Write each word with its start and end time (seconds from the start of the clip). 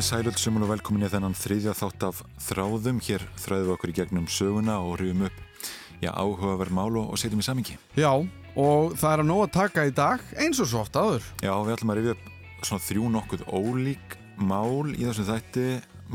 Komið 0.00 0.14
sælöld 0.16 0.38
sumul 0.40 0.62
og 0.64 0.70
velkomin 0.70 1.02
í 1.04 1.08
þennan 1.12 1.34
þriðja 1.36 1.72
þátt 1.76 2.04
af 2.06 2.20
þráðum. 2.40 3.00
Hér 3.04 3.20
þráðum 3.36 3.66
við 3.66 3.72
okkur 3.74 3.90
í 3.90 3.94
gegnum 3.98 4.28
söguna 4.32 4.78
og 4.80 4.94
rýfum 4.96 5.26
upp 5.26 5.40
já, 6.00 6.08
áhugaverð 6.08 6.72
mál 6.72 6.94
og, 6.96 7.10
og 7.12 7.18
setjum 7.20 7.42
í 7.42 7.44
samingi. 7.44 7.74
Já, 8.00 8.08
og 8.08 8.94
það 8.96 9.10
er 9.10 9.20
að 9.20 9.28
nóg 9.28 9.42
að 9.44 9.50
taka 9.58 9.82
í 9.84 9.92
dag 9.98 10.22
eins 10.40 10.56
og 10.64 10.70
svo 10.70 10.80
oft 10.86 10.96
aður. 10.96 11.26
Já, 11.44 11.52
við 11.52 11.74
ætlum 11.74 11.92
að 11.92 12.00
rýfja 12.00 12.14
upp 12.14 12.64
svona 12.70 12.84
þrjú 12.86 13.10
nokkuð 13.18 13.44
ólík 13.52 14.16
mál 14.40 14.94
í 14.94 15.04
þessum 15.04 15.28
þætti. 15.28 15.66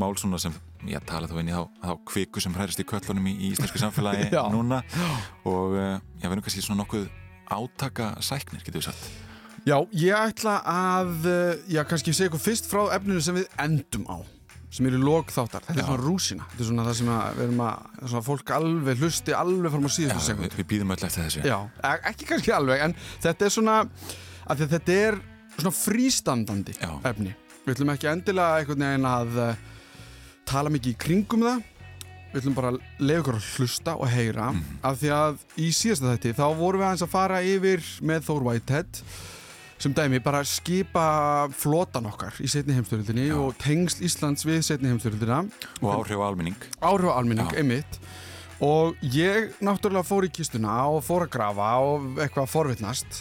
Mál 0.02 0.18
svona 0.18 0.40
sem, 0.42 0.56
ég 0.90 1.06
tala 1.06 1.30
þá 1.30 1.36
inn 1.44 1.52
í 1.52 1.54
þá, 1.54 1.62
þá 1.86 1.92
kviku 2.10 2.42
sem 2.42 2.58
hræðist 2.58 2.82
í 2.82 2.88
köllunum 2.90 3.30
í, 3.30 3.36
í 3.38 3.52
íslensku 3.54 3.84
samfélagi 3.84 4.32
Já. 4.34 4.42
núna 4.50 4.82
og 5.46 5.78
uh, 5.78 5.94
já, 6.18 6.26
verðum 6.26 6.42
kannski 6.42 6.66
svona 6.66 6.82
nokkuð 6.82 7.06
átaka 7.54 8.16
sæknir, 8.18 8.66
getur 8.66 8.82
við 8.82 8.90
sagt. 8.90 9.25
Já, 9.66 9.76
ég 9.98 10.14
ætla 10.14 10.60
að, 10.62 11.26
eh, 11.26 11.56
já, 11.74 11.82
kannski 11.84 12.12
segja 12.14 12.30
ykkur 12.30 12.42
fyrst 12.44 12.68
frá 12.70 12.84
efninu 12.94 13.20
sem 13.22 13.34
við 13.34 13.46
endum 13.58 14.04
á 14.06 14.22
sem 14.70 14.86
eru 14.86 14.98
lók 15.00 15.30
þáttar. 15.32 15.62
Þetta 15.64 15.74
Já. 15.74 15.82
er 15.82 15.86
svona 15.86 16.04
rúsina. 16.04 16.44
Þetta 16.52 16.60
er 16.60 16.66
svona 16.68 16.84
það 16.86 16.94
sem 16.98 17.08
að 17.08 17.34
við 17.38 17.44
erum 17.46 17.60
að, 17.64 17.86
svona 18.10 18.24
fólk 18.26 18.50
alveg 18.50 18.98
hlusti 19.00 19.32
alveg 19.32 19.70
fram 19.72 19.86
á 19.86 19.90
síðustu 19.94 20.18
við, 20.18 20.26
sekund. 20.26 20.56
við 20.58 20.66
býðum 20.72 20.90
öll 20.92 21.04
eftir 21.06 21.24
þessu. 21.24 21.42
Já, 21.46 21.58
e- 21.82 22.02
ekki 22.10 22.26
kannski 22.28 22.52
alveg, 22.52 22.82
en 22.84 22.94
þetta 23.22 23.46
er 23.46 23.54
svona, 23.56 23.76
þetta 24.48 24.92
er 24.92 25.18
svona 25.56 25.72
frístandandi 25.72 26.74
Já. 26.78 26.90
efni. 27.08 27.34
Við 27.66 27.74
ætlum 27.74 27.94
ekki 27.94 28.10
endilega 28.12 28.58
einhvern 28.60 28.84
veginn 28.84 29.08
að 29.10 29.38
uh, 29.48 29.54
tala 30.46 30.68
mikið 30.70 30.92
í 30.92 30.98
kringum 30.98 31.40
það. 31.46 31.62
Við 32.34 32.42
ætlum 32.42 32.54
bara 32.54 32.70
að 32.74 32.80
leiða 33.00 33.22
ykkur 33.22 33.38
að 33.40 33.48
hlusta 33.56 33.96
og 33.96 34.08
heyra 34.12 34.50
Mhm. 34.52 34.78
af 34.84 35.00
því 35.00 35.08
að 35.16 35.38
í 35.56 35.68
síðasta 35.72 36.12
þætti 36.12 36.34
þá 36.36 36.44
vorum 36.58 36.80
við 36.80 36.86
aðeins 36.90 37.02
að 37.06 37.14
fara 37.16 37.40
yfir 37.42 37.80
með 38.02 38.24
Thor 38.26 38.42
Whitehead 38.44 39.02
sem 39.78 39.92
dæmi 39.96 40.18
bara 40.24 40.40
skipa 40.46 41.48
flotan 41.52 42.06
okkar 42.08 42.38
í 42.40 42.48
setni 42.48 42.72
heimstyrildinni 42.76 43.26
Já. 43.28 43.36
og 43.40 43.58
tengsl 43.60 44.04
Íslands 44.08 44.46
við 44.48 44.62
setni 44.64 44.88
heimstyrildina 44.92 45.42
Og 45.82 45.90
áhrif 45.98 46.16
á 46.16 46.24
almenning. 46.30 46.56
áhrif 46.80 47.10
á 47.12 47.14
almenning, 47.20 47.50
Já. 47.52 47.58
einmitt 47.60 47.98
og 48.64 48.96
ég 49.04 49.52
náttúrulega 49.60 50.06
fór 50.08 50.24
í 50.24 50.32
kistuna 50.32 50.78
og 50.88 51.02
fór 51.04 51.26
að 51.26 51.34
grafa 51.36 51.74
og 51.84 52.16
eitthvað 52.24 52.46
að 52.46 52.52
forvitnast 52.54 53.20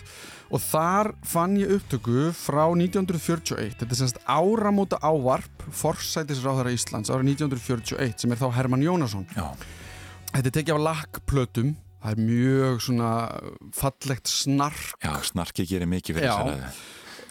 og 0.56 0.61
þar 0.64 1.09
fann 1.28 1.58
ég 1.59 1.73
upptöku 1.76 2.30
frá 2.31 2.70
1941 2.72 3.76
þetta 3.81 3.92
er 3.92 4.00
semst 4.00 4.20
áramóta 4.30 4.95
ávarp 5.03 5.66
forsætisráðara 5.76 6.72
Íslands 6.72 7.11
árið 7.11 7.33
1941 7.36 8.16
sem 8.23 8.31
er 8.31 8.39
þá 8.39 8.48
Hermann 8.56 8.86
Jónasson 8.86 9.26
Já, 9.36 9.52
þetta 10.31 10.48
er 10.48 10.56
tekið 10.61 10.78
af 10.78 10.86
lakkplötum 10.88 11.76
það 12.06 12.11
er 12.14 12.22
mjög 12.28 12.84
svona 12.86 13.09
fallegt 13.75 14.30
snark. 14.30 14.94
Já, 15.03 15.16
snarki 15.25 15.66
gerir 15.66 15.89
mikið 15.89 16.20
fyrir 16.20 16.30
Já. 16.30 16.38
þessar 16.38 16.53
ræði. 16.61 16.78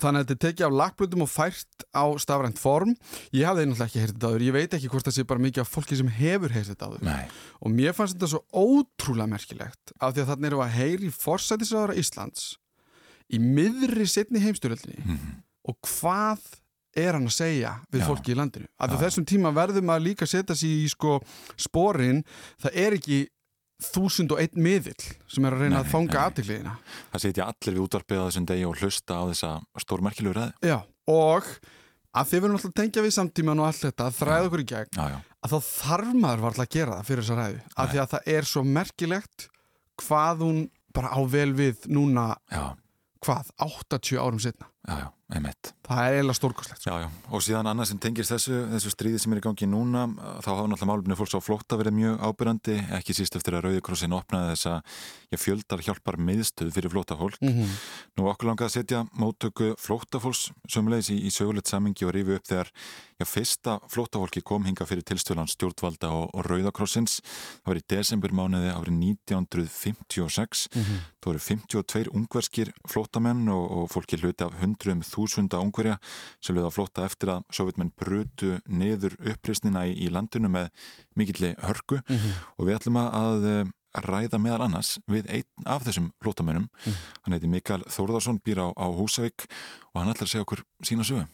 þannig 0.04 0.20
að 0.20 0.26
þetta 0.28 0.42
tekið 0.44 0.64
af 0.66 0.72
lakkblötum 0.76 1.22
og 1.24 1.28
fært 1.30 1.84
á 1.96 2.04
stafrænt 2.20 2.58
form. 2.60 2.90
Ég 3.32 3.46
hafði 3.48 3.62
náttúrulega 3.70 3.86
ekki 3.88 4.00
heyrt 4.02 4.16
þetta 4.18 4.28
áður. 4.28 4.42
Ég 4.44 4.52
veit 4.52 4.74
ekki 4.76 4.90
hvort 4.92 5.06
það 5.06 5.14
sé 5.16 5.24
bara 5.30 5.40
mikið 5.40 5.62
af 5.62 5.70
fólki 5.72 5.96
sem 5.96 6.10
hefur 6.18 6.52
heyrt 6.52 6.68
þetta 6.74 6.88
áður. 6.90 7.02
Nei, 7.06 7.22
og 7.62 7.72
mér 7.72 7.94
fannst 7.96 8.18
þetta 8.18 8.28
svo 8.34 8.42
ótrúlega 8.52 9.30
merkilegt 9.32 9.94
af 10.00 10.12
því 10.12 10.20
að 10.26 10.28
erum 10.50 10.60
við 10.60 10.66
að 10.66 10.76
heyri 10.76 11.10
forsætisraðara 11.14 11.96
Íslands 12.02 12.44
í 13.32 13.40
miðri 13.40 14.04
setni 14.10 14.42
heimstyröldinni 14.44 15.00
Mhm. 15.06 15.32
og 15.70 15.78
hvað 15.88 16.42
er 16.96 17.12
hann 17.16 17.24
að 17.26 17.32
segja 17.38 17.72
við 17.90 18.00
Já. 18.02 18.06
fólki 18.06 18.34
í 18.34 18.36
landinu? 18.36 18.66
Af 18.78 18.90
að 18.90 19.00
þessum 19.06 19.24
tíma 19.26 19.54
verðum 19.54 19.88
að 19.94 20.04
líka 20.04 20.26
setja 20.28 20.54
sér 20.54 20.84
í 20.84 20.88
sko 20.90 21.20
sporin. 21.56 22.24
Það 22.60 22.70
er 22.76 22.92
ekki 22.98 23.28
þúsund 23.82 24.32
og 24.34 24.40
einn 24.42 24.60
miðill 24.62 25.06
sem 25.30 25.44
er 25.48 25.56
að 25.56 25.64
reyna 25.64 25.76
Nei, 25.76 25.80
að 25.82 25.90
fanga 25.92 26.20
aðtikliðina 26.28 26.74
það 27.12 27.24
setja 27.24 27.46
allir 27.50 27.74
við 27.74 27.82
útvarpið 27.84 28.20
á 28.22 28.26
þessum 28.28 28.46
degi 28.50 28.66
og 28.68 28.76
hlusta 28.80 29.16
á 29.18 29.22
þessa 29.32 29.50
stórmerkilegu 29.82 30.36
ræði. 30.38 30.54
Já, 30.70 30.76
og 31.10 31.48
að 32.14 32.28
þið 32.30 32.44
verðum 32.44 32.58
alltaf 32.60 32.70
að 32.70 32.78
tengja 32.80 33.04
við 33.04 33.14
samtíman 33.16 33.60
og 33.64 33.66
allt 33.68 33.82
þetta 33.88 34.06
að 34.06 34.18
þræða 34.20 34.46
okkur 34.48 34.62
í 34.62 34.68
gegn 34.70 34.94
Já, 35.00 35.04
já, 35.10 35.18
að 35.44 35.54
þá 35.56 35.58
þarf 35.70 36.14
maður 36.22 36.44
varla 36.46 36.66
að 36.68 36.72
gera 36.76 36.98
það 37.00 37.08
fyrir 37.10 37.26
þessa 37.26 37.38
ræðu 37.40 37.60
af 37.74 37.90
því 37.90 38.00
að 38.04 38.12
það 38.14 38.30
er 38.36 38.48
svo 38.52 38.64
merkilegt 38.78 39.48
hvað 40.04 40.44
hún 40.46 40.62
bara 40.94 41.10
á 41.10 41.20
vel 41.26 41.50
við 41.58 41.88
núna, 41.90 42.28
já, 42.54 42.64
hvað, 43.26 43.50
80 43.66 44.22
árum 44.22 44.38
setna 44.42 44.70
já, 44.86 44.94
já, 45.02 45.08
einmitt. 45.32 45.72
það 45.84 46.06
er 46.06 46.14
eiginlega 46.18 46.36
stórkoslegt 46.36 46.82
sko. 46.84 46.96
Og 47.32 47.42
síðan 47.44 47.68
annað 47.70 47.88
sem 47.90 48.00
tengist 48.00 48.32
þessu, 48.32 48.58
þessu 48.74 48.90
stríði 48.92 49.20
sem 49.22 49.32
er 49.32 49.40
í 49.40 49.44
gangi 49.44 49.68
núna, 49.68 50.04
þá 50.44 50.48
hafa 50.50 50.66
náttúrulega 50.68 50.88
málumni 50.90 51.16
fólks 51.18 51.36
á 51.36 51.40
flótta 51.44 51.78
verið 51.80 51.96
mjög 51.96 52.20
ábyrrandi, 52.28 52.76
ekki 52.98 53.16
síst 53.16 53.36
eftir 53.38 53.56
að 53.56 53.66
Rauðikrossin 53.68 54.16
opnaði 54.16 54.52
þessa 54.52 54.74
já, 55.32 55.38
fjöldar 55.40 55.84
hjálpar 55.84 56.20
miðstöð 56.20 56.72
fyrir 56.76 56.92
flóttafólk. 56.92 57.40
mm 57.40 57.72
Nú 58.14 58.28
okkur 58.30 58.46
langaði 58.46 58.68
að 58.68 58.74
setja 58.76 59.00
móttöku 59.18 59.72
flóttafólks 59.80 60.52
sömulegis 60.70 61.10
í, 61.10 61.16
í 61.26 61.30
sögulegt 61.34 61.66
samingi 61.66 62.06
og 62.06 62.12
rífi 62.14 62.36
upp 62.36 62.46
þegar 62.46 62.70
já, 63.18 63.24
fyrsta 63.26 63.78
flóttafólki 63.90 64.42
kom 64.46 64.64
hinga 64.68 64.86
fyrir 64.86 65.02
tilstölan 65.02 65.50
stjórnvalda 65.50 66.12
og, 66.14 66.28
og 66.30 66.46
Rauðakrossins. 66.46 67.18
Það 67.64 67.72
var 67.72 67.80
í 67.80 67.84
desembermánuði 67.90 68.70
árið 68.70 69.00
1956. 69.00 70.68
Mhm. 70.74 71.02
Það 71.24 71.30
voru 75.16 75.28
52 75.34 75.54
ungverskir 75.54 75.54
flóttamenn 75.54 75.54
og, 75.54 75.54
og 75.54 75.54
fólki 75.54 75.54
hluti 75.54 75.54
af 75.54 75.54
hundruðum 75.54 75.54
þúsunda 75.54 75.62
ungverja 75.64 75.98
sem 76.42 76.56
lögða 76.56 76.70
að 76.70 76.76
flótta 76.76 77.04
eftir 77.06 77.28
að 77.28 77.44
sovjetmenn 77.52 77.92
brutu 77.96 78.60
niður 78.68 79.16
upprisnina 79.32 79.86
í, 79.86 79.94
í 79.94 80.10
landinu 80.10 80.48
með 80.48 80.68
mikilli 81.16 81.54
hörku 81.62 82.00
Mhm. 82.08 82.30
og 82.58 82.66
við 82.66 82.76
ætlum 82.78 82.98
að 83.00 83.48
eh, 83.50 83.64
ræða 83.94 84.38
meðal 84.42 84.64
annars 84.66 84.98
við 85.06 85.28
einn 85.30 85.66
af 85.66 85.84
þessum 85.86 86.10
flótamönnum. 86.22 86.68
Mhm. 86.84 86.94
Hann 87.22 87.32
heiti 87.32 87.46
Mikael 87.48 87.82
Þórðarsson, 87.86 88.40
býr 88.42 88.58
á, 88.58 88.68
á 88.74 88.86
Húsavík 88.90 89.46
og 89.94 90.02
hann 90.02 90.10
ætlar 90.10 90.26
að 90.26 90.32
segja 90.34 90.42
okkur 90.44 90.64
sína 90.82 91.04
sögu. 91.06 91.26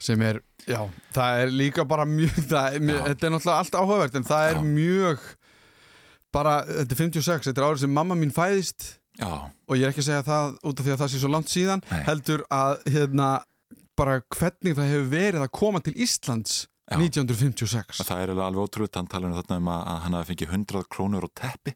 sem 0.00 0.22
er, 0.22 0.40
já, 0.66 0.88
það 1.12 1.42
er 1.42 1.50
líka 1.52 1.84
bara 1.84 2.04
mjög, 2.06 2.32
það 2.52 2.74
er, 2.74 2.80
mjög 2.80 3.02
þetta 3.10 3.26
er 3.26 3.30
náttúrulega 3.34 3.58
allt 3.58 3.74
áhugavert 3.76 4.14
en 4.16 4.24
það 4.24 4.44
er 4.48 4.54
Já. 4.54 4.62
mjög 4.62 5.18
bara, 6.32 6.54
þetta 6.64 6.94
er 6.94 7.00
56, 7.10 7.44
þetta 7.50 7.60
er 7.60 7.66
árið 7.68 7.80
sem 7.84 7.92
mamma 7.92 8.14
mín 8.16 8.32
fæðist 8.32 8.99
Já, 9.18 9.50
og 9.50 9.74
ég 9.76 9.84
er 9.84 9.90
ekki 9.90 10.04
að 10.04 10.08
segja 10.10 10.26
það 10.26 10.52
út 10.70 10.80
af 10.80 10.86
því 10.86 10.92
að 10.94 11.00
það 11.02 11.10
sé 11.12 11.20
svo 11.20 11.30
langt 11.32 11.50
síðan 11.50 11.82
Nei. 11.90 12.02
heldur 12.06 12.44
að 12.54 12.74
hérna 12.94 13.30
bara 13.98 14.20
hvernig 14.36 14.76
það 14.78 14.92
hefur 14.94 15.08
verið 15.10 15.44
að 15.44 15.52
koma 15.58 15.82
til 15.84 15.94
Íslands 15.98 16.54
Já. 16.90 16.96
1956 16.98 18.04
það 18.06 18.22
er 18.22 18.32
alveg 18.34 18.62
ótrúið, 18.64 18.94
hann 18.96 19.10
talar 19.10 19.30
um 19.30 19.36
þarna 19.40 19.58
um 19.60 19.72
að 19.74 19.90
hann 20.04 20.16
hafi 20.18 20.32
fengið 20.32 20.54
100 20.56 20.88
krónur 20.94 21.26
og 21.26 21.34
teppi 21.38 21.74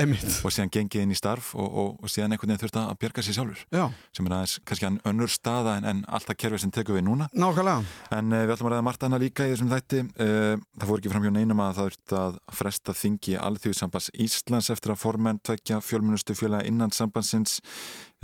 Einmitt. 0.00 0.26
og 0.44 0.54
síðan 0.54 0.72
gengið 0.74 1.04
inn 1.04 1.14
í 1.14 1.18
starf 1.18 1.52
og, 1.54 1.66
og, 1.68 1.90
og 2.02 2.12
síðan 2.12 2.34
einhvern 2.34 2.54
veginn 2.54 2.62
þurft 2.64 2.80
að 2.80 2.94
bjarga 3.02 3.24
sér 3.26 3.38
sjálfur 3.38 3.64
Já, 3.74 3.84
sem 4.16 4.28
er 4.28 4.36
aðeins 4.38 4.56
kannski 4.68 4.90
önnur 5.10 5.32
staða 5.32 5.76
en, 5.78 5.88
en 5.90 6.04
alltaf 6.08 6.38
kerfið 6.40 6.64
sem 6.64 6.74
tekur 6.74 6.98
við 6.98 7.06
núna 7.08 7.28
nákvæmlega 7.32 7.84
En 8.14 8.32
uh, 8.32 8.44
við 8.44 8.54
ætlum 8.54 8.70
að 8.70 8.74
ræða 8.74 8.86
margt 8.86 9.06
annað 9.06 9.24
líka 9.24 9.46
í 9.46 9.52
þessum 9.52 9.70
þætti. 9.72 10.00
Uh, 10.18 10.64
það 10.78 10.90
fór 10.90 11.00
ekki 11.00 11.12
fram 11.12 11.26
hjá 11.26 11.32
neinum 11.34 11.62
að 11.64 11.78
það 11.78 11.90
ert 11.90 12.16
að 12.20 12.38
fresta 12.58 12.96
þingi 12.96 13.36
alþjóðsambands 13.40 14.10
Íslands 14.24 14.70
eftir 14.74 14.94
að 14.94 15.00
formenn 15.02 15.40
tvekja 15.44 15.80
fjölmunustu 15.84 16.36
fjöla 16.38 16.62
innan 16.68 16.94
sambandsins. 16.94 17.60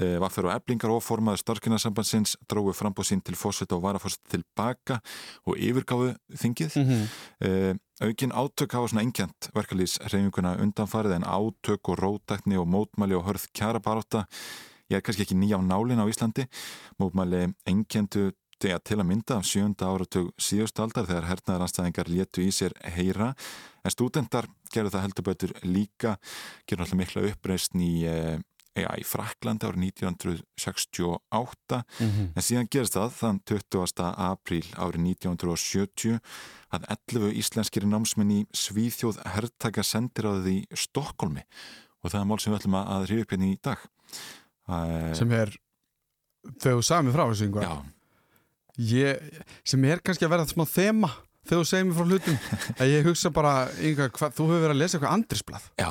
Uh, 0.00 0.16
Vaffer 0.22 0.49
og 0.49 0.55
eblingar 0.55 0.93
og 0.94 1.03
formaður 1.05 1.43
starfinarsambandsins 1.43 2.37
dróðu 2.49 2.72
frambóð 2.78 3.10
sín 3.10 3.21
til 3.25 3.36
fósvita 3.36 3.77
og 3.77 3.84
varafósvita 3.84 4.39
tilbaka 4.39 5.01
og 5.45 5.59
yfirgáfu 5.59 6.15
þingið. 6.33 6.77
mm 6.77 6.89
-hmm. 6.89 7.07
Uh, 7.45 7.75
aukin 8.01 8.33
átök 8.33 8.72
hafa 8.72 8.89
svona 8.89 9.03
engjant 9.03 9.51
verkalýs 9.54 9.98
reyfinguna 10.01 10.57
undanfarið 10.57 11.13
en 11.13 11.25
átök 11.25 11.89
og 11.89 11.98
rótækni 11.98 12.57
og 12.57 12.66
mótmæli 12.66 13.15
og 13.15 13.25
hörð 13.27 13.47
kjara 13.53 13.78
baróta 13.78 14.25
ég 14.91 14.97
er 14.97 15.01
kannski 15.01 15.22
ekki 15.22 15.36
nýja 15.36 15.59
á 15.59 15.63
nálin 15.63 16.01
á 16.01 16.09
Íslandi 16.09 16.47
mótmæli 16.98 17.54
engjendu 17.66 18.33
til 18.60 18.98
að 19.01 19.07
mynda 19.09 19.36
af 19.36 19.45
sjönda 19.48 19.89
áratug 19.89 20.33
síðust 20.36 20.80
aldar 20.80 21.07
þegar 21.09 21.28
hernaðaranstæðingar 21.30 22.09
létu 22.13 22.45
í 22.45 22.51
sér 22.53 22.72
heyra 22.84 23.34
en 23.84 23.91
stúdendar 23.91 24.47
gerðu 24.72 24.91
það 24.91 25.04
heldur 25.07 25.25
betur 25.25 25.53
líka 25.65 26.16
gerðu 26.69 26.84
alltaf 26.84 26.98
mikla 27.01 27.25
uppreisn 27.30 27.80
í 27.80 27.95
Já, 28.78 28.87
í 28.95 29.03
Fraklandi 29.05 29.67
árið 29.67 29.83
1968 29.91 31.78
En 32.07 32.45
síðan 32.45 32.69
gerist 32.71 32.95
það 32.95 33.15
þann 33.19 33.41
20. 33.51 34.05
apríl 34.31 34.63
árið 34.78 35.01
1970 35.11 36.21
að 36.71 36.87
11 37.11 37.33
íslenskiri 37.43 37.89
námsmenn 37.91 38.31
í 38.37 38.41
Svíþjóð 38.55 39.19
herrtaka 39.34 39.83
sendiráðið 39.87 40.53
í 40.55 40.59
Stokkólmi 40.84 41.43
og 42.01 42.13
það 42.15 42.21
er 42.22 42.28
mál 42.31 42.39
sem 42.41 42.53
við 42.55 42.61
ætlum 42.63 42.77
að- 42.81 43.09
ríða 43.11 43.25
upp 43.27 43.33
hérna 43.34 43.49
í 43.51 43.57
dag. 43.61 43.81
Sem 45.19 45.33
er 45.37 45.51
sagði 46.63 47.03
mig 47.05 47.15
frá 47.19 47.25
þessu 47.27 47.49
yngvar 47.51 47.66
sem 49.66 49.84
er 49.84 50.01
kannski 50.01 50.25
að 50.25 50.31
vera 50.33 50.47
smá 50.49 50.65
þema 50.65 51.11
þegar 51.48 51.63
þú 51.63 51.69
segir 51.71 51.87
mér 51.89 51.97
frá 51.97 52.07
hlutum 52.10 52.37
að 52.77 52.92
ég 52.92 53.09
hugsa 53.09 53.33
bara, 53.34 53.54
yngvar, 53.81 54.13
hva, 54.16 54.31
þú 54.37 54.48
hefur 54.51 54.65
verið 54.66 54.75
að 54.75 54.81
lesa 54.83 54.98
eitthvað 54.98 55.16
andrisblad 55.16 55.65
já, 55.81 55.91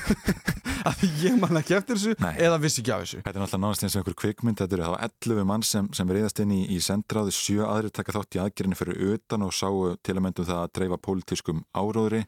að 0.90 1.04
ég 1.24 1.36
man 1.40 1.60
ekki 1.60 1.76
eftir 1.76 1.98
þessu 1.98 2.14
Nei. 2.22 2.32
eða 2.46 2.60
vissi 2.62 2.80
ekki 2.80 2.94
af 2.94 3.04
þessu. 3.04 3.20
Þetta 3.24 3.34
er 3.34 3.42
náttúrulega 3.42 3.64
nánast 3.66 3.84
eins 3.84 3.96
og 3.96 4.00
einhver 4.00 4.18
kvikmynd, 4.22 4.60
þetta 4.62 4.78
eru 4.78 4.86
þá 4.86 5.10
11 5.10 5.48
mann 5.50 5.66
sem, 5.66 5.90
sem 5.96 6.14
reyðast 6.14 6.40
inn 6.44 6.54
í, 6.56 6.62
í 6.72 6.80
sendiráði, 6.84 7.34
sjö 7.36 7.66
aðri 7.68 7.92
taka 7.92 8.16
þátt 8.16 8.38
í 8.38 8.42
aðgerinu 8.44 8.78
fyrir 8.78 9.14
utan 9.16 9.44
og 9.44 9.54
sáu 9.56 9.94
til 10.00 10.16
að 10.16 10.24
myndum 10.24 10.48
það 10.48 10.62
að 10.64 10.74
dreifa 10.78 11.00
pólitískum 11.04 11.64
áróðri 11.76 12.24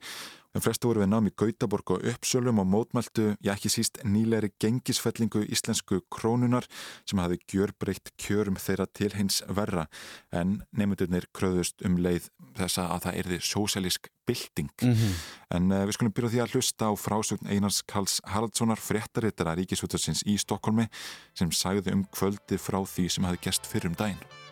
En 0.53 0.61
flestu 0.61 0.91
voru 0.91 1.01
við 1.01 1.09
námi 1.09 1.33
Gautaborg 1.33 1.95
og 1.95 2.03
Uppsölum 2.11 2.61
og 2.61 2.67
mótmæltu, 2.69 3.31
já 3.41 3.55
ekki 3.55 3.71
síst 3.73 4.03
nýleiri 4.05 4.51
gengisfellingu 4.61 5.47
íslensku 5.49 6.03
krónunar 6.13 6.69
sem 7.09 7.23
hafi 7.23 7.39
gjörbreytt 7.49 8.13
kjörum 8.21 8.59
þeirra 8.61 8.87
til 8.93 9.15
hins 9.17 9.41
verra 9.49 9.87
en 10.33 10.61
nefndunir 10.77 11.31
kröðust 11.33 11.81
um 11.89 11.97
leið 11.97 12.29
þessa 12.59 12.91
að 12.93 13.07
það 13.07 13.19
erði 13.23 13.41
sósælísk 13.49 14.13
bylting. 14.29 14.71
Mm 14.83 14.95
-hmm. 14.95 15.17
En 15.57 15.73
uh, 15.73 15.87
við 15.87 15.93
skulum 15.97 16.13
byrja 16.13 16.31
því 16.31 16.41
að 16.43 16.53
hlusta 16.53 16.85
á 16.85 16.93
frásögn 16.95 17.49
Einars 17.49 17.83
Karls 17.83 18.21
Haraldssonar 18.25 18.79
fréttarittara 18.79 19.57
Ríkisvöldasins 19.57 20.23
í 20.27 20.37
Stokkólmi 20.39 20.89
sem 21.35 21.51
sagði 21.51 21.93
um 21.93 22.05
kvöldi 22.05 22.59
frá 22.59 22.85
því 22.85 23.09
sem 23.09 23.25
hafi 23.25 23.39
gest 23.43 23.67
fyrir 23.67 23.89
um 23.89 23.95
daginn. 23.95 24.52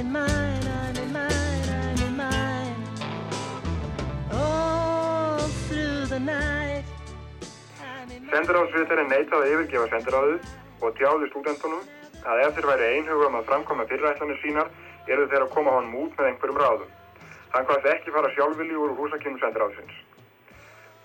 In 0.00 0.10
mine, 0.12 0.66
I'm 0.82 0.96
in 0.96 1.12
mine, 1.12 1.68
I'm 1.68 2.00
in 2.08 2.16
mine 2.16 2.84
All 4.32 5.38
through 5.68 6.06
the 6.12 6.20
night 6.20 6.88
Sendiráðsviðtæri 8.30 9.04
neitaði 9.10 9.42
að 9.42 9.52
yfirgefa 9.56 9.90
sendiráðið 9.92 10.46
og 10.86 10.94
tjáði 10.96 11.28
stúdentunum 11.28 11.82
að 12.30 12.42
ef 12.46 12.56
þeir 12.56 12.68
væri 12.70 12.88
einhugum 12.94 13.36
að 13.40 13.46
framkoma 13.50 13.86
fyrirætlanir 13.90 14.40
sínar 14.40 14.70
eru 15.10 15.26
þeir 15.32 15.44
að 15.44 15.52
koma 15.56 15.76
honum 15.76 15.98
út 16.04 16.16
með 16.16 16.30
einhverjum 16.30 16.60
ráðum. 16.62 16.90
Hann 17.52 17.66
hvaðst 17.68 17.90
ekki 17.92 18.14
fara 18.14 18.32
sjálfvilji 18.36 18.80
úr 18.80 18.94
húsakynum 19.00 19.40
sendiráðsins. 19.42 19.96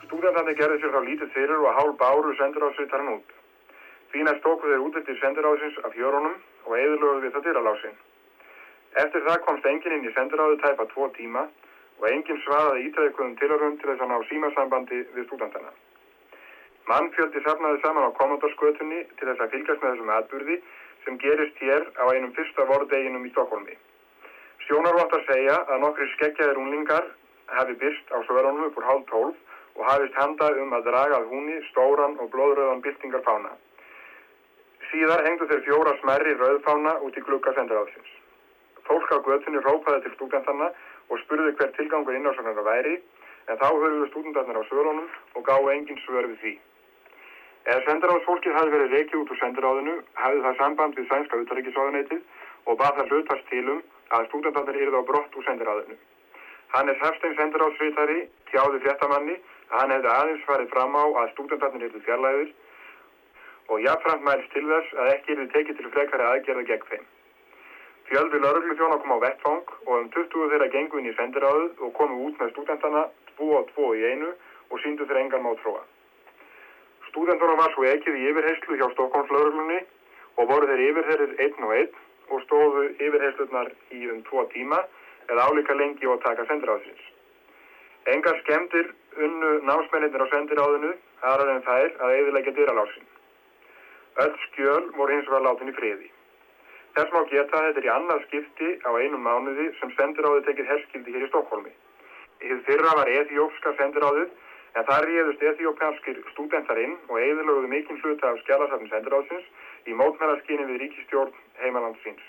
Stúdentandi 0.06 0.58
gerði 0.60 0.82
sér 0.84 0.94
þá 0.96 1.02
lítið 1.10 1.34
fyrir 1.36 1.64
og 1.64 1.72
að 1.72 1.80
hálf 1.80 1.96
báru 2.04 2.36
sendiráðsviðtærin 2.40 3.14
út. 3.16 3.38
Því 4.14 4.28
næst 4.28 4.44
tóku 4.46 4.70
þeir 4.70 4.86
út 4.86 5.00
eftir 5.02 5.24
sendiráðsins 5.24 5.82
af 5.82 5.98
hjörunum 5.98 6.38
og 6.68 6.78
eðurlöguð 6.84 7.26
við 7.26 7.34
það 7.36 7.50
dyrralásin. 7.50 7.98
Eftir 8.96 9.26
það 9.28 9.42
komst 9.44 9.66
enginn 9.68 9.98
inn 9.98 10.08
í 10.08 10.14
sendiráðu 10.16 10.56
tæpa 10.62 10.86
tvo 10.94 11.10
tíma 11.18 11.42
og 12.00 12.06
enginn 12.12 12.40
svaraði 12.46 12.86
ítæðikuðum 12.90 13.36
tilarum 13.42 13.76
til 13.80 13.90
þess 13.92 14.06
að 14.06 14.12
ná 14.12 14.18
símasambandi 14.30 15.02
við 15.16 15.28
stúdantana. 15.28 15.74
Mannfjöldi 16.88 17.42
safnaði 17.44 17.82
saman 17.84 18.08
á 18.08 18.18
komandorskvötunni 18.20 19.02
til 19.20 19.28
þess 19.28 19.44
að 19.44 19.52
fylgjast 19.56 19.84
með 19.84 19.94
þessum 19.96 20.14
atbyrði 20.16 20.58
sem 21.06 21.20
gerist 21.24 21.62
hér 21.66 21.88
á 22.00 22.04
einum 22.14 22.34
fyrsta 22.38 22.66
vordeginum 22.72 23.28
í 23.28 23.32
Stokkólmi. 23.34 23.78
Sjónarvottar 24.66 25.24
segja 25.28 25.58
að 25.66 25.82
nokkri 25.84 26.08
skeggjaðir 26.16 26.62
unlingar 26.62 27.10
hefði 27.52 27.80
byrst 27.84 28.14
á 28.16 28.18
svörunum 28.28 28.70
upp 28.70 28.80
úr 28.80 28.88
hálf 28.90 29.08
tólf 29.12 29.56
og 29.76 29.88
hafist 29.90 30.20
handa 30.20 30.52
um 30.62 30.76
að 30.78 30.88
dragað 30.90 31.32
húni 31.32 31.58
stóran 31.70 32.16
og 32.24 32.32
blóðröðan 32.34 32.84
byltingarfána. 32.86 33.52
Síðar 34.92 35.26
hengdu 35.28 35.50
þeir 35.50 35.66
fjóra 35.68 35.98
smerri 36.00 36.38
rauðfána 36.40 37.00
út 37.04 37.18
í 37.18 37.26
glukka 37.28 37.54
sendiráðsins. 37.58 38.14
Fólk 38.88 39.12
á 39.12 39.18
götunni 39.26 39.62
rópaði 39.66 40.04
til 40.06 40.14
stúdentarna 40.16 40.70
og 41.10 41.20
spurði 41.24 41.56
hver 41.58 41.74
tilgangur 41.78 42.18
innásaknar 42.18 42.62
að 42.62 42.70
væri 42.70 42.96
en 43.50 43.60
þá 43.62 43.68
höfðu 43.72 44.08
stúdentarnir 44.12 44.62
á 44.62 44.64
svörunum 44.70 45.10
og 45.36 45.46
gáðu 45.48 45.72
engin 45.74 46.02
svör 46.06 46.30
við 46.30 46.40
því. 46.44 46.54
Eða 47.66 47.82
sendiráðsfólkið 47.86 48.58
hafi 48.60 48.74
verið 48.76 48.92
reykið 48.94 49.22
út 49.22 49.32
úr 49.34 49.40
sendiráðinu 49.42 49.94
hafði 50.22 50.42
það 50.46 50.60
samband 50.60 51.00
við 51.00 51.08
sænska 51.10 51.40
utaríkisváðuneytið 51.44 52.22
og 52.66 52.78
bað 52.82 53.00
það 53.00 53.14
hlutast 53.14 53.48
tilum 53.50 53.82
að 54.14 54.28
stúdentarnir 54.30 54.82
yrði 54.86 55.02
á 55.02 55.10
brott 55.10 55.40
úr 55.40 55.48
sendiráðinu. 55.48 55.98
Hannes 56.76 57.02
Hefstein 57.02 57.36
sendiráðsvitari 57.40 58.20
tjáði 58.52 58.84
fréttamanni 58.86 59.40
að 59.72 59.80
hann 59.80 59.96
hefði 59.96 60.14
aðeins 60.14 60.46
farið 60.46 60.72
fram 60.76 60.94
á 60.94 61.06
að 61.24 61.34
stúdentarnir 61.34 61.90
yrði 61.90 62.06
fjarlæðir 62.06 62.54
og 63.74 63.82
jafnframt 63.82 64.26
mælst 64.30 64.54
til 64.54 64.66
þess 64.70 64.98
að 65.02 65.12
ekki 65.16 65.36
yrði 65.36 65.52
tekið 65.58 65.82
til 65.82 65.94
frekari 65.98 66.30
aðgerða 66.30 66.68
gegn 66.70 66.90
þeim. 66.92 67.06
Fjöldi 68.06 68.38
lauruglufjóna 68.40 68.98
kom 69.02 69.16
á 69.18 69.20
vettfang 69.24 69.72
og 69.86 69.94
um 69.98 70.10
20 70.14 70.50
þeirra 70.52 70.68
gengu 70.74 71.00
inn 71.02 71.10
í 71.10 71.14
sendiráðuð 71.18 71.80
og 71.88 71.94
komu 71.98 72.28
út 72.28 72.38
með 72.42 72.52
stúdentana 72.52 73.02
tvo 73.32 73.48
og 73.60 73.72
tvo 73.72 73.88
í 73.98 74.04
einu 74.12 74.30
og 74.70 74.82
síndu 74.84 75.08
þeirra 75.10 75.24
engan 75.24 75.42
mátróa. 75.46 75.82
Stúdentunum 77.10 77.58
var 77.58 77.74
svo 77.74 77.88
ekkið 77.90 78.20
í 78.20 78.28
yfirheyslu 78.30 78.78
hjá 78.78 78.86
Stokkons 78.94 79.34
lauruglunni 79.34 79.80
og 80.38 80.52
voru 80.52 80.70
þeir 80.70 80.84
yfirherrir 80.86 81.34
einn 81.48 81.66
og 81.66 81.74
einn 81.80 81.98
og 82.30 82.46
stóðu 82.46 82.86
yfirheyslunar 82.94 83.72
í 83.98 84.06
um 84.14 84.22
tvo 84.30 84.46
tíma 84.54 84.84
eða 85.26 85.50
álíka 85.50 85.74
lengi 85.74 86.06
og 86.06 86.22
taka 86.22 86.46
sendiráðsins. 86.46 87.02
Engar 88.14 88.38
skemdir 88.44 88.92
unnu 89.18 89.56
námsmennir 89.66 90.22
á 90.22 90.30
sendiráðinu 90.30 90.94
aðrar 91.26 91.56
en 91.56 91.66
þær 91.66 91.98
að 92.06 92.20
eðilegja 92.20 92.54
dyrralásin. 92.60 93.10
Öll 94.26 94.36
skjöl 94.44 94.92
voru 94.94 95.18
hins 95.18 95.32
vegar 95.32 95.48
látin 95.50 95.74
í 95.74 95.80
friði. 95.80 96.15
Þess 96.96 97.12
má 97.12 97.26
geta 97.28 97.60
að 97.60 97.66
þetta 97.68 97.82
er 97.82 97.86
í 97.86 97.92
annað 97.92 98.22
skipti 98.26 98.68
á 98.88 98.90
einum 98.96 99.26
mánuði 99.28 99.66
sem 99.82 99.90
sendiráðið 99.98 100.46
tekir 100.48 100.68
herskildi 100.70 101.16
hér 101.16 101.26
í 101.26 101.28
Stokkólmi. 101.28 101.74
Þið 102.40 102.62
fyrra 102.68 102.94
var 103.00 103.10
ethiópska 103.12 103.74
sendiráðið 103.80 104.30
en 104.80 104.88
þar 104.88 105.08
ríðust 105.10 105.44
ethiópjanskir 105.50 106.22
stúdentarinn 106.32 106.96
og 107.10 107.20
eðlöguðu 107.20 107.72
mikinn 107.74 108.00
hluta 108.00 108.32
af 108.32 108.40
skjálasafn 108.44 108.88
sendiráðsins 108.92 109.50
í 109.92 109.98
mótmælaskinni 110.00 110.70
við 110.70 110.80
ríkistjórn 110.86 111.36
heimalandsins. 111.60 112.24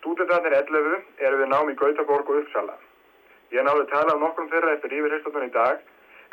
Stúdentarnir 0.00 0.58
11 0.58 0.98
eru 1.28 1.40
við 1.44 1.50
nám 1.54 1.70
í 1.70 1.76
Gautaborg 1.78 2.34
og 2.34 2.42
Uppsala. 2.42 2.74
Ég 3.54 3.62
náðu 3.62 3.86
tala 3.94 4.18
um 4.18 4.26
nokkrum 4.26 4.50
þeirra 4.50 4.74
eftir 4.74 4.98
yfirherstöldun 4.98 5.46
í 5.46 5.54
dag 5.54 5.78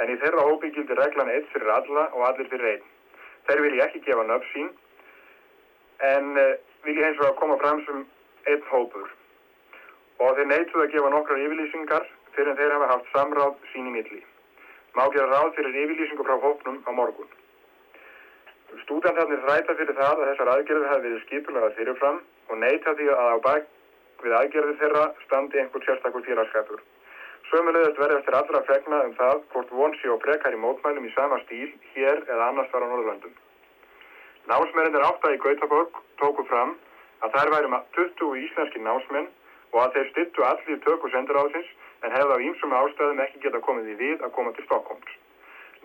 en 0.01 0.09
í 0.09 0.17
þeirra 0.25 0.47
hópi 0.50 0.74
gildir 0.74 0.97
reglan 0.97 1.29
eitt 1.29 1.53
fyrir 1.53 1.69
alla 1.69 2.09
og 2.17 2.25
allir 2.31 2.50
fyrir 2.50 2.74
einn. 2.74 2.91
Þeir 3.45 3.65
vil 3.67 3.77
ég 3.77 3.85
ekki 3.85 4.03
gefa 4.09 4.25
nöfn 4.25 4.51
sín 4.56 4.74
en 6.01 6.33
vil 6.86 6.98
ég 6.98 7.07
eins 7.07 7.19
og 7.22 7.30
að 7.30 7.39
koma 7.42 7.57
fram 7.62 7.83
sem 7.86 8.06
einn 8.51 8.63
hópur 8.72 9.10
og 10.22 10.36
þeir 10.38 10.50
neituð 10.51 10.83
að 10.83 10.92
gefa 10.95 11.10
nokkrar 11.13 11.44
yfirlýsingar 11.44 12.07
fyrir 12.36 12.51
en 12.51 12.57
þeir 12.60 12.74
hafa 12.75 12.89
haft 12.94 13.12
samráð 13.16 13.56
sín 13.72 13.89
í 13.89 13.94
milli. 13.95 14.22
Má 14.98 15.07
gera 15.13 15.30
ráð 15.31 15.54
fyrir 15.57 15.78
yfirlýsingu 15.83 16.25
frá 16.28 16.38
hópnum 16.45 16.81
á 16.86 16.92
morgun. 16.94 17.30
Stúdentarnir 18.84 19.41
ræta 19.50 19.75
fyrir 19.75 19.98
það 19.98 20.22
að 20.22 20.29
þessar 20.29 20.51
aðgerðir 20.53 20.91
hafi 20.91 21.05
verið 21.08 21.24
skipulega 21.25 21.72
fyrirfram 21.77 22.22
og 22.50 22.62
neita 22.63 22.96
því 22.96 23.10
að 23.15 23.34
á 23.34 23.38
bak 23.48 23.70
við 24.24 24.38
aðgerðir 24.39 24.82
þeirra 24.82 25.05
standi 25.25 25.62
einhver 25.62 25.86
sérstakur 25.88 26.25
félagskapur. 26.27 26.84
Sömulegðast 27.51 28.00
verði 28.00 28.20
eftir 28.22 28.38
allra 28.38 28.62
fegna 28.70 29.00
um 29.08 29.15
það 29.17 29.46
hvort 29.53 29.72
vonsi 29.75 30.12
og 30.13 30.22
prekar 30.24 30.55
í 30.55 30.62
mótmælum 30.62 31.08
í 31.10 31.15
sama 31.15 31.41
stíl 31.46 31.72
hér 31.96 32.22
eða 32.27 32.51
annars 32.51 32.70
þar 32.72 32.86
á 32.86 32.91
Norðurlandum. 32.91 33.34
Námsmennir 34.50 35.03
átta 35.05 35.29
í 35.33 35.38
Gautaborg 35.38 35.98
tóku 36.17 36.43
fram 36.50 36.74
að 37.21 37.36
þær 37.36 37.51
væri 37.53 37.67
20 37.98 38.39
íslenski 38.45 38.79
námsmenn 38.81 39.27
og 39.71 39.79
að 39.83 39.98
þeir 39.98 40.07
styttu 40.12 40.45
allir 40.48 40.79
tökur 40.86 41.13
sendiráðsins 41.13 41.69
en 42.01 42.15
hefði 42.15 42.38
á 42.38 42.43
ímsum 42.48 42.74
ástæðum 42.74 43.21
ekki 43.25 43.43
geta 43.43 43.62
komið 43.67 43.91
í 43.93 43.98
við 44.00 44.25
að 44.25 44.33
koma 44.38 44.53
til 44.57 44.65
Stokkóms. 44.65 45.13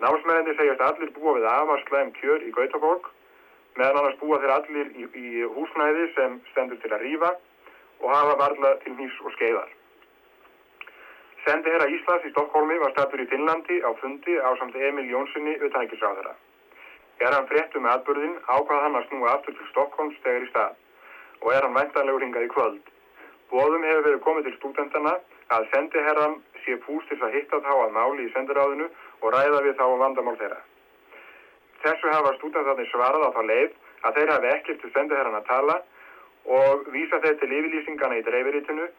Námsmennir 0.01 0.57
segjast 0.57 0.81
allir 0.87 1.13
búa 1.13 1.35
við 1.37 1.45
afarslæm 1.51 2.11
kjör 2.17 2.47
í 2.47 2.53
Gautaborg 2.57 3.11
meðan 3.77 4.01
annars 4.01 4.17
búa 4.21 4.41
þeir 4.41 4.55
allir 4.55 4.89
í, 4.97 5.05
í 5.05 5.45
húsnæði 5.53 6.09
sem 6.17 6.41
stendur 6.51 6.81
til 6.81 6.93
að 6.97 7.05
rýfa 7.05 7.31
og 8.01 8.09
hafa 8.13 8.35
varla 8.41 8.73
til 8.81 8.97
nýs 8.97 9.21
og 9.21 9.37
skeiðar. 9.37 9.69
Sendi 11.45 11.71
herra 11.71 11.89
Íslands 11.93 12.25
í 12.25 12.33
Stokkólmi 12.33 12.81
var 12.81 12.97
statur 12.97 13.21
í 13.21 13.29
Finnlandi 13.29 13.79
á 13.85 13.93
fundi 14.01 14.41
á 14.41 14.49
samt 14.57 14.75
Emil 14.75 15.05
Jónssoni 15.13 15.55
utanækisráðara. 15.61 16.33
Er 17.17 17.33
hann 17.33 17.47
fréttu 17.49 17.81
með 17.81 17.95
atbyrðin 17.95 18.35
ákvað 18.45 18.83
hann 18.83 18.99
að 18.99 19.07
snúa 19.07 19.31
aftur 19.33 19.55
til 19.57 19.67
Stokkons 19.71 20.19
þegar 20.25 20.45
í 20.45 20.49
stað 20.51 20.75
og 21.41 21.53
er 21.53 21.65
hann 21.65 21.77
væntanlegur 21.77 22.25
hingað 22.25 22.45
í 22.45 22.51
kvöld. 22.53 22.93
Bóðum 23.51 23.85
hefur 23.87 24.05
verið 24.07 24.23
komið 24.25 24.47
til 24.47 24.55
stúdentana 24.57 25.13
að 25.55 25.67
sendiherran 25.73 26.39
sé 26.65 26.77
pústis 26.85 27.21
að 27.23 27.37
hitta 27.37 27.61
þá 27.63 27.73
að 27.73 27.93
máli 27.95 28.25
í 28.27 28.31
sendiráðinu 28.33 28.89
og 29.21 29.33
ræða 29.33 29.61
við 29.65 29.77
þá 29.79 29.85
um 29.87 30.01
vandamál 30.01 30.35
þeirra. 30.41 30.59
Þessu 31.83 32.11
hafa 32.11 32.33
stúdentarnir 32.37 32.89
svarað 32.91 33.27
á 33.27 33.29
þá 33.37 33.41
leið 33.51 33.77
að 34.07 34.19
þeir 34.19 34.33
hafi 34.33 34.51
ekkert 34.53 34.83
til 34.83 34.93
sendiherran 34.93 35.39
að 35.39 35.49
tala 35.51 35.79
og 36.59 36.85
vísa 36.93 37.21
þeir 37.23 37.39
til 37.41 37.51
yfirlýsingana 37.59 38.19
í 38.19 38.27
dreifiritinu 38.27 38.89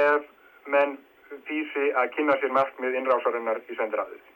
ef 0.00 0.28
menn 0.74 0.98
fýsi 1.48 1.90
að 1.96 2.12
kynna 2.16 2.38
sér 2.40 2.54
markmið 2.56 3.00
innrásarinnar 3.00 3.62
í 3.68 3.78
sendiráðið. 3.78 4.31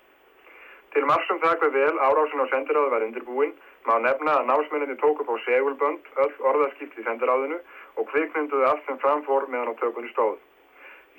Til 0.96 1.04
margsum 1.04 1.36
það 1.42 1.58
hver 1.60 1.72
vel 1.74 1.98
árásin 2.00 2.40
á 2.40 2.46
sendiráðu 2.48 2.88
var 2.88 3.02
undirbúin 3.04 3.50
má 3.84 3.98
nefna 4.00 4.36
að 4.40 4.46
námsmenninni 4.48 4.94
tók 5.02 5.18
upp 5.20 5.28
á 5.28 5.36
segulbönd 5.44 6.06
öll 6.24 6.36
orðaskipt 6.50 6.96
í 6.96 7.04
sendiráðinu 7.04 7.58
og 8.00 8.06
kvikmynduði 8.12 8.64
allt 8.64 8.86
sem 8.86 8.96
framfór 9.02 9.44
meðan 9.52 9.76
á 9.76 9.80
tökunni 9.82 10.08
stóð. 10.14 10.38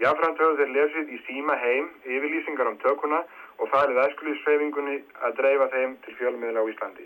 Jáframt 0.01 0.41
höfðu 0.41 0.57
þeir 0.63 0.73
lesið 0.77 1.11
í 1.13 1.19
síma 1.27 1.59
heim 1.61 1.91
yfirlýsingar 2.09 2.71
um 2.71 2.79
tökuna 2.81 3.21
og 3.61 3.69
farið 3.75 4.01
æskulísfeyfingunni 4.07 4.97
að 5.29 5.37
dreifa 5.43 5.69
þeim 5.75 5.93
til 6.07 6.17
fjölmiðla 6.23 6.65
á 6.65 6.69
Íslandi. 6.73 7.05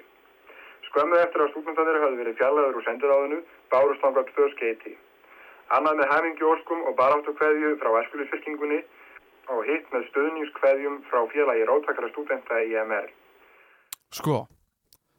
Skömmuð 0.88 1.26
eftir 1.26 1.44
að 1.44 1.52
stúdentadir 1.52 2.02
höfðu 2.06 2.24
verið 2.24 2.40
fjallaður 2.40 2.80
úr 2.80 2.88
sendiráðinu 2.88 3.42
bárust 3.76 4.08
ángat 4.08 4.32
tvö 4.32 4.48
skeiti. 4.56 4.96
Annað 5.76 6.00
með 6.00 6.12
hæfingi 6.16 6.50
óskum 6.56 6.88
og 6.88 6.96
baráttu 6.96 7.36
hverju 7.36 7.76
frá 7.84 7.92
æskulísfylkingunni 8.06 8.80
og 9.52 9.64
hitt 9.68 9.88
með 9.94 10.06
stöðningskveðjum 10.10 11.00
frá 11.10 11.22
félagi 11.34 11.66
ráttakara 11.70 12.12
stúdenta 12.12 12.60
í 12.66 12.76
MR. 12.82 13.10
Sko, 14.16 14.44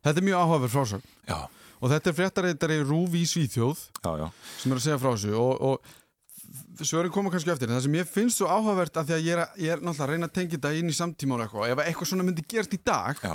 þetta 0.05 0.23
er 0.23 0.29
mjög 0.29 0.45
áhugaverð 0.45 0.77
frásögn. 0.77 1.11
Já. 1.29 1.41
og 1.83 1.91
þetta 1.91 2.11
er 2.11 2.15
fréttareitari 2.19 2.79
Rúvi 2.87 3.25
í 3.25 3.27
Svíþjóð 3.27 3.81
já, 4.05 4.11
já. 4.21 4.29
sem 4.63 4.71
er 4.71 4.79
að 4.79 4.85
segja 4.85 4.99
frá 5.03 5.11
þessu 5.17 5.33
og, 5.35 5.65
og 5.67 6.85
svörin 6.87 7.13
koma 7.15 7.33
kannski 7.33 7.51
eftir 7.53 7.71
en 7.71 7.77
það 7.77 7.87
sem 7.87 7.97
ég 7.99 8.11
finnst 8.11 8.39
svo 8.39 8.51
áhugavert 8.51 9.01
af 9.01 9.09
því 9.09 9.17
að 9.17 9.27
ég 9.27 9.35
er, 9.35 9.57
ég 9.63 9.75
er 9.75 9.83
náttúrulega 9.83 10.07
að 10.07 10.13
reyna 10.13 10.29
að 10.29 10.37
tengja 10.37 10.59
þetta 10.59 10.73
inn 10.79 10.93
í 10.93 10.97
samtíma 10.97 11.37
og 11.37 11.43
eitthvað, 11.47 11.73
ef 11.73 11.83
eitthvað 11.87 12.11
svona 12.13 12.27
myndi 12.29 12.45
gert 12.53 12.77
í 12.77 12.81
dag 12.87 13.19
já. 13.23 13.35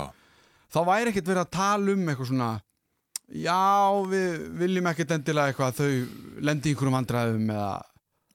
þá 0.72 0.80
væri 0.88 1.12
ekkert 1.12 1.30
verið 1.32 1.44
að 1.44 1.52
tala 1.58 1.94
um 1.94 2.08
eitthvað 2.08 2.30
svona 2.30 2.50
já, 3.28 3.60
við 4.12 4.48
viljum 4.62 4.90
ekkert 4.92 5.14
endilega 5.18 5.52
eitthvað 5.52 5.72
að 5.72 5.80
þau 5.82 6.44
lendi 6.48 6.70
í 6.70 6.74
einhverjum 6.74 6.98
vandræðum 6.98 7.54
eða 7.56 7.72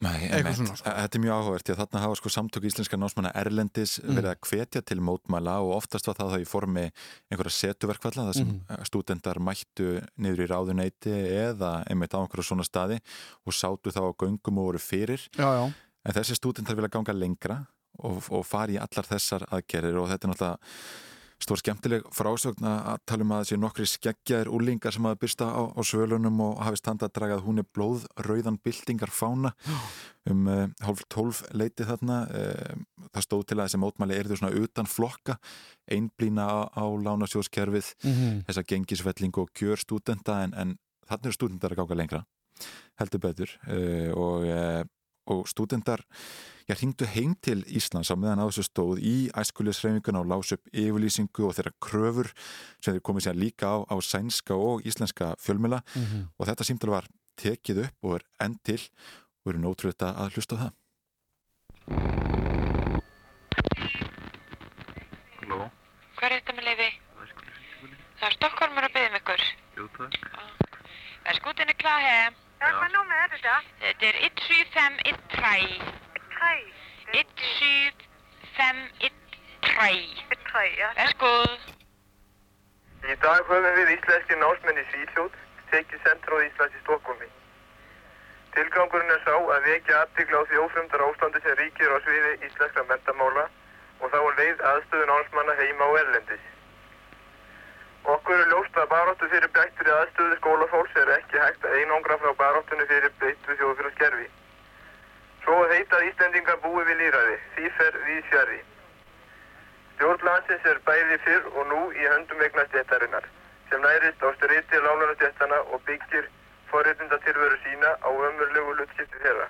Nei, 0.03 0.27
svona, 0.57 0.75
sko. 0.75 0.89
Þetta 0.89 1.17
er 1.17 1.21
mjög 1.23 1.35
áhugavert, 1.37 1.65
því 1.67 1.73
að 1.73 1.79
þarna 1.83 2.01
hafa 2.03 2.17
sko 2.19 2.31
samtök 2.35 2.65
íslenska 2.69 2.97
námsmanna 2.99 3.31
Erlendis 3.39 3.93
Mm. 4.03 4.15
verið 4.17 4.29
að 4.33 4.39
hvetja 4.49 4.81
til 4.85 4.99
mótmæla 4.99 5.55
og 5.63 5.71
oftast 5.77 6.07
var 6.09 6.15
það 6.19 6.33
þá 6.33 6.39
í 6.43 6.47
formi 6.49 6.85
einhverja 7.31 7.55
setuverkvalla 7.59 8.25
þar 8.27 8.33
sem 8.39 8.47
Mhm. 8.47 8.83
stúdendar 8.89 9.39
mættu 9.39 9.87
niður 10.19 10.43
í 10.43 10.49
ráðuneyti 10.51 11.13
eða 11.47 11.71
einmitt 11.87 12.13
á 12.13 12.19
einhverju 12.19 12.43
svona 12.51 12.65
staði 12.67 12.99
og 13.47 13.53
sátu 13.53 13.91
þá 13.93 14.01
á 14.03 14.11
göngum 14.17 14.57
og 14.59 14.73
voru 14.73 14.79
fyrir 14.79 15.21
já, 15.37 15.47
já, 15.47 15.73
en 16.05 16.13
þessi 16.13 16.35
stúdendar 16.35 16.75
vilja 16.75 16.89
ganga 16.91 17.13
lengra 17.13 17.65
og, 17.99 18.23
og 18.31 18.45
fara 18.45 18.71
í 18.73 18.77
allar 18.81 19.05
þessar 19.05 19.45
aðgerðir 19.51 19.97
og 20.01 20.09
þetta 20.09 20.25
er 20.27 20.33
náttúrulega 20.33 20.57
stór 21.41 21.59
skemmtileg 21.59 22.05
frásögn 22.13 22.65
að 22.67 23.01
tala 23.09 23.25
um 23.25 23.33
að 23.35 23.43
þessi 23.43 23.57
nokkri 23.59 23.85
skeggjaðir 23.89 24.51
úlingar 24.53 24.95
sem 24.95 25.05
hafa 25.07 25.19
byrsta 25.21 25.47
á, 25.49 25.61
á 25.73 25.81
svölunum 25.85 26.41
og 26.45 26.61
hafi 26.63 26.79
standa 26.79 27.09
að 27.09 27.15
draga 27.17 27.37
að 27.37 27.45
hún 27.47 27.63
er 27.63 27.67
blóð 27.75 28.05
rauðan 28.27 28.59
byltingar 28.63 29.11
fána. 29.13 29.53
Um 30.29 30.47
uh, 30.47 30.69
hálf 30.85 31.03
tólf 31.11 31.41
leiti 31.51 31.83
þarna 31.83 32.21
uh, 32.31 32.77
það 33.09 33.25
stóð 33.25 33.43
til 33.49 33.57
að 33.57 33.65
þessi 33.65 33.81
mótmæli 33.83 34.15
erðu 34.15 34.37
svona 34.39 34.61
utan 34.63 34.87
flokka 34.87 35.35
einblína 35.91 36.45
á, 36.47 36.57
á 36.71 36.85
lánasjóðskerfið 36.87 37.89
mm 38.03 38.45
þessa 38.47 38.63
gengisvelling 38.67 39.35
og 39.39 39.51
kjör 39.51 39.79
stúdenda 39.79 40.39
en, 40.45 40.53
en 40.55 40.71
þannig 41.09 41.27
eru 41.27 41.35
stúdendar 41.35 41.75
að 41.75 41.81
gáka 41.81 41.97
lengra 41.99 42.23
heldur 43.01 43.23
betur 43.23 43.51
uh, 43.67 44.15
og, 44.15 44.47
og 45.27 45.43
stúdendar 45.51 46.05
ég 46.69 46.79
hringdu 46.79 47.07
heim 47.09 47.33
til 47.43 47.63
Íslands 47.67 48.11
á 48.11 48.15
meðan 48.15 48.43
á 48.43 48.47
þessu 48.47 48.63
stóð 48.67 49.01
í 49.03 49.15
æskulisreifinguna 49.35 50.21
og 50.23 50.29
lás 50.31 50.53
upp 50.55 50.69
yfirlýsingu 50.71 51.47
og 51.47 51.57
þeirra 51.57 51.73
kröfur 51.83 52.29
sem 52.79 52.93
þeir 52.93 53.03
komið 53.09 53.27
sér 53.27 53.39
líka 53.39 53.65
á, 53.67 53.77
á 53.83 53.95
sænska 53.99 54.55
og 54.55 54.85
íslenska 54.87 55.35
fjölmila 55.39 55.83
-hmm. 55.83 56.27
og 56.39 56.47
þetta 56.47 56.63
símtal 56.63 56.89
var 56.95 57.07
tekið 57.35 57.83
upp 57.85 57.97
og 58.03 58.15
er 58.15 58.23
enn 58.45 58.55
til 58.63 58.81
og 59.43 59.53
eru 59.53 59.59
nótrúið 59.59 60.07
að 60.07 60.33
hlusta 60.35 60.55
á 60.55 60.61
það 60.61 60.71
Halló, 65.39 65.71
Hvað 66.15 66.31
er 66.31 66.39
þetta 66.39 66.53
með 66.55 66.63
leiði? 66.69 66.89
Það 68.19 68.27
er 68.29 68.35
Stokkólmur 68.37 68.85
að 68.87 68.93
byggja 68.95 69.09
um 69.09 69.15
ykkur. 69.19 69.41
Jú, 69.75 69.87
takk. 69.97 70.15
Er 71.27 71.35
skútinni 71.35 71.75
klar 71.75 71.99
hér? 71.99 72.31
Ja. 72.61 72.69
Hvad 72.79 72.91
nummer 72.93 73.15
er 73.19 73.29
der? 73.43 73.67
Þetta 73.81 74.05
er 74.07 74.15
17513. 74.29 76.12
3. 76.43 76.73
17513. 77.11 79.11
Et 80.31 80.39
3, 80.51 80.77
ja. 80.77 80.89
Værsgod. 80.97 81.59
Í 83.03 83.15
dag 83.23 83.41
höfum 83.47 83.75
við 83.77 83.89
íslenski 83.93 84.35
námsmenn 84.41 84.81
í 84.81 84.83
Svíþjóð 84.89 85.31
tekið 85.71 85.99
sentróð 86.07 86.45
Íslands 86.47 86.75
í 86.75 86.77
Stokkólmi. 86.83 87.29
Tilgangurinn 88.55 89.15
er 89.15 89.21
sá 89.23 89.35
að 89.39 89.65
vekja 89.69 89.93
aðbyggla 90.01 90.37
á 90.43 90.47
því 90.49 90.55
ófrumdar 90.65 91.05
ástandi 91.07 91.39
sem 91.45 91.55
ríkir 91.61 91.95
á 91.95 91.97
sviði 92.03 92.31
íslenskra 92.49 92.83
mentamála 92.91 93.45
og 94.03 94.07
þá 94.11 94.19
er 94.19 94.37
leið 94.41 94.57
aðstöðu 94.73 95.05
námsmanna 95.09 95.53
heima 95.63 95.83
og 95.89 95.95
erlendis. 96.03 96.45
Okkur 98.13 98.37
er 98.43 98.47
ljóst 98.51 98.75
að 98.83 98.91
baróttu 98.93 99.25
fyrir 99.31 99.51
bættur 99.55 99.89
í 99.89 99.97
aðstöðu 99.97 100.35
skólafólks 100.43 100.95
er 101.03 101.09
ekki 101.17 101.37
hægt 101.39 101.61
að 101.65 101.75
einangra 101.79 102.15
frá 102.23 102.31
baróttunni 102.45 102.85
fyrir 102.91 103.11
beittu 103.23 103.51
þjóðfélagsgerfi. 103.63 104.27
Svo 105.43 105.55
að 105.59 105.73
heita 105.75 105.97
að 105.99 106.05
Íslendingar 106.07 106.59
búi 106.63 106.83
við 106.87 107.01
lýræði, 107.01 107.39
því 107.55 107.71
fer 107.77 107.97
við 108.07 108.19
fjari. 108.29 108.59
Stjórn 109.95 110.23
landsins 110.27 110.69
er 110.71 110.79
bæði 110.87 111.17
fyrr 111.25 111.49
og 111.51 111.67
nú 111.71 111.81
í 111.91 112.05
höndum 112.07 112.43
eignastjættarinnar 112.45 113.27
sem 113.69 113.83
nærist 113.83 114.23
á 114.23 114.29
styriti 114.37 114.79
lánarastjættana 114.85 115.59
og 115.75 115.83
byggir 115.89 116.29
forréttinda 116.71 117.19
tilveru 117.25 117.59
sína 117.65 117.91
á 118.07 118.09
ömurlegu 118.09 118.77
hlutskipti 118.77 119.21
þeirra. 119.25 119.49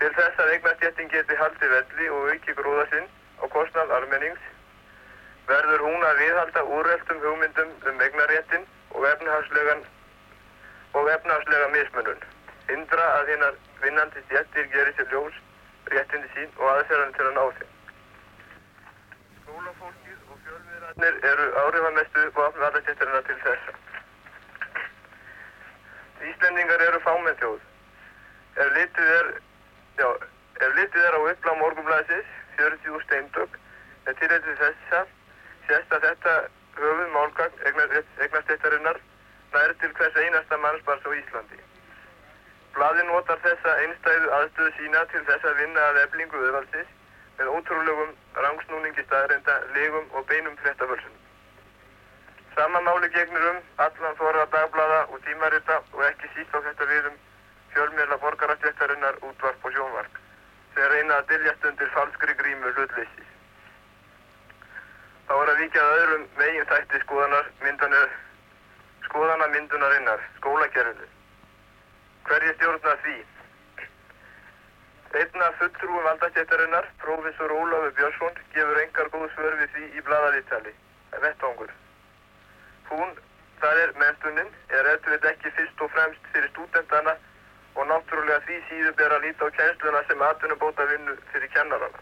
Til 0.00 0.10
þess 0.18 0.42
að 0.44 0.52
eignastjættin 0.56 1.14
geti 1.14 1.38
haldið 1.40 1.74
velli 1.76 2.10
og 2.16 2.28
auki 2.34 2.58
gróða 2.58 2.88
sinn 2.90 3.08
á 3.38 3.44
kostnað 3.54 3.94
almennings 4.00 4.50
verður 5.46 5.86
hún 5.86 6.06
að 6.10 6.20
viðhalda 6.24 6.66
úrreldum 6.80 7.24
hugmyndum 7.28 7.74
um 7.92 8.06
efnahagslegan 8.10 9.82
og 10.98 11.10
efnahagslega 11.16 11.74
mismunun. 11.78 12.31
Hindra 12.68 13.06
að 13.18 13.30
hinnar 13.32 13.56
vinnandi 13.82 14.22
stjættir 14.26 14.68
gerir 14.72 14.94
sér 14.96 15.08
ljós 15.12 15.38
réttindi 15.92 16.28
sín 16.34 16.50
og 16.58 16.68
aðferðan 16.72 17.14
til 17.16 17.26
að 17.28 17.34
ná 17.36 17.42
þeim. 17.58 17.72
Skólafólkið 19.38 20.20
og 20.30 20.42
fjölmiðlarnir 20.44 21.18
eru 21.30 21.48
áhrifamestu 21.62 22.26
vopn 22.36 22.66
aðastjættarina 22.68 23.22
til 23.28 23.38
þessa. 23.46 23.74
Íslendingar 26.30 26.86
eru 26.86 27.02
fámenn 27.06 27.40
þjóð. 27.42 27.66
Ef 28.62 28.72
litið 28.76 29.12
er, 29.16 29.30
já, 29.98 30.08
ef 30.66 30.78
litið 30.78 31.08
er 31.08 31.18
á 31.18 31.20
upplá 31.32 31.54
morgunblæsis, 31.60 32.32
40 32.60 33.04
steindök, 33.06 33.58
með 34.06 34.18
tilhættu 34.20 34.56
þessa, 34.60 35.04
sést 35.66 35.96
að 35.96 36.08
þetta 36.08 36.36
höfuð 36.78 37.10
málgagn 37.16 37.66
eignastjættarinnar 37.66 39.02
nær 39.52 39.74
til 39.80 39.92
hvers 39.98 40.16
einasta 40.24 40.58
mannsbars 40.62 41.04
á 41.04 41.10
Íslandi. 41.18 41.58
Blaði 42.76 43.02
notar 43.08 43.40
þessa 43.44 43.72
einstæðu 43.84 44.30
aðstöðu 44.38 44.70
sína 44.78 45.04
til 45.12 45.24
þess 45.28 45.48
að 45.48 45.58
vinna 45.60 45.88
að 45.90 45.98
eflingu 46.06 46.38
auðvaldsins 46.40 46.94
með 47.38 47.50
ótrúlegum 47.56 48.14
rangsnúningi 48.44 49.04
staðreinda, 49.06 49.58
legum 49.74 50.08
og 50.16 50.26
beinum 50.30 50.56
fréttafölsunum. 50.62 51.20
Sama 52.56 52.80
máli 52.86 53.08
gegnur 53.12 53.44
um 53.50 53.60
allan 53.86 54.16
þorra 54.16 54.46
dagblada 54.54 55.04
og 55.08 55.20
tímarita 55.26 55.78
og 55.92 56.02
ekki 56.08 56.32
síst 56.34 56.56
á 56.56 56.60
þetta 56.64 56.88
við 56.90 57.12
um 57.12 57.20
fjölmiðla 57.74 58.18
borgarastjættarinnar 58.24 59.20
útvarp 59.28 59.64
og 59.68 59.76
sjónvarp 59.76 60.20
sem 60.74 60.90
reyna 60.92 61.20
að 61.20 61.30
dyljast 61.32 61.64
undir 61.68 61.92
falskri 61.94 62.36
grímu 62.40 62.72
hlutleysis. 62.76 63.30
Þá 65.28 65.34
er 65.38 65.52
að 65.52 65.64
vikja 65.64 65.82
að 65.86 65.96
öðrum 66.02 66.28
megin 66.40 66.70
þætti 66.72 67.00
skoðanar 67.06 67.50
myndunar, 67.64 68.14
skoðana 69.08 69.48
myndunarinnar, 69.56 70.24
skólakerfinu. 70.40 71.11
Hverju 72.28 72.54
stjórna 72.54 72.94
því? 73.04 73.16
Einn 75.20 75.42
af 75.46 75.58
fulltrúum 75.60 76.04
valdastjættarinnar, 76.04 76.86
prófessor 77.02 77.52
Ólafur 77.52 77.92
Björnsson, 77.98 78.38
gefur 78.54 78.80
engar 78.84 79.10
góð 79.12 79.26
svör 79.34 79.58
við 79.60 79.74
því 79.74 79.88
í 79.98 80.04
blaðalítali, 80.06 80.72
vettvangur. 81.24 81.74
Hún, 82.88 83.12
það 83.60 83.82
er 83.82 83.92
mentunin, 84.04 84.48
er 84.78 84.88
eftir 84.94 85.28
ekki 85.32 85.52
fyrst 85.58 85.84
og 85.84 85.92
fremst 85.96 86.32
fyrir 86.32 86.48
stúdentana 86.54 87.16
og 87.74 87.86
náttúrulega 87.88 88.40
því 88.46 88.56
síður 88.70 88.96
ber 89.00 89.14
að 89.16 89.26
líta 89.26 89.48
á 89.48 89.54
kjensluna 89.58 90.02
sem 90.08 90.24
atvinnubóta 90.28 90.88
vinnu 90.92 91.18
fyrir 91.32 91.52
kennarana. 91.56 92.00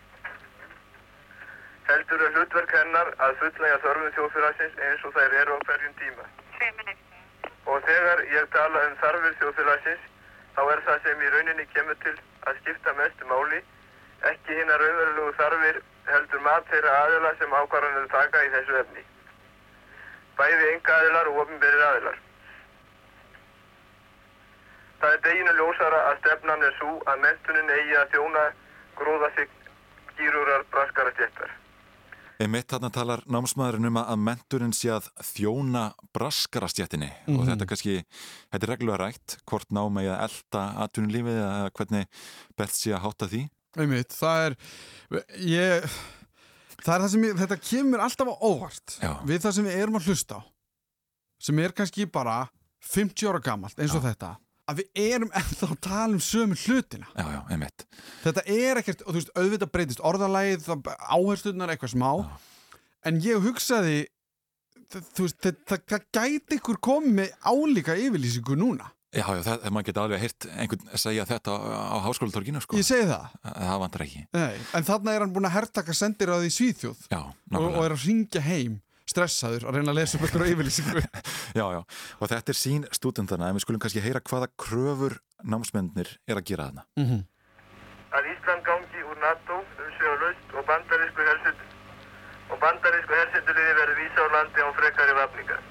Heldur 1.90 2.22
er 2.26 2.34
hlutverk 2.36 2.72
hennar 2.78 3.12
að 3.26 3.36
fullnægja 3.42 3.82
þörfum 3.84 4.14
þjóðfélagsins 4.16 4.80
eins 4.86 5.04
og 5.06 5.14
þær 5.18 5.36
eru 5.42 5.58
á 5.58 5.60
hverjum 5.66 5.94
tíma. 5.98 6.26
2 6.58 6.72
minutter. 6.78 7.54
Og 7.66 7.86
þegar 7.86 8.22
ég 8.34 8.50
tala 8.54 8.82
um 8.86 8.96
þarfir 9.02 9.38
þjóðfélagsins, 9.40 10.09
þá 10.60 10.72
er 10.72 10.80
það 10.84 11.04
sem 11.04 11.20
í 11.24 11.28
rauninni 11.32 11.64
kemur 11.72 11.96
til 12.04 12.12
að 12.48 12.58
skipta 12.60 12.92
mestu 12.98 13.28
máli, 13.30 13.60
ekki 14.28 14.56
hinn 14.58 14.72
að 14.74 14.82
raunverulegu 14.82 15.36
þarfir 15.38 15.78
heldur 16.10 16.42
mat 16.44 16.66
þeirra 16.72 16.96
aðila 17.04 17.30
sem 17.38 17.54
ákvarðanir 17.60 18.10
taka 18.12 18.42
í 18.44 18.50
þessu 18.56 18.76
efni. 18.80 19.04
Bæði 20.36 20.66
enga 20.74 20.98
aðilar 20.98 21.30
og 21.30 21.40
ofinberir 21.44 21.86
aðilar. 21.86 22.18
Það 25.00 25.16
er 25.16 25.24
deginu 25.28 25.56
ljósara 25.62 26.02
að 26.10 26.20
stefnan 26.20 26.68
er 26.68 26.76
svo 26.76 26.92
að 27.08 27.24
mentunin 27.24 27.74
eigi 27.78 27.96
að 28.02 28.12
þjóna 28.16 28.44
gróða 29.00 29.32
sig 29.38 29.56
gýrurar 30.20 30.68
braskara 30.74 31.16
stjættar. 31.16 31.59
Einmitt 32.40 32.72
þarna 32.72 32.88
talar 32.94 33.20
námsmaðurinn 33.28 33.90
um 33.90 33.98
að 34.00 34.20
menturinn 34.24 34.72
sé 34.72 34.88
að 34.94 35.10
þjóna 35.28 35.90
braskarastjættinni 36.16 37.10
og 37.34 37.42
þetta 37.44 37.66
kannski, 37.68 37.96
þetta 38.48 38.64
er 38.64 38.72
reglulega 38.72 39.00
rætt 39.02 39.34
hvort 39.50 39.68
náma 39.76 40.04
ég 40.06 40.14
að 40.14 40.22
elda 40.24 40.62
atvinnulífið 40.86 41.40
eða 41.42 41.74
hvernig 41.76 42.22
best 42.56 42.80
sé 42.80 42.94
að 42.96 43.04
hátta 43.04 43.28
því. 43.28 43.42
Einmitt, 43.76 44.16
það 44.16 44.46
er 44.46 44.56
ég, 45.50 45.98
það 46.80 46.94
er 46.94 47.04
það 47.04 47.12
sem 47.12 47.26
ég, 47.28 47.36
þetta 47.42 47.60
kemur 47.68 48.04
alltaf 48.06 48.32
á 48.32 48.34
óvart 48.40 48.96
Já. 48.96 49.12
við 49.28 49.44
það 49.44 49.56
sem 49.58 49.68
við 49.68 49.82
erum 49.82 50.00
að 50.00 50.08
hlusta 50.08 50.40
á 50.40 50.42
sem 51.40 51.60
er 51.60 51.76
kannski 51.76 52.08
bara 52.08 52.38
50 52.88 53.28
ára 53.28 53.42
gamalt 53.44 53.80
eins 53.80 53.94
og 53.96 54.04
þetta 54.04 54.34
að 54.70 54.80
við 54.82 55.02
erum 55.08 55.34
ennþá 55.40 55.68
að 55.74 55.82
tala 55.86 56.14
um 56.14 56.22
sömu 56.22 56.58
hlutina. 56.62 57.10
Já, 57.16 57.26
já, 57.34 57.40
einmitt. 57.50 57.84
Þetta 58.22 58.46
er 58.46 58.80
ekkert, 58.80 59.04
og 59.04 59.12
þú 59.12 59.18
veist, 59.18 59.34
auðvitað 59.36 59.74
breytist 59.74 60.06
orðalægið, 60.10 60.70
áherslunar 61.10 61.74
eitthvað 61.74 61.94
smá. 61.96 62.10
En 63.08 63.20
ég 63.24 63.42
hugsaði 63.42 64.00
þú 64.90 65.26
veist, 65.26 65.50
það, 65.70 66.08
gæti 66.14 66.58
ykkur 66.58 66.80
komið 66.82 67.30
álíka 67.46 67.94
yfirlýsingu 67.98 68.56
núna. 68.58 68.90
Já, 69.10 69.24
já, 69.26 69.40
það, 69.42 69.64
maður 69.74 69.86
geti 69.88 70.00
alveg 70.00 70.20
heyrt 70.22 70.46
einhvern 70.54 70.98
segja 71.02 71.24
þetta 71.26 71.54
á, 71.54 71.58
á 71.58 71.96
háskólatorginu 72.04 72.60
sko. 72.62 72.78
Ég 72.78 72.86
segi 72.86 73.08
það, 73.08 73.32
það 73.48 73.80
vantar 73.82 74.04
ekki. 74.04 74.20
Nei, 74.36 74.60
en 74.78 74.86
þarna 74.86 75.14
er 75.14 75.24
hann 75.24 75.32
búin 75.34 75.48
að 75.48 75.56
hertaka 75.56 75.94
sendir 75.98 76.30
að 76.30 76.44
því 76.44 76.50
Svíþjóð 76.54 77.00
Já, 77.10 77.18
og, 77.26 77.64
og 77.64 77.80
er 77.82 77.94
að 77.96 78.04
ringja 78.06 78.42
heim 78.46 78.76
stressaður 79.10 79.66
að 79.66 79.78
reyna 79.78 79.94
að 79.94 79.98
lesa 80.00 80.18
upp 80.18 80.28
ykkur 80.28 80.46
yfirlýsingu 80.52 81.02
Já, 81.60 81.66
já, 81.74 81.80
og 82.20 82.30
þetta 82.30 82.54
er 82.54 82.60
sín 82.60 82.86
stúdendana 82.94 83.50
en 83.50 83.58
við 83.58 83.66
skulum 83.66 83.82
kannski 83.82 84.04
heyra 84.04 84.22
hvaða 84.22 84.52
kröfur 84.60 85.18
námsmennir 85.42 86.14
er 86.30 86.38
að 86.38 86.46
gera 86.52 86.70
þarna 86.70 86.86
mm 86.96 87.06
-hmm. 87.10 87.26
að 88.16 88.30
Ísland 88.32 88.64
gangi 88.70 89.04
úr 89.10 89.18
NATO 89.26 89.58
um 89.58 89.90
sig 89.98 90.06
á 90.06 90.14
laust 90.22 90.56
og 90.56 90.64
bandarísku 90.70 91.28
hersund 91.28 91.68
og 92.50 92.58
bandarísku 92.62 93.14
hersenduliði 93.14 93.74
verði 93.78 93.96
vísa 94.00 94.26
á 94.26 94.28
landi 94.34 94.64
án 94.64 94.74
frekari 94.78 95.14
vafningar. 95.18 95.62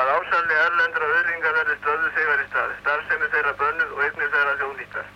Að 0.00 0.10
ásalli 0.14 0.56
erlendra 0.62 1.10
öðlinga 1.18 1.52
verði 1.58 1.76
stöðu 1.80 2.10
þegar 2.16 2.42
í 2.42 2.46
stað, 2.50 2.74
starfsemi 2.82 3.30
þeirra 3.34 3.54
bönnuð 3.60 3.94
og 3.94 4.02
eignir 4.06 4.32
þeirra 4.34 4.54
þjóðnýttar. 4.62 5.08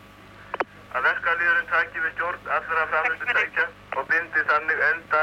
Að 0.99 1.09
verkalýðurinn 1.09 1.71
taki 1.73 2.05
við 2.05 2.15
stjórn 2.15 2.53
allra 2.57 2.87
framlýstutækja 2.93 3.67
og 3.99 4.09
bindi 4.13 4.45
þannig 4.51 4.85
enda 4.91 5.23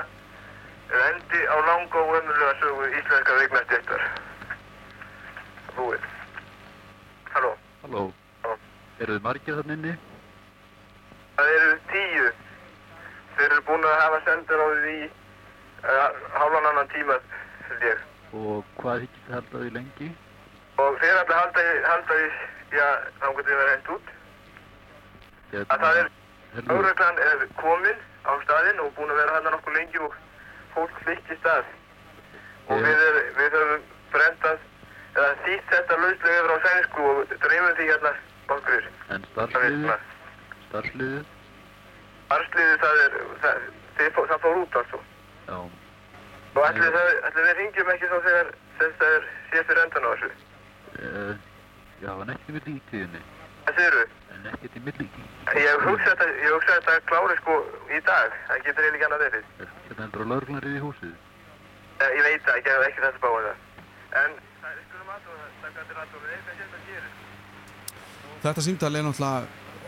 eða 0.90 1.06
endi 1.12 1.42
á 1.50 1.56
langa 1.68 2.00
og 2.02 2.16
ömurlega 2.20 2.54
sögu 2.62 2.88
íslenska 3.00 3.38
veignastjættar. 3.40 4.04
Búið. 5.76 6.08
Halló. 7.34 7.52
Halló. 7.84 8.04
Já. 8.44 8.52
Eru 9.00 9.18
þið 9.18 9.24
margir 9.28 9.60
þannig 9.60 9.78
inni? 9.80 9.96
Það 11.38 11.54
eru 11.56 11.78
tíu. 11.92 12.28
Þeir 13.36 13.48
eru 13.52 13.64
búin 13.68 13.88
að 13.90 13.98
hafa 14.02 14.20
sendur 14.28 14.62
á 14.64 14.68
því 14.82 14.98
uh, 15.06 16.20
hálfan 16.40 16.70
annan 16.72 16.92
tíma, 16.94 17.18
held 17.70 17.88
ég. 17.90 18.04
Og 18.36 18.76
hvað 18.80 19.04
higgir 19.06 19.26
þið 19.26 19.36
halda 19.38 19.64
því 19.64 19.74
lengi? 19.80 20.12
Og 20.84 21.00
þeir 21.02 21.20
ætla 21.24 21.36
að 21.36 21.42
halda 21.42 21.66
í, 21.66 21.74
halda 21.90 22.20
í, 22.20 22.30
já, 22.76 22.88
þá 23.20 23.28
getur 23.28 23.52
við 23.52 23.60
verið 23.62 23.74
hent 23.76 23.92
út. 23.96 24.14
Að 25.56 25.84
það 25.86 26.00
er, 26.02 26.08
Hello. 26.56 26.78
lögreglan 26.78 27.20
er 27.26 27.44
komin 27.60 28.00
á 28.28 28.32
staðinn 28.44 28.82
og 28.84 28.94
búin 28.96 29.12
að 29.14 29.20
vera 29.22 29.36
hann 29.38 29.52
nokkuð 29.54 29.78
lengi 29.78 30.02
og 30.04 30.16
fólk 30.76 31.02
flytti 31.04 31.38
stað. 31.42 31.70
Og 32.70 32.80
Já. 32.80 32.86
við, 32.88 33.04
er, 33.10 33.22
við 33.40 33.58
höfum 33.60 33.86
brendað, 34.16 34.66
eða 35.16 35.32
þýtt 35.46 35.72
þetta 35.74 36.02
lauslega 36.02 36.42
yfir 36.42 36.54
á 36.56 36.58
sænsku 36.66 37.08
og 37.12 37.34
dreifum 37.46 37.80
því 37.80 37.88
hérna 37.92 38.14
okkur. 38.56 38.92
En 39.16 39.28
veit 39.36 40.14
Starfsliðið? 40.66 41.34
Arsliði 42.36 42.78
það 42.82 43.02
er, 43.04 43.18
það, 43.44 43.66
það, 43.98 44.20
það 44.32 44.40
fór 44.44 44.62
út 44.62 44.78
altså. 44.82 45.02
Já. 45.46 45.58
Og 46.56 46.62
ætli, 46.66 46.90
það, 46.96 47.10
ætli 47.30 47.46
við 47.46 47.58
ringjum 47.60 47.92
ekki 47.94 48.10
þá 48.12 48.18
þegar 48.28 48.52
það 48.80 49.08
er 49.10 49.28
sé 49.52 49.64
fyrir 49.70 49.82
endan 49.84 50.08
á 50.08 50.10
þessu. 50.12 50.30
Uh, 50.96 51.34
já, 52.02 52.12
en 52.16 52.34
ekki 52.36 52.56
með 52.56 52.70
líktíðinni. 52.72 53.24
Það 53.68 53.82
séu 53.82 54.06
En 54.36 54.50
ekkert 54.52 54.78
í 54.80 54.84
millíki. 54.88 55.25
Ég 55.54 55.84
hugsa 55.86 56.10
þetta, 56.10 56.26
ég 56.42 56.50
hugsa 56.56 56.76
þetta 56.80 56.94
klári 57.10 57.36
sko 57.40 57.56
í 57.94 58.00
dag. 58.08 58.34
Það 58.50 58.64
getur 58.66 58.84
eiginlega 58.86 58.98
ekki 58.98 59.06
annað 59.08 59.24
verið. 59.26 59.44
Er 59.62 59.70
þetta 59.88 60.02
heldur 60.06 60.24
að 60.26 60.32
lauruglanrið 60.32 60.76
í 60.76 60.82
húsið? 60.84 61.14
Eh, 62.02 62.10
Ég 62.18 62.24
veit 62.26 62.42
það, 62.48 62.58
ég 62.58 62.70
hef 62.72 62.86
ekki 62.90 63.04
þess 63.06 63.20
að 63.20 63.24
báða 63.26 63.42
það. 63.46 63.58
En 64.22 64.32
það 64.62 64.72
er 64.72 64.80
ykkur 64.82 65.04
um 65.06 65.12
aðtóða, 65.16 65.46
það 65.62 65.78
gætir 65.78 66.02
aðtóða, 66.02 66.24
það 66.24 66.30
er 66.30 66.36
eitthvað 66.36 66.56
sem 66.60 66.70
það 66.74 66.82
gerir. 66.90 67.14
Þetta 68.46 68.66
símtal 68.68 68.96
er 68.96 69.06
náttúrulega 69.06 69.40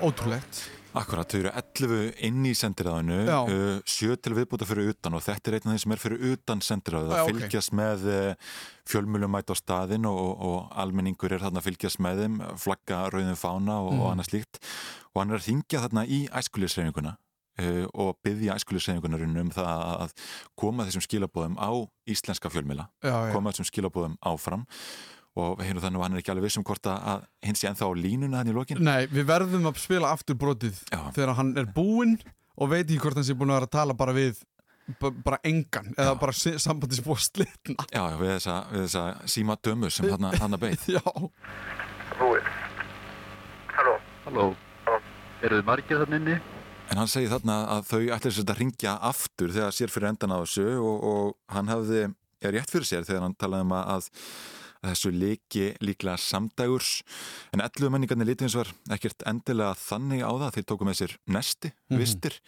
ótrúlegt 0.07 0.61
Akkurat, 0.97 1.29
þau 1.31 1.39
eru 1.39 1.51
11 1.53 2.23
inn 2.27 2.45
í 2.47 2.53
uh, 2.53 3.79
7 3.85 4.17
til 4.23 4.33
viðbúta 4.37 4.67
fyrir 4.67 4.91
utan 4.93 5.17
og 5.17 5.23
þetta 5.25 5.51
er 5.51 5.57
einn 5.57 5.67
af 5.67 5.75
þeim 5.75 5.81
sem 5.83 5.93
er 5.95 6.01
fyrir 6.01 6.25
utan 6.33 6.63
sendiráðu 6.63 7.11
Já, 7.11 7.15
að 7.17 7.21
ok. 7.23 7.29
fylgjast 7.31 7.75
með 7.77 8.07
uh, 8.11 8.55
fjölmjölum 8.89 9.33
mætt 9.35 9.53
á 9.53 9.55
staðin 9.57 10.07
og, 10.09 10.19
og, 10.37 10.57
almenningur 10.83 11.35
er 11.35 11.43
þarna 11.43 11.61
að 11.63 11.69
fylgjast 11.69 12.01
með 12.03 12.23
þeim, 12.23 12.37
flagga 12.63 13.01
rauðum 13.13 13.39
fána 13.39 13.79
og, 13.83 13.93
Mm. 13.97 14.01
og 14.03 14.11
annað 14.11 14.29
slíkt. 14.31 14.59
Og 15.13 15.21
hann 15.21 15.31
er 15.31 15.39
að 15.39 15.47
hringja 15.47 15.81
þarna 15.85 16.03
í 16.05 16.19
æskulisreifinguna 16.41 17.13
uh, 17.17 17.85
og 17.93 18.17
byggja 18.25 18.57
æskulisreifingunarinn 18.59 19.41
um 19.41 19.51
það 19.55 19.83
að 20.07 20.15
koma 20.59 20.87
þessum 20.87 21.05
skilabóðum 21.07 21.57
á 21.57 21.71
íslenska 22.07 22.51
fjölmjöla, 22.53 22.89
koma 23.33 23.53
þessum 23.53 23.69
skilabóðum 23.71 24.17
áfram 24.21 24.67
og 25.37 25.61
hérna 25.61 25.83
þannig 25.83 25.99
að 26.01 26.03
hann 26.07 26.17
er 26.17 26.21
ekki 26.23 26.33
alveg 26.33 26.47
vissum 26.49 26.65
hvort 26.67 26.89
að- 26.89 27.07
að 27.13 27.25
hins 27.45 27.61
ég 27.63 27.69
ennþá 27.71 27.87
á 27.87 27.93
línuna 28.01 28.41
hann 28.41 28.51
í 28.51 28.55
lokin 28.57 28.81
Nei, 28.83 29.05
við 29.07 29.25
verðum 29.29 29.69
að 29.69 29.79
spila 29.83 30.11
aftur 30.15 30.35
brotið 30.41 30.79
Já. 30.91 31.01
þegar 31.15 31.35
hann 31.39 31.53
er 31.61 31.67
búinn 31.77 32.17
og 32.57 32.69
veit 32.73 32.85
ekki 32.87 32.99
hvort 33.05 33.19
hann 33.19 33.27
sé 33.27 33.35
búinn 33.37 33.51
að 33.53 33.59
vera 33.61 33.69
að 33.69 33.75
tala 33.77 33.93
bara 33.97 34.15
við 34.17 34.39
bara 35.25 35.37
engan 35.43 35.89
eða 35.97 36.13
Já. 36.15 36.19
bara 36.19 36.31
si- 36.33 36.55
sambandi 36.63 36.95
sem 36.95 37.03
búið 37.05 37.19
að 37.19 37.25
slitna 37.27 37.85
Já, 37.91 38.03
já, 38.07 38.17
við 38.21 38.29
þessa, 38.37 38.57
við 38.71 38.85
þessa 38.87 39.05
síma 39.35 39.57
dömu 39.61 39.89
sem 39.91 40.09
hann 40.09 40.53
að 40.57 40.61
beið. 40.63 40.85
Já, 40.95 41.03
Búið. 42.17 42.45
Halló. 43.77 43.97
Halló. 44.25 44.45
Eru 45.43 45.59
þið 45.59 45.65
margir 45.67 45.99
þannig 46.01 46.21
inni? 46.23 46.37
En 46.87 47.01
hann 47.01 47.09
segir 47.11 47.29
þarna 47.33 47.57
að 47.75 47.81
þau 47.89 47.99
ætlir 48.15 48.33
sér 48.37 48.47
að 48.47 48.61
ringja 48.61 48.93
aftur 49.09 49.51
þegar 49.53 49.75
sér 49.75 49.91
fyrir 49.91 50.07
endan 50.13 50.31
á 50.33 50.37
þessu 50.39 50.63
og, 50.79 51.03
og 51.11 51.33
hann 51.51 51.67
hafði, 51.67 52.05
er 52.47 52.55
rétt 52.55 52.71
fyrir 52.71 52.87
sér 52.87 53.03
þegar 53.05 53.25
hann 53.27 53.35
talaði 53.35 53.65
um 53.67 53.73
að, 53.75 53.91
að 53.97 54.07
þessu 54.91 55.11
leiki 55.13 55.65
líklega 55.83 56.17
samdægurs 56.21 56.91
en 57.53 57.63
ellu 57.65 57.89
menningarnir 57.93 58.29
lítið 58.31 58.47
eins 58.47 58.57
var 58.59 58.71
ekkert 58.97 59.25
endilega 59.29 59.73
þannig 59.79 60.21
á 60.23 60.31
það 60.43 60.53
þeir 60.57 60.67
tóku 60.71 60.87
með 60.87 60.99
sér 61.01 61.17
nesti, 61.27 61.73
Mhm. 61.89 61.99
vistir 62.01 62.39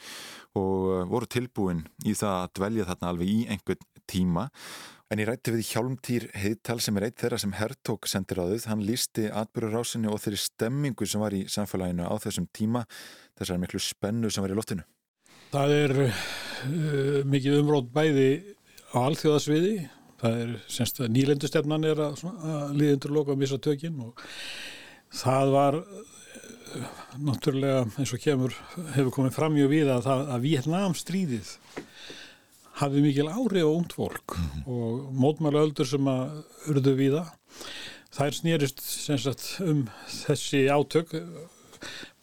og 0.56 0.78
uh, 0.90 1.04
voru 1.10 1.28
tilbúin 1.28 1.86
í 2.06 2.14
það 2.18 2.38
að 2.44 2.54
dvelja 2.60 2.88
þarna 2.90 3.12
alveg 3.14 3.28
í 3.28 3.42
einhvern 3.50 3.86
tíma 4.10 4.50
En 5.10 5.18
ég 5.18 5.26
rætti 5.26 5.50
við 5.50 5.64
Hjálmtýr 5.72 6.26
Heiðtal 6.38 6.76
sem 6.86 6.94
er 7.00 7.08
eitt 7.08 7.16
þeirra 7.18 7.40
sem 7.42 7.54
hertók 7.58 8.06
sendiráðuð. 8.06 8.68
Hann 8.70 8.84
lísti 8.86 9.24
atbyrjurásinni 9.34 10.06
og 10.06 10.20
þeirri 10.22 10.38
stemmingu 10.38 11.08
sem 11.10 11.18
var 11.24 11.34
í 11.34 11.48
samfélaginu 11.50 12.06
á 12.06 12.14
þessum 12.22 12.46
tíma, 12.54 12.84
þessari 13.34 13.64
miklu 13.64 13.82
spennu 13.82 14.30
sem 14.30 14.46
var 14.46 14.54
í 14.54 14.58
loftinu. 14.60 14.86
Það 15.50 15.74
er 15.80 15.94
uh, 16.06 17.24
mikið 17.26 17.58
umrótt 17.64 17.90
bæði 17.90 18.28
á 18.94 18.98
alþjóðasviði. 19.02 19.90
Það 20.20 20.40
er 20.44 20.54
semst 20.68 21.02
að 21.02 21.12
nýlendustefnan 21.16 21.88
er 21.88 22.02
að, 22.10 22.24
að 22.44 22.74
líðendur 22.80 23.16
loka 23.16 23.36
að 23.36 23.44
missa 23.44 23.60
tökin 23.64 24.00
og 24.04 24.24
það 25.16 25.54
var 25.56 25.78
uh, 25.80 26.90
náttúrulega 27.24 27.86
eins 27.96 28.16
og 28.16 28.24
kemur 28.24 28.58
hefur 28.96 29.14
komið 29.16 29.38
fram 29.38 29.56
mjög 29.56 29.72
við 29.74 29.94
að, 29.96 30.10
að 30.20 30.44
Vietnam 30.48 30.98
stríðið 30.98 31.54
hafði 32.80 33.04
mikil 33.04 33.28
ári 33.28 33.64
á 33.64 33.70
ungt 33.70 33.96
fólk 33.98 34.36
og 34.70 35.08
mótmæla 35.20 35.64
öldur 35.66 35.88
sem 35.90 36.06
að 36.08 36.70
urðu 36.72 36.94
við 37.00 37.16
það. 37.18 37.32
Þær 38.16 38.36
snýrist 38.38 38.84
sagt 38.84 39.48
um 39.64 39.86
þessi 40.10 40.66
átök 40.72 41.16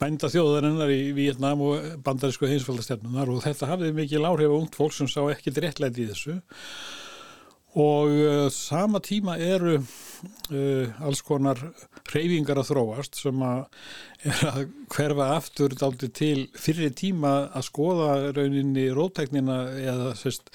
bænda 0.01 0.29
þjóðarinnar 0.33 0.93
í 0.93 1.13
Vietnam 1.17 1.63
og 1.65 1.91
bandarísku 2.05 2.49
heimsfaldastefnunar 2.51 3.31
og 3.33 3.45
þetta 3.45 3.71
hafði 3.71 3.93
mikil 3.97 4.25
áhrif 4.29 4.53
á 4.53 4.57
ungt 4.59 4.77
fólk 4.77 4.97
sem 4.97 5.09
sá 5.09 5.23
ekkert 5.33 5.61
réttlæti 5.65 6.05
í 6.05 6.09
þessu 6.11 6.37
og 7.77 8.13
uh, 8.13 8.47
sama 8.53 9.03
tíma 9.05 9.37
eru 9.43 9.77
uh, 9.77 11.05
alls 11.05 11.21
konar 11.27 11.61
hreyfingar 12.07 12.61
að 12.63 12.71
þróast 12.71 13.19
sem 13.21 13.43
að 13.45 13.67
er 14.27 14.45
að 14.49 14.61
hverfa 14.95 15.27
aftur 15.37 15.75
daldi 15.77 16.09
til 16.15 16.47
fyrir 16.57 16.95
tíma 16.97 17.35
að 17.51 17.67
skoða 17.69 18.33
rauninni 18.37 18.89
rótæknina 18.97 19.59
eða 19.83 20.15
sérst 20.19 20.49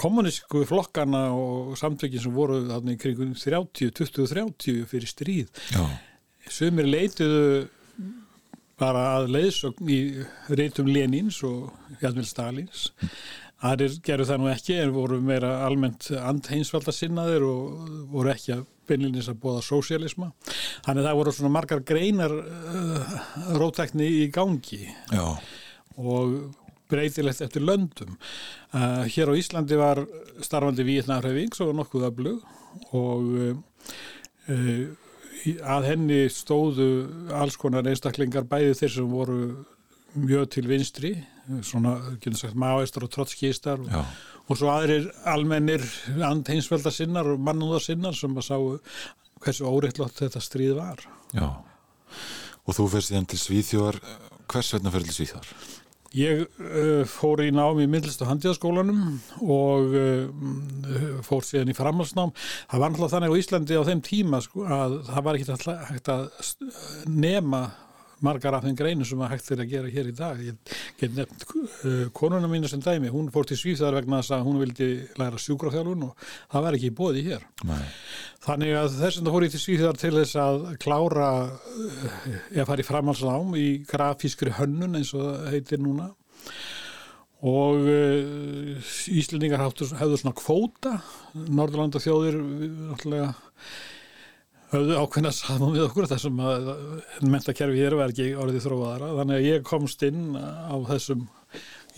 kommunísku 0.00 0.62
flokkana 0.68 1.26
og 1.34 1.74
samtökin 1.80 2.22
sem 2.22 2.36
voru 2.36 2.62
þarna 2.68 2.94
í 2.94 3.00
kringum 3.02 3.34
30, 3.34 3.90
20-30 3.98 4.86
fyrir 4.88 5.10
stríð 5.10 5.60
Já. 5.74 5.84
Sumir 6.50 6.88
leituðu 6.88 7.68
bara 8.80 9.04
að 9.18 9.30
leiðsögn 9.34 9.92
í 9.92 10.00
reytum 10.56 10.88
Lenins 10.90 11.42
og 11.46 11.70
Jadmil 12.00 12.26
Stalins. 12.28 12.88
Aðrir 13.60 13.98
gerðu 14.04 14.26
það 14.30 14.38
nú 14.40 14.50
ekki 14.54 14.76
en 14.80 14.92
voru 14.94 15.18
meira 15.20 15.50
almennt 15.66 16.08
andheinsvalda 16.16 16.94
sinnaðir 16.96 17.44
og 17.44 17.90
voru 18.12 18.32
ekki 18.32 18.54
að 18.56 18.62
beinlinis 18.88 19.28
að 19.30 19.42
bóða 19.42 19.64
sósialisma. 19.66 20.30
Þannig 20.86 21.06
það 21.06 21.18
voru 21.20 21.34
svona 21.36 21.52
margar 21.54 21.82
greinar 21.86 22.32
uh, 22.40 23.18
rótækni 23.60 24.08
í 24.22 24.24
gangi 24.32 24.86
Já. 25.12 25.26
og 26.00 26.38
breytilegt 26.90 27.44
eftir 27.44 27.62
löndum. 27.66 28.16
Uh, 28.72 29.04
hér 29.12 29.30
á 29.30 29.34
Íslandi 29.38 29.78
var 29.78 30.02
starfandi 30.42 30.86
Vietnamhreyfing 30.88 31.54
svo 31.54 31.70
nokkuð 31.76 32.08
öflug 32.08 32.96
og 32.96 33.28
uh, 33.28 33.52
uh, 34.48 34.88
að 35.76 35.86
henni 35.88 36.24
stóðu 36.32 36.88
alls 37.36 37.56
konar 37.60 37.86
einstaklingar 37.88 38.48
bæði 38.48 38.74
þeir 38.82 38.96
sem 38.96 39.12
voru 39.12 39.40
mjög 40.14 40.50
til 40.56 40.66
vinstri, 40.70 41.14
svona, 41.66 41.96
getur 42.22 42.38
sagt, 42.38 42.58
maoistar 42.58 43.06
og 43.06 43.12
trotskistar 43.14 43.80
og, 43.82 44.12
og 44.46 44.58
svo 44.58 44.70
aðrir 44.72 45.08
almennir 45.30 45.84
andheinsvelda 46.26 46.92
sinnar 46.94 47.32
og 47.32 47.42
mannúða 47.42 47.80
sinnar 47.84 48.16
sem 48.18 48.36
að 48.36 48.46
sáu 48.48 48.70
hversu 49.40 49.66
óreittlótt 49.68 50.20
þetta 50.20 50.42
stríð 50.44 50.76
var. 50.78 51.02
Já. 51.32 51.48
Og 52.66 52.76
þú 52.76 52.88
fyrst 52.92 53.12
síðan 53.12 53.28
til 53.30 53.40
Svíþjóðar. 53.40 54.00
Hvers 54.50 54.74
vegna 54.74 54.92
fyrir 54.92 55.08
til 55.08 55.16
Svíþjóðar? 55.20 55.52
Ég 56.18 56.40
uh, 56.42 57.04
fór 57.06 57.44
í 57.44 57.52
nám 57.54 57.78
í 57.78 57.86
myndlist 57.86 58.22
og 58.24 58.32
handjáðskólanum 58.32 59.20
og 59.46 59.92
uh, 59.94 61.20
fór 61.22 61.46
síðan 61.46 61.70
í 61.70 61.76
framhalsnám. 61.78 62.32
Það 62.70 62.82
var 62.82 62.90
náttúrulega 62.90 63.14
þannig 63.14 63.30
á 63.30 63.40
Íslandi 63.44 63.78
á 63.78 63.86
þeim 63.86 64.02
tíma 64.08 64.42
sko, 64.42 64.64
að 64.66 64.96
það 65.06 65.28
var 65.28 65.38
ekki 65.38 65.58
hægt 65.92 66.10
að 66.10 66.26
nema 67.06 67.62
margar 68.24 68.56
af 68.56 68.64
þeim 68.66 68.76
greinu 68.78 69.06
sem 69.06 69.20
að 69.22 69.32
hægt 69.34 69.50
er 69.54 69.62
að 69.64 69.72
gera 69.74 69.92
hér 69.92 70.10
í 70.10 70.14
dag. 70.16 70.40
Ég 70.44 70.74
get 71.00 71.14
nefnt 71.16 71.44
uh, 71.48 72.08
konuna 72.16 72.50
mínu 72.50 72.70
sem 72.70 72.82
dæmi, 72.84 73.12
hún 73.12 73.30
fór 73.34 73.48
til 73.48 73.58
Svíþar 73.60 73.96
vegna 74.00 74.20
þess 74.20 74.36
að 74.36 74.44
hún 74.48 74.60
vildi 74.62 74.90
læra 75.20 75.40
sjúkrafjálfun 75.40 76.08
og 76.08 76.26
það 76.52 76.66
var 76.66 76.78
ekki 76.78 76.90
í 76.90 76.96
bóði 77.00 77.24
hér. 77.28 77.46
Nei. 77.68 77.84
Þannig 78.46 78.74
að 78.80 78.98
þess 78.98 79.20
vegna 79.20 79.34
fór 79.36 79.46
ég 79.46 79.54
til 79.54 79.62
Svíþjóðar 79.64 80.02
til 80.02 80.12
þess 80.16 80.40
að 80.40 80.66
klára 80.82 81.30
ég 82.56 82.68
fari 82.68 82.86
framhalsnám 82.86 83.56
í 83.60 83.68
grafískri 83.88 84.54
hönnun 84.58 85.00
eins 85.00 85.14
og 85.16 85.26
það 85.26 85.50
heitir 85.54 85.82
núna 85.82 86.10
og 87.40 87.86
uh, 87.88 88.90
Íslendingar 89.16 89.62
hafðu 89.64 90.18
svona 90.20 90.36
kvóta 90.36 90.98
Norðurlanda 91.32 92.02
þjóðir 92.02 92.36
náttúrulega 92.36 93.30
höfðu 94.70 95.00
ákveðna 95.00 95.32
saman 95.34 95.74
við 95.74 95.84
okkur 95.88 96.08
þessum 96.10 96.40
að 96.46 96.70
mentakerfi 97.26 97.82
hér 97.82 97.98
var 97.98 98.14
ekki 98.14 98.30
orðið 98.38 98.66
þróaðara 98.68 99.10
þannig 99.18 99.40
að 99.40 99.48
ég 99.48 99.66
komst 99.66 100.06
inn 100.06 100.32
á 100.38 100.76
þessum 100.92 101.26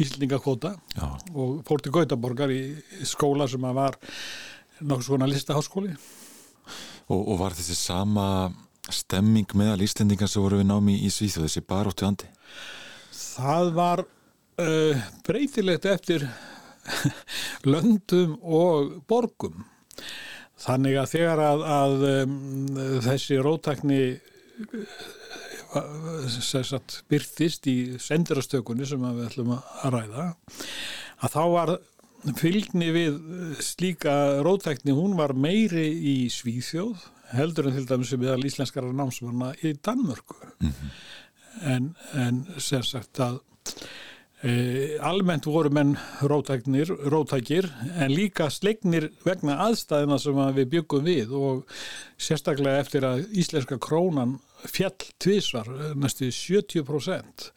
Íslendingakvóta 0.01 0.73
Já. 0.97 1.07
og 1.37 1.61
fór 1.69 1.83
til 1.85 1.93
Gautaborgar 1.93 2.53
í 2.55 2.63
skóla 3.05 3.45
sem 3.51 3.65
að 3.69 3.77
var 3.77 3.99
nokkuð 4.81 5.09
svona 5.11 5.29
listaháskóli 5.29 5.93
Og, 7.11 7.21
og 7.21 7.39
var 7.41 7.57
þessi 7.57 7.77
sama 7.77 8.27
stemming 8.93 9.51
meðal 9.59 9.83
Íslendingar 9.85 10.31
sem 10.31 10.43
voru 10.43 10.61
við 10.61 10.69
námi 10.71 10.97
í 11.05 11.11
Svíþjóð, 11.13 11.49
þessi 11.49 11.65
baróttu 11.69 12.07
andi? 12.07 12.29
Það 13.13 13.71
var 13.77 14.05
uh, 14.05 15.05
breytilegt 15.27 15.89
eftir 15.91 16.27
löndum 17.73 18.37
og 18.43 18.97
borgum. 19.09 19.65
Þannig 20.63 20.99
að 21.01 21.11
þegar 21.11 21.43
að, 21.43 21.65
að 21.77 22.05
um, 22.11 22.37
þessi 23.03 23.39
rótækni 23.43 24.03
sagt, 26.43 27.01
byrtist 27.11 27.67
í 27.71 27.77
sendirastökunni 28.03 28.87
sem 28.87 29.03
við 29.03 29.25
ætlum 29.31 29.55
að 29.57 29.89
ræða, 29.95 30.27
að 31.25 31.35
þá 31.35 31.43
var 31.55 31.75
fylgni 32.39 32.93
við 32.95 33.17
slíka 33.65 34.15
rótækni, 34.45 34.95
hún 34.95 35.17
var 35.19 35.35
meiri 35.35 35.89
í 36.13 36.17
Svíþjóð 36.31 37.09
heldur 37.33 37.71
en 37.71 37.79
til 37.79 37.89
dæmis 37.89 38.13
sem 38.13 38.21
við 38.21 38.47
íslenskara 38.51 38.93
námsmanna 38.95 39.53
í 39.65 39.73
Danmörku. 39.81 40.37
En, 41.69 41.93
en 42.19 42.45
sem 42.61 42.85
sagt 42.87 43.21
að 43.23 43.41
almennt 44.43 45.47
voru 45.47 45.71
menn 45.71 45.93
rótækir 46.19 47.69
en 47.95 48.11
líka 48.11 48.49
slegnir 48.51 49.13
vegna 49.23 49.61
aðstæðina 49.69 50.19
sem 50.19 50.41
að 50.43 50.57
við 50.57 50.71
byggum 50.73 51.07
við 51.07 51.35
og 51.39 51.77
sérstaklega 52.19 52.83
eftir 52.83 53.07
að 53.07 53.23
íslenska 53.39 53.79
krónan 53.79 54.41
fjall 54.67 54.99
tvísvar 55.23 55.71
næstu 55.95 56.33
70% 56.35 57.49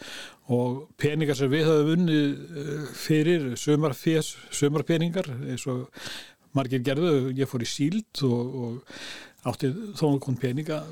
og 0.53 0.85
peningar 1.01 1.37
sem 1.37 1.49
við 1.49 1.65
höfum 1.71 1.91
unnið 1.95 2.25
eh, 2.29 2.87
fyrir 2.93 3.51
sömarfés, 3.57 4.35
sömarpeningar 4.53 5.29
eins 5.49 5.65
og 5.65 5.87
margir 6.55 6.83
gerðu, 6.85 7.31
ég 7.35 7.49
fór 7.49 7.65
í 7.65 7.69
síld 7.69 8.25
og, 8.25 8.57
og 8.61 9.49
átti 9.49 9.71
þó 9.97 10.11
nokkur 10.13 10.37
peninga 10.41 10.83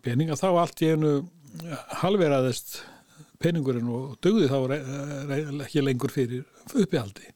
peninga, 0.00 0.36
þá 0.36 0.48
allt 0.54 0.80
í 0.80 0.94
einu 0.94 1.18
halveraðist 2.00 2.80
peningurinn 3.42 3.88
og 3.94 4.16
dögði 4.24 4.50
þá 4.50 5.64
ekki 5.66 5.84
lengur 5.84 6.14
fyrir 6.14 6.44
uppihaldi. 6.74 7.32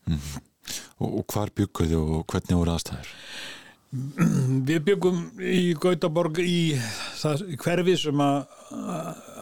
Og, 1.02 1.08
og 1.08 1.26
hvar 1.32 1.52
bygguðu 1.54 2.00
og 2.18 2.24
hvernig 2.30 2.58
voru 2.58 2.74
aðstæður? 2.74 3.12
Við 4.68 4.78
byggum 4.86 5.18
í 5.44 5.74
Gautaborg 5.76 6.38
í 6.40 6.72
það 7.20 7.42
hverfi 7.60 7.96
sem 8.00 8.22
að 8.24 8.38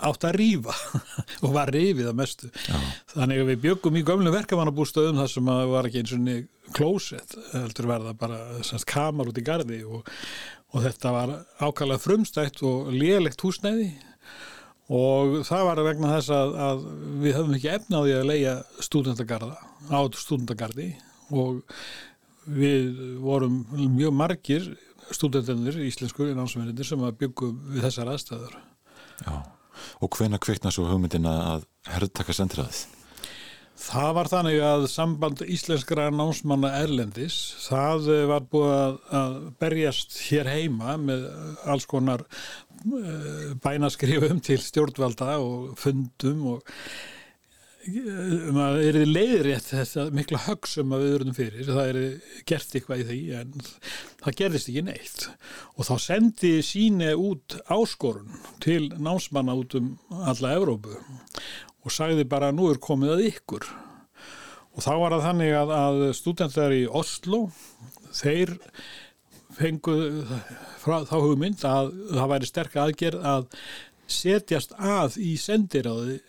átt 0.01 0.27
að 0.27 0.39
rýfa 0.41 0.75
og 1.45 1.53
var 1.55 1.71
rýfið 1.75 2.11
að 2.11 2.19
mestu. 2.19 2.51
Já. 2.67 2.79
Þannig 3.15 3.43
að 3.43 3.51
við 3.53 3.61
byggum 3.67 3.99
í 4.01 4.05
gömlu 4.09 4.33
verkamannabústöðum 4.35 5.21
þar 5.21 5.33
sem 5.35 5.51
að 5.55 5.63
var 5.75 5.89
ekki 5.89 6.03
eins 6.03 6.15
og 6.17 6.73
klósett, 6.75 7.37
heldur 7.53 7.91
verða 7.91 8.15
bara 8.19 8.41
semst, 8.67 8.89
kamar 8.91 9.31
út 9.31 9.39
í 9.39 9.45
gardi 9.47 9.81
og, 9.87 10.09
og 10.75 10.85
þetta 10.87 11.15
var 11.15 11.35
ákvæmlega 11.61 12.03
frumstætt 12.03 12.63
og 12.67 12.91
lélegt 12.95 13.43
húsnæði 13.45 13.91
og 14.91 15.41
það 15.47 15.67
var 15.69 15.83
vegna 15.87 16.13
þess 16.17 16.33
að, 16.35 16.55
að 16.67 16.85
við 17.23 17.37
höfum 17.39 17.57
ekki 17.59 17.73
efnaði 17.77 18.15
að 18.19 18.31
leia 18.31 18.55
stúdendagarða 18.83 19.59
á 19.95 20.01
stúdendagardi 20.19 20.89
og 21.31 21.61
við 22.51 22.89
vorum 23.23 23.63
mjög 23.95 24.17
margir 24.17 24.71
stúdendanir, 25.15 25.79
íslensku 25.87 26.29
námsmennir 26.35 26.87
sem 26.87 27.03
að 27.03 27.19
byggum 27.25 27.57
við 27.75 27.87
þessar 27.87 28.13
aðstæður. 28.13 28.55
Já. 29.25 29.35
Og 30.05 30.17
hvena 30.17 30.39
kveikna 30.43 30.73
svo 30.75 30.87
hugmyndina 30.91 31.33
að 31.55 31.67
herrtaka 31.91 32.35
sendiræðið? 32.37 33.00
Það 33.81 34.11
var 34.19 34.29
þannig 34.29 34.59
að 34.65 34.83
samband 34.93 35.43
íslenskra 35.49 36.11
námsmanna 36.13 36.73
Erlendis, 36.83 37.37
það 37.65 38.11
eh, 38.13 38.25
var 38.29 38.49
búið 38.53 38.75
að, 38.75 38.99
að 39.21 39.39
berjast 39.63 40.19
hér 40.27 40.51
heima 40.53 40.99
með 41.01 41.25
alls 41.65 41.89
konar 41.89 42.27
uh, 42.27 43.55
bænaskrifum 43.65 44.43
til 44.45 44.61
stjórnvalda 44.61 45.39
og 45.41 45.73
fundum 45.81 46.45
og 46.57 46.69
um 47.89 48.59
að 48.61 48.83
er 48.85 48.99
þið 48.99 49.13
leiðrétt 49.15 49.71
þetta 49.71 50.05
mikla 50.13 50.43
högg 50.45 50.69
sem 50.69 50.93
við 50.93 51.07
verðum 51.15 51.37
fyrir, 51.37 51.71
það 51.71 51.87
er 51.87 51.99
gert 52.51 52.75
eitthvað 52.77 53.01
í 53.01 53.07
því 53.09 53.21
en 53.39 53.55
það 54.21 54.37
gerðist 54.43 54.71
ekki 54.71 54.85
neitt. 54.85 55.25
Og 55.79 55.89
þá 55.89 55.95
sendi 56.05 56.53
síne 56.67 57.15
út 57.17 57.57
áskorun 57.73 58.37
til 58.61 58.91
námsmanna 59.01 59.57
út 59.57 59.79
um 59.81 59.95
alla 60.13 60.53
Evrópu 60.59 60.99
og 61.85 61.95
sagði 61.95 62.27
bara 62.29 62.51
nú 62.55 62.71
er 62.71 62.81
komið 62.83 63.15
að 63.15 63.27
ykkur 63.31 63.69
og 64.71 64.83
þá 64.85 64.93
var 65.03 65.15
það 65.17 65.27
þannig 65.29 65.55
að, 65.61 65.77
að 65.77 66.03
stúdentar 66.19 66.75
í 66.75 66.83
Oslo 66.87 67.45
þeir 68.15 68.57
fenguð 69.57 70.35
frá 70.81 71.01
þá 71.09 71.17
hugmynd 71.19 71.65
að 71.67 71.95
það 72.13 72.31
væri 72.35 72.51
sterk 72.51 72.77
aðgerð 72.81 73.25
að 73.33 73.49
setjast 74.11 74.75
að 74.79 75.19
í 75.23 75.35
sendiráði 75.41 76.21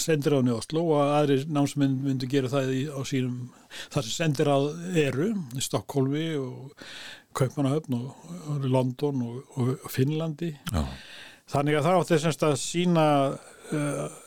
sendiráðin 0.00 0.52
í 0.52 0.54
Oslo 0.56 0.84
og 0.94 1.10
aðrir 1.16 1.44
námsmenn 1.52 1.98
myndu 2.02 2.28
gera 2.30 2.50
það 2.50 2.70
í, 2.74 2.82
á 2.88 3.00
sínum 3.06 3.50
þar 3.92 4.06
sem 4.06 4.14
sendiráð 4.16 4.68
eru 5.02 5.28
í 5.56 5.64
Stokkólfi 5.64 6.28
og 6.40 6.86
Kaupanahöfn 7.36 7.96
og, 7.96 8.32
og 8.52 8.64
London 8.68 9.22
og, 9.28 9.58
og 9.60 9.92
Finnlandi 9.92 10.50
Já. 10.72 10.82
þannig 11.52 11.78
að 11.78 11.86
það 11.86 12.00
átti 12.00 12.20
semst 12.24 12.46
að 12.48 12.56
sína 12.60 13.06
uh, 13.32 14.18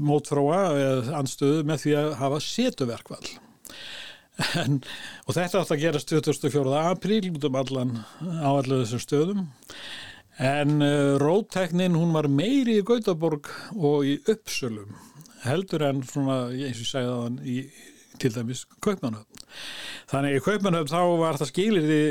mótfróa 0.00 0.60
eða 0.78 1.18
anstöðu 1.20 1.66
með 1.68 1.84
því 1.84 1.96
að 2.00 2.14
hafa 2.22 2.40
setuverkvall 2.44 3.28
en, 4.62 4.80
og 5.28 5.36
þetta 5.36 5.60
átti 5.60 5.76
að 5.76 5.84
gerast 5.84 6.14
24. 6.14 6.80
apríl 6.90 7.30
út 7.30 7.46
um 7.46 7.60
allan 7.60 7.94
á 8.20 8.50
allu 8.50 8.82
þessum 8.82 9.04
stöðum 9.04 9.46
En 10.38 10.82
uh, 10.82 11.14
rótteknin 11.22 11.94
hún 11.94 12.14
var 12.14 12.26
meiri 12.26 12.80
í 12.80 12.86
Gautaborg 12.86 13.46
og 13.78 14.02
í 14.02 14.16
Uppsölum 14.26 14.96
heldur 15.44 15.84
en 15.86 16.00
svona, 16.08 16.48
eins 16.50 16.80
og 16.80 16.82
ég 16.82 16.88
segja 16.88 17.12
það 17.12 17.44
í 17.46 17.58
til 18.18 18.30
dæmis 18.34 18.64
Kaupmannhöfn. 18.82 19.44
Þannig 20.10 20.38
í 20.38 20.42
Kaupmannhöfn 20.42 20.90
þá 20.90 21.00
var 21.20 21.38
það 21.38 21.50
skilir 21.50 21.86
í 21.90 22.02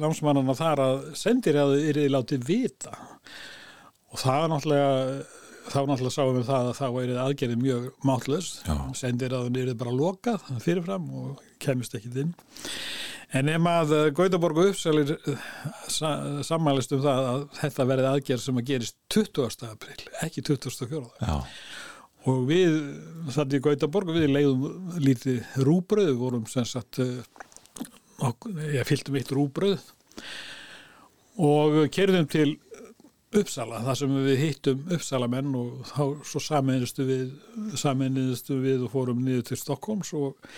námsmannana 0.00 0.56
þar 0.58 0.82
að 0.84 1.00
sendir 1.20 1.60
að 1.60 1.74
þið 1.78 2.02
er 2.04 2.14
látið 2.16 2.46
vita 2.48 2.94
og 4.10 4.20
það 4.20 4.44
er 4.44 4.52
náttúrulega 4.52 5.39
þá 5.68 5.78
náttúrulega 5.84 6.14
sáum 6.14 6.36
við 6.38 6.48
það 6.48 6.70
að 6.70 6.78
þá 6.78 6.86
er 7.02 7.12
aðgerðið 7.24 7.62
mjög 7.64 7.86
mátlust, 8.08 8.62
sendir 8.98 9.36
að 9.36 9.50
þið 9.50 9.72
er 9.74 9.78
bara 9.82 9.94
lokað 9.94 10.50
fyrirfram 10.64 11.06
og 11.20 11.44
kemist 11.62 11.96
ekki 11.98 12.12
inn. 12.24 12.34
En 13.36 13.46
ef 13.46 13.60
maður 13.62 14.08
Gautaborg 14.18 14.58
og 14.58 14.72
Uppsalir 14.72 15.12
sa, 15.86 16.16
sammælist 16.46 16.96
um 16.96 17.02
það 17.04 17.28
að 17.28 17.44
þetta 17.60 17.86
verði 17.92 18.08
aðgerð 18.10 18.42
sem 18.42 18.58
að 18.58 18.66
gerist 18.72 18.96
20. 19.14 19.68
april, 19.68 20.08
ekki 20.26 20.42
24. 20.48 21.04
Já. 21.20 21.36
Og 22.28 22.40
við, 22.48 22.74
þannig 23.32 23.60
í 23.60 23.64
Gautaborg, 23.68 24.10
við 24.16 24.32
leiðum 24.34 24.96
lítið 25.00 25.62
rúbröð, 25.62 26.10
við 26.10 26.18
vorum 26.20 26.48
sem 26.50 26.66
sagt, 26.68 26.98
ég 28.74 28.88
fylgdum 28.88 29.20
eitt 29.20 29.30
rúbröð 29.32 29.86
og 31.40 31.78
kerðum 31.94 32.26
til 32.28 32.58
Uppsala, 33.30 33.78
þar 33.86 33.98
sem 34.00 34.14
við 34.24 34.40
hittum 34.42 34.80
Uppsalamenn 34.90 35.52
og 35.54 35.84
þá 35.86 36.00
svo 36.26 36.40
sameinustu 36.42 37.04
við, 37.06 37.28
við 38.64 38.86
og 38.88 38.90
fórum 38.90 39.20
niður 39.22 39.44
til 39.46 39.58
Stokkóms 39.60 40.10
og 40.18 40.50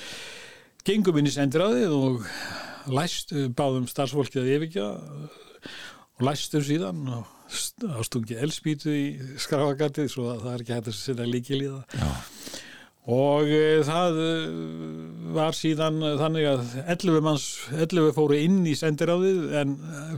gengum 0.88 1.18
inn 1.20 1.28
í 1.28 1.34
sendiráðið 1.34 1.92
og 1.92 2.24
læst, 2.96 3.34
báðum 3.58 3.84
starfsfólkið 3.90 4.40
að 4.42 4.54
yfirkja 4.56 4.86
og 4.88 6.24
læstum 6.24 6.64
síðan 6.64 7.04
og 7.12 7.28
ástungi 8.00 8.40
elspítu 8.40 8.94
í 8.96 9.06
skrafagatið 9.42 10.08
svo 10.08 10.30
að 10.32 10.46
það 10.46 10.54
er 10.54 10.64
ekki 10.64 10.76
hægt 10.78 10.88
að 10.94 10.98
sinna 11.02 11.28
líkil 11.28 11.60
í 11.60 11.68
það 11.68 12.00
Já. 12.00 12.10
Og 13.10 13.48
e, 13.50 13.80
það 13.82 14.18
e, 14.22 14.34
var 15.34 15.56
síðan 15.58 15.96
þannig 16.20 16.44
að 16.46 16.74
11 16.94 17.24
manns 17.24 17.46
11 17.74 18.12
fóru 18.14 18.36
inn 18.38 18.60
í 18.68 18.76
sendiráðið 18.78 19.56
en 19.58 19.72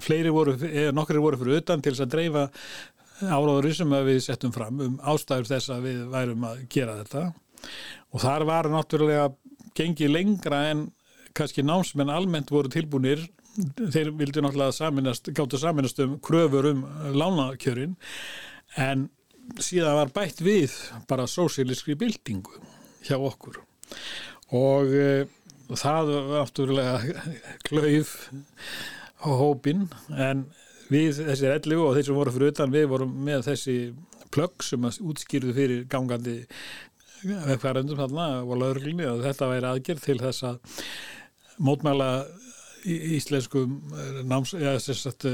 fleiri 0.05 0.33
voru, 0.35 0.59
e, 0.69 0.91
nokkri 0.93 1.23
voru 1.23 1.41
fyrir 1.41 1.63
utan 1.63 1.81
til 1.81 1.95
þess 1.95 2.05
að 2.05 2.13
dreifa 2.13 2.45
áráður 3.25 3.71
sem 3.73 3.95
við 4.05 4.21
settum 4.27 4.53
fram 4.53 4.83
um 4.85 4.99
ástæður 5.01 5.49
þess 5.55 5.73
að 5.73 5.89
við 5.89 6.03
værum 6.13 6.45
að 6.45 6.67
gera 6.75 6.99
þetta. 7.01 7.25
Og 8.13 8.21
þar 8.21 8.45
var 8.51 8.69
náttúrulega 8.69 9.31
gengið 9.79 10.13
lengra 10.13 10.61
en 10.75 10.85
kannski 11.35 11.65
námsmenn 11.65 12.13
almennt 12.13 12.53
voru 12.53 12.69
tilbúinir 12.69 13.25
þeir 13.55 14.13
vildu 14.19 14.43
náttúrulega 14.43 14.75
saminast, 14.75 15.31
gáttu 15.33 15.59
saminast 15.59 16.03
um 16.05 16.19
kröfur 16.21 16.69
um 16.73 16.85
lánakjörin. 17.15 17.97
En 18.77 19.09
síðan 19.63 20.01
var 20.03 20.13
bætt 20.15 20.43
við 20.45 20.75
bara 21.09 21.29
sósíliskri 21.31 21.97
bildingu 21.99 22.61
hjá 23.07 23.19
okkur. 23.19 23.61
Og 24.55 24.93
e, 24.95 25.09
það 25.73 26.13
var 26.13 26.29
náttúrulega 26.33 26.97
klauf 27.67 28.17
á 29.25 29.29
hópin 29.33 29.87
en 30.13 30.47
við 30.93 31.23
þessi 31.25 31.49
11 31.49 31.81
og 31.81 31.95
þeir 31.97 32.09
sem 32.09 32.19
voru 32.19 32.35
fyrir 32.35 32.53
utan 32.53 32.75
við 32.75 32.91
vorum 32.93 33.15
með 33.27 33.47
þessi 33.49 33.77
plögg 34.35 34.65
sem 34.67 34.85
útskýrðu 34.85 35.55
fyrir 35.57 35.87
gangandi 35.91 36.43
vefgarendum 37.25 37.99
þarna 37.99 38.29
og 38.45 38.59
laurlinni 38.61 39.07
og 39.09 39.23
þetta 39.25 39.49
væri 39.49 39.71
aðgerð 39.71 40.05
til 40.05 40.19
þess 40.21 40.45
að 40.51 40.81
mótmæla 41.65 42.11
íslenskum 42.85 43.79
náms, 44.29 44.55
ja, 44.61 44.75
sagt, 44.81 45.27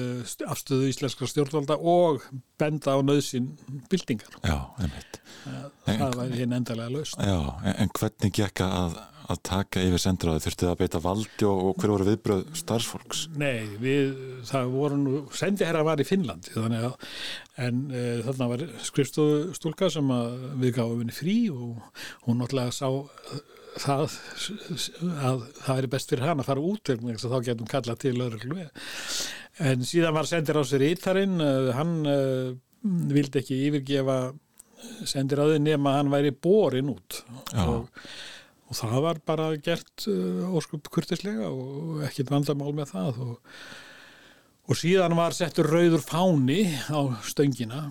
afstöðu 0.46 0.90
íslenskra 0.90 1.28
stjórnvalda 1.30 1.76
og 1.78 2.24
benda 2.60 2.94
á 2.94 2.98
nöðsin 3.02 3.52
bildingar. 3.90 4.36
Já, 4.44 4.58
einmitt. 4.80 5.20
Það 5.86 6.18
væri 6.20 6.42
hinn 6.42 6.56
endalega 6.56 6.92
löst. 6.94 7.18
Já, 7.18 7.38
en, 7.64 7.74
en 7.84 7.92
hvernig 7.96 8.34
gekka 8.36 8.68
að, 8.80 8.96
að 9.32 9.42
taka 9.50 9.84
yfir 9.84 10.02
sendiráði? 10.02 10.44
Þurftu 10.46 10.66
það 10.66 10.74
að 10.74 10.80
beita 10.82 11.02
valdi 11.04 11.48
og, 11.48 11.62
og 11.70 11.78
hver 11.80 11.94
voru 11.94 12.08
viðbröð 12.10 12.42
starfsfólks? 12.62 13.26
Nei, 13.40 13.66
við, 13.82 14.12
það 14.50 14.74
voru 14.74 15.00
nú, 15.00 15.22
sendiherra 15.36 15.86
var 15.86 16.02
í 16.02 16.08
Finnlandi 16.08 16.54
þannig 16.56 16.90
að, 16.90 17.14
en 17.66 17.86
e, 17.90 18.04
þarna 18.26 18.50
var 18.54 18.66
skrifstofustúlka 18.90 19.90
sem 19.92 20.12
við 20.62 20.76
gáðum 20.78 21.04
henni 21.04 21.16
frí 21.16 21.38
og 21.54 22.04
hún 22.26 22.42
náttúrulega 22.42 22.76
sá 22.76 22.88
það 23.78 24.04
að 25.28 25.44
það 25.60 25.76
væri 25.76 25.92
best 25.94 26.12
fyrir 26.12 26.26
hann 26.26 26.42
að 26.42 26.50
fara 26.50 26.64
út 26.72 26.90
þá 26.90 27.38
getum 27.46 27.70
kallað 27.70 28.02
til 28.02 28.16
öðru 28.18 28.66
en 29.60 29.84
síðan 29.84 30.16
var 30.16 30.28
sendir 30.28 30.58
á 30.58 30.64
sér 30.64 30.86
ítarinn 30.88 31.38
hann 31.76 31.96
uh, 32.08 32.52
vildi 32.82 33.42
ekki 33.42 33.58
yfirgefa 33.68 34.20
sendir 35.08 35.40
á 35.40 35.44
þau 35.48 35.60
nema 35.60 35.96
hann 35.98 36.12
væri 36.12 36.32
borin 36.32 36.92
út. 36.92 37.20
Og, 37.66 37.88
og 38.70 38.78
það 38.78 38.96
var 39.04 39.20
bara 39.26 39.50
gert 39.62 40.06
uh, 40.10 40.48
óskup 40.56 40.90
kurtislega 40.92 41.50
og 41.50 42.04
ekkit 42.08 42.32
vandamál 42.32 42.72
með 42.76 42.94
það. 42.94 43.20
Og, 43.26 43.58
og 44.70 44.78
síðan 44.78 45.16
var 45.18 45.36
settur 45.36 45.68
rauður 45.70 46.04
fáni 46.04 46.62
á 46.88 47.00
stöngina 47.26 47.88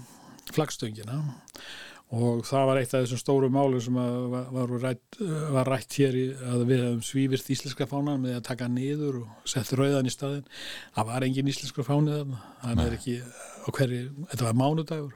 flagstöngina 0.49 1.19
og 1.19 1.69
það 2.09 2.63
var 2.65 2.79
eitt 2.79 2.93
af 2.93 3.03
þessum 3.03 3.21
stóru 3.21 3.49
málu 3.53 3.81
sem 3.83 3.97
var, 3.97 4.71
rætt, 4.81 5.19
var 5.53 5.69
rætt 5.69 5.97
hér 5.99 6.15
í, 6.17 6.23
að 6.33 6.63
við 6.65 6.81
hefum 6.85 7.03
svífist 7.05 7.51
íslenska 7.53 7.85
fánan 7.89 8.23
með 8.23 8.39
að 8.39 8.47
taka 8.47 8.69
niður 8.71 9.19
og 9.21 9.49
setja 9.49 9.77
rauðan 9.77 10.09
í 10.09 10.13
staðin 10.13 10.47
það 10.95 11.11
var 11.11 11.27
engin 11.27 11.51
íslenska 11.53 11.85
fáni 11.85 12.15
þarna. 12.15 12.41
Það 12.63 12.81
er 12.87 12.97
ekki 12.97 13.19
á 13.21 13.69
hverju, 13.69 14.01
þetta 14.31 14.47
var 14.47 14.57
mánudagur. 14.63 15.13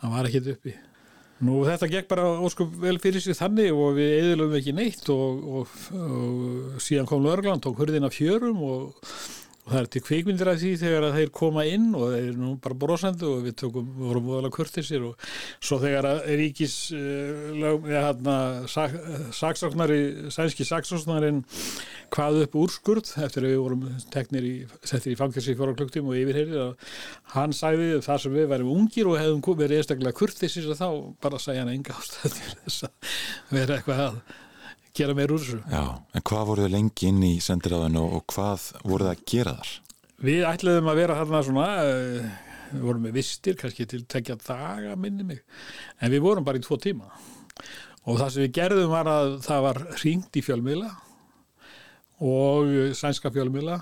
Það 0.00 0.16
var 0.16 0.30
ekkit 0.30 0.50
uppi. 0.54 0.74
Nú 1.42 1.60
þetta 1.66 1.88
gekk 1.90 2.08
bara 2.10 2.24
óskup 2.46 2.74
vel 2.80 2.96
fyrir 3.02 3.22
sig 3.22 3.34
þannig 3.34 3.74
og 3.74 3.96
við 3.96 4.12
eðlum 4.20 4.52
ekki 4.54 4.74
neitt 4.78 5.08
og, 5.10 5.46
og, 5.58 5.78
og 5.98 6.82
síðan 6.82 7.08
kom 7.10 7.24
Lörgland, 7.24 7.64
tók 7.64 7.80
hurðin 7.82 8.06
af 8.06 8.14
fjörum 8.14 8.60
og 8.62 9.08
og 9.62 9.70
það 9.70 9.78
er 9.78 9.88
til 9.94 10.02
kvikmyndir 10.02 10.48
af 10.50 10.56
því 10.58 10.70
þegar 10.80 11.04
að 11.06 11.16
þeir 11.20 11.30
koma 11.38 11.62
inn 11.70 11.84
og 11.94 12.08
þeir 12.10 12.24
eru 12.24 12.38
nú 12.40 12.48
bara 12.64 12.76
brosandi 12.82 13.26
og 13.28 13.44
við 13.44 13.54
tökum, 13.62 13.92
við 13.94 14.08
vorum 14.08 14.26
voðalega 14.26 14.56
kurtisir 14.56 15.04
og 15.06 15.28
svo 15.62 15.78
þegar 15.82 16.08
að 16.08 16.22
ríkis 16.40 16.74
hérna, 16.90 18.36
sak, 18.72 18.96
saksóknari, 19.38 20.00
sænski 20.34 20.66
saksóknarinn 20.66 21.44
hvað 22.12 22.42
upp 22.42 22.58
úrskurð 22.64 23.14
eftir 23.22 23.46
að 23.46 23.54
við 23.54 23.62
vorum 23.62 23.86
teknir 24.12 24.50
í, 24.50 24.54
settir 24.82 25.14
í 25.14 25.18
fangelsi 25.20 25.54
fjóra 25.54 25.78
klukktum 25.78 26.10
og 26.10 26.18
yfirheyrið 26.18 26.62
að 26.66 26.94
hann 27.36 27.54
sæði 27.54 27.90
þar 28.02 28.24
sem 28.26 28.34
við 28.34 28.50
værum 28.50 28.74
ungir 28.74 29.12
og 29.12 29.20
hefðum 29.22 29.62
verið 29.62 29.84
einstaklega 29.84 30.18
kurtisir 30.18 30.70
og 30.74 30.80
þá 30.80 30.88
bara 31.22 31.42
sæði 31.42 31.62
hann 31.62 31.76
enga 31.76 32.00
ástæðir 32.02 32.56
þess 32.64 32.88
að 32.88 33.12
vera 33.54 33.78
eitthvað 33.78 34.08
að 34.08 34.24
gera 34.98 35.16
meir 35.16 35.34
úr 35.34 35.42
þessu. 35.42 35.60
Já, 35.72 35.84
en 36.12 36.26
hvað 36.30 36.48
voruð 36.50 36.68
þið 36.68 36.74
lengi 36.76 37.10
inn 37.10 37.20
í 37.26 37.34
sendiráðinu 37.44 38.06
og 38.18 38.24
hvað 38.32 38.70
voruð 38.84 39.10
það 39.10 39.14
að 39.16 39.26
gera 39.34 39.54
þar? 39.58 39.74
Við 40.22 40.48
ætluðum 40.48 40.90
að 40.92 41.00
vera 41.02 41.20
þarna 41.20 41.44
svona, 41.48 41.68
uh, 41.82 42.32
við 42.72 42.88
vorum 42.88 43.06
með 43.06 43.16
vistir, 43.18 43.56
kannski 43.60 43.88
til 43.90 44.04
tekja 44.10 44.38
daga 44.42 44.98
minni 45.00 45.26
mig, 45.26 45.42
en 46.00 46.12
við 46.12 46.24
vorum 46.24 46.46
bara 46.46 46.60
í 46.60 46.64
tvo 46.64 46.78
tíma 46.80 47.10
og 48.02 48.18
það 48.18 48.30
sem 48.34 48.44
við 48.44 48.54
gerðum 48.58 48.92
var 48.92 49.10
að 49.10 49.32
það 49.44 49.64
var 49.66 49.80
ringt 50.02 50.38
í 50.38 50.42
fjölmiðla 50.42 50.90
og 52.22 52.72
sænska 52.98 53.30
fjölmiðla 53.34 53.78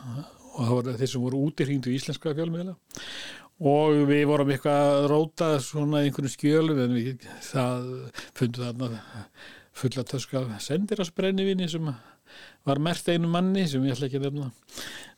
og 0.51 0.59
það 0.59 0.75
voru 0.75 0.97
þeir 1.01 1.13
sem 1.13 1.25
voru 1.25 1.45
úti 1.47 1.67
ringt 1.69 1.89
í 1.89 1.95
íslenska 1.97 2.35
fjölmiðla 2.37 2.75
og 3.71 4.03
við 4.09 4.27
vorum 4.29 4.53
eitthvað 4.53 4.91
að 4.91 5.07
róta 5.13 5.49
svona 5.65 6.03
einhvern 6.05 6.33
skjölum 6.33 6.83
en 6.85 6.95
við 6.97 7.25
það 7.45 7.89
fundum 8.37 8.69
þarna 8.69 9.01
fulla 9.81 10.07
töska 10.07 10.45
sendirasbrennivinni 10.63 11.69
sem 11.71 11.91
var 12.69 12.81
mert 12.83 13.09
einu 13.09 13.31
manni 13.33 13.67
sem 13.69 13.85
ég 13.89 13.97
ætla 13.97 14.09
ekki 14.09 14.21
að 14.21 14.27
nefna. 14.29 14.51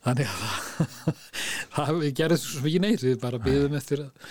Þannig 0.03 0.33
að 0.33 1.15
það 1.77 2.05
gerðum 2.19 2.43
svo 2.43 2.65
mikið 2.65 2.85
neyr 2.85 3.07
við 3.07 3.17
bara 3.23 3.41
byggðum 3.43 3.79
eftir 3.79 4.05
að, 4.05 4.29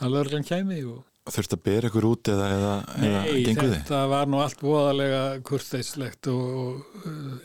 að 0.00 0.18
lörglann 0.18 0.50
kæmi 0.50 0.82
og 0.88 1.06
Þurfti 1.30 1.56
að 1.58 1.64
bera 1.66 1.88
ykkur 1.90 2.06
út 2.08 2.28
eða, 2.32 2.46
eða, 2.50 2.70
eða 3.06 3.18
gengur 3.44 3.66
þið? 3.66 3.72
Nei, 3.74 3.80
þetta 3.84 3.98
var 4.10 4.30
nú 4.32 4.38
allt 4.40 4.62
voðalega 4.64 5.20
kurteislegt 5.46 6.28
og 6.32 7.02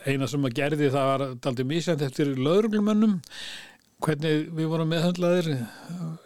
eina 0.08 0.30
sem 0.32 0.48
að 0.48 0.56
gerði 0.62 0.88
það 0.94 1.10
var 1.12 1.24
aldrei 1.52 1.68
mísend 1.70 2.06
eftir 2.06 2.32
lögurglumönnum 2.40 3.18
hvernig 4.06 4.48
við 4.54 4.70
vorum 4.70 4.92
meðhandlaðir 4.92 5.50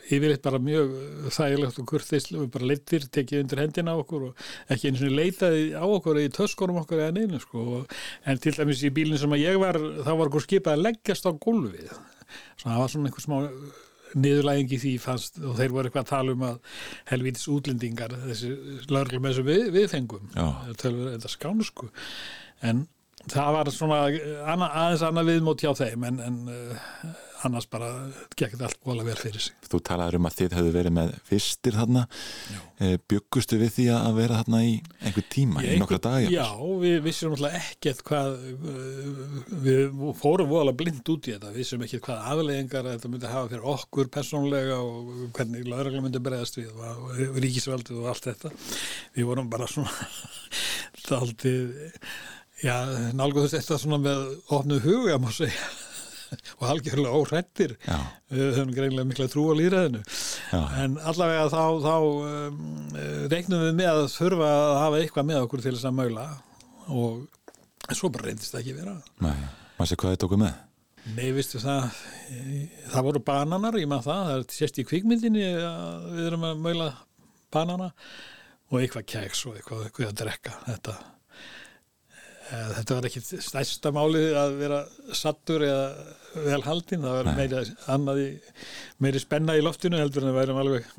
yfirleitt 0.09 0.43
bara 0.43 0.59
mjög 0.63 0.93
þægilegt 1.35 1.81
og 1.81 1.89
kurteislu, 1.89 2.43
við 2.43 2.51
bara 2.55 2.69
leittir 2.71 3.05
tekið 3.13 3.43
undir 3.43 3.61
hendina 3.63 3.95
á 3.95 4.01
okkur 4.01 4.29
og 4.29 4.47
ekki 4.73 4.89
eins 4.89 5.03
og 5.05 5.15
leitaði 5.15 5.65
á 5.77 5.85
okkur 5.85 6.21
í 6.21 6.29
töskunum 6.35 6.81
okkur 6.83 7.03
eða 7.05 7.15
neina 7.17 7.41
sko. 7.41 7.83
en 8.25 8.41
til 8.41 8.55
dæmis 8.57 8.83
í 8.83 8.93
bílinn 8.95 9.21
sem 9.21 9.35
að 9.35 9.45
ég 9.45 9.59
var 9.61 9.79
þá 9.79 10.11
var 10.11 10.25
okkur 10.31 10.45
skipað 10.47 10.75
að 10.75 10.85
leggjast 10.87 11.29
á 11.29 11.31
gólfið. 11.31 11.93
Það 12.63 12.81
var 12.81 12.91
svona 12.91 13.09
einhver 13.09 13.25
smá 13.25 13.37
niðurlægingi 14.17 14.79
því 14.81 14.93
fannst 15.03 15.39
og 15.43 15.57
þeir 15.59 15.73
voru 15.73 15.89
eitthvað 15.89 16.05
að 16.05 16.13
tala 16.13 16.35
um 16.35 16.45
að 16.47 16.77
helvítis 17.11 17.49
útlendingar 17.51 18.15
þessi 18.25 18.53
lörglum 18.89 19.27
eins 19.29 19.41
og 19.41 19.45
við, 19.49 19.67
við 19.75 19.89
fengum 19.91 20.31
þetta 20.33 21.29
skánsku 21.29 21.89
en 22.65 22.87
það 23.29 23.51
var 23.53 23.71
svona 23.75 23.99
anna, 24.07 24.69
aðeins 24.69 25.05
annað 25.05 25.29
viðmót 25.33 25.65
hjá 25.65 25.73
þeim 25.77 26.07
en, 26.09 26.21
en 26.25 26.39
annars 27.47 27.67
bara 27.71 27.89
gekk 28.35 28.55
þetta 28.55 28.67
allt 28.67 28.79
bóla 28.85 29.05
vel 29.07 29.15
fyrir 29.19 29.43
sig. 29.43 29.55
Þú 29.69 29.79
talaður 29.87 30.17
um 30.19 30.27
að 30.27 30.35
þið 30.39 30.55
hefðu 30.57 30.71
verið 30.75 30.93
með 30.95 31.11
fyrstir 31.27 31.77
þarna. 31.77 32.03
E, 32.79 32.89
byggustu 33.11 33.59
við 33.59 33.71
því 33.75 33.85
að 33.95 34.19
vera 34.19 34.39
þarna 34.41 34.61
í 34.65 34.73
einhver 35.03 35.25
tíma, 35.31 35.63
í 35.63 35.75
nokkra 35.81 35.99
dagi? 36.03 36.29
Já, 36.33 36.47
við 36.83 36.97
vissum 37.05 37.35
alltaf 37.35 37.57
ekkert 37.59 38.03
hvað 38.07 38.37
við 39.67 40.01
fórum 40.19 40.51
bóla 40.51 40.75
blind 40.75 41.13
út 41.13 41.29
í 41.29 41.35
þetta, 41.35 41.51
við 41.53 41.61
vissum 41.63 41.85
ekkert 41.85 42.05
hvað 42.07 42.31
afleggingar 42.33 42.89
þetta 42.93 43.13
myndi 43.13 43.33
hafa 43.33 43.51
fyrir 43.51 43.69
okkur 43.75 44.11
persónlega 44.15 44.79
og 44.79 45.13
hvernig 45.37 45.67
lauragla 45.67 46.03
myndi 46.05 46.23
bregðast 46.23 46.59
við 46.59 46.73
og, 46.75 47.13
ríkisveldið 47.39 48.01
og 48.03 48.11
allt 48.13 48.31
þetta. 48.31 48.53
Við 49.15 49.31
vorum 49.31 49.51
bara 49.51 49.69
svona 49.69 49.93
aldrei 51.19 51.55
Já, 52.59 52.75
nálgóðust 53.15 53.55
þetta 53.55 53.77
svona 53.79 54.01
með 54.03 54.33
ofnu 54.51 54.81
huga, 54.83 55.15
má 55.21 55.29
segja 55.31 55.69
og 56.59 56.65
algjörlega 56.73 57.17
óhrættir 57.19 57.75
við 58.29 58.53
höfum 58.57 58.73
greinlega 58.75 59.09
mikla 59.09 59.27
trú 59.31 59.47
á 59.49 59.53
líðræðinu 59.59 60.03
en 60.83 60.97
allavega 61.11 61.49
þá, 61.51 61.63
þá 61.83 61.95
um, 61.97 62.63
reiknum 63.31 63.65
við 63.67 63.75
með 63.81 63.91
að 63.93 64.07
þurfa 64.15 64.53
að 64.53 64.77
hafa 64.83 65.01
eitthvað 65.03 65.29
með 65.29 65.43
okkur 65.43 65.65
til 65.65 65.75
þess 65.75 65.89
að 65.89 65.99
maula. 65.99 66.25
Og 66.89 67.93
svo 67.97 68.09
bara 68.13 68.29
reyndist 68.29 68.53
það 68.53 68.63
ekki 68.63 68.79
vera. 68.79 68.95
Nei, 69.25 69.45
maður 69.77 69.91
sé 69.91 69.99
hvað 69.99 70.15
þið 70.15 70.23
tókuð 70.23 70.41
með? 70.45 70.57
Nei, 71.15 71.29
vistu 71.33 71.61
það 71.61 72.01
það 72.91 73.05
voru 73.07 73.21
bananar, 73.25 73.77
ég 73.79 73.89
maður 73.89 74.09
það 74.09 74.25
það 74.27 74.33
er 74.35 74.49
sérst 74.57 74.81
í 74.81 74.85
kvikmyndinni 74.89 75.45
að 75.53 76.09
við 76.17 76.27
erum 76.27 76.49
að 76.49 76.65
maula 76.65 76.89
banana 77.53 77.89
og 78.69 78.81
eitthvað 78.81 79.07
kæks 79.09 79.45
og 79.49 79.57
eitthvað, 79.57 79.87
eitthvað 79.87 80.11
að 80.11 80.19
drekka 80.23 80.57
þetta. 80.67 80.97
Eh, 80.99 81.15
Þetta 82.49 82.95
var 82.97 83.07
ekki 83.09 83.21
stærsta 83.45 83.91
málið 83.93 84.37
að 84.39 84.55
vera 84.59 84.79
sattur 85.15 85.65
eða 85.67 85.89
vel 86.45 86.61
haldinn, 86.61 87.01
það 87.01 87.15
var 87.15 87.27
Nei. 87.29 87.35
meira 87.39 87.61
annað 87.89 88.19
í, 88.21 88.27
meiri 89.01 89.21
spenna 89.21 89.55
í 89.57 89.63
loftinu 89.65 89.97
heldur 89.97 90.25
en 90.25 90.31
að 90.31 90.37
værum 90.37 90.59
alveg 90.61 90.89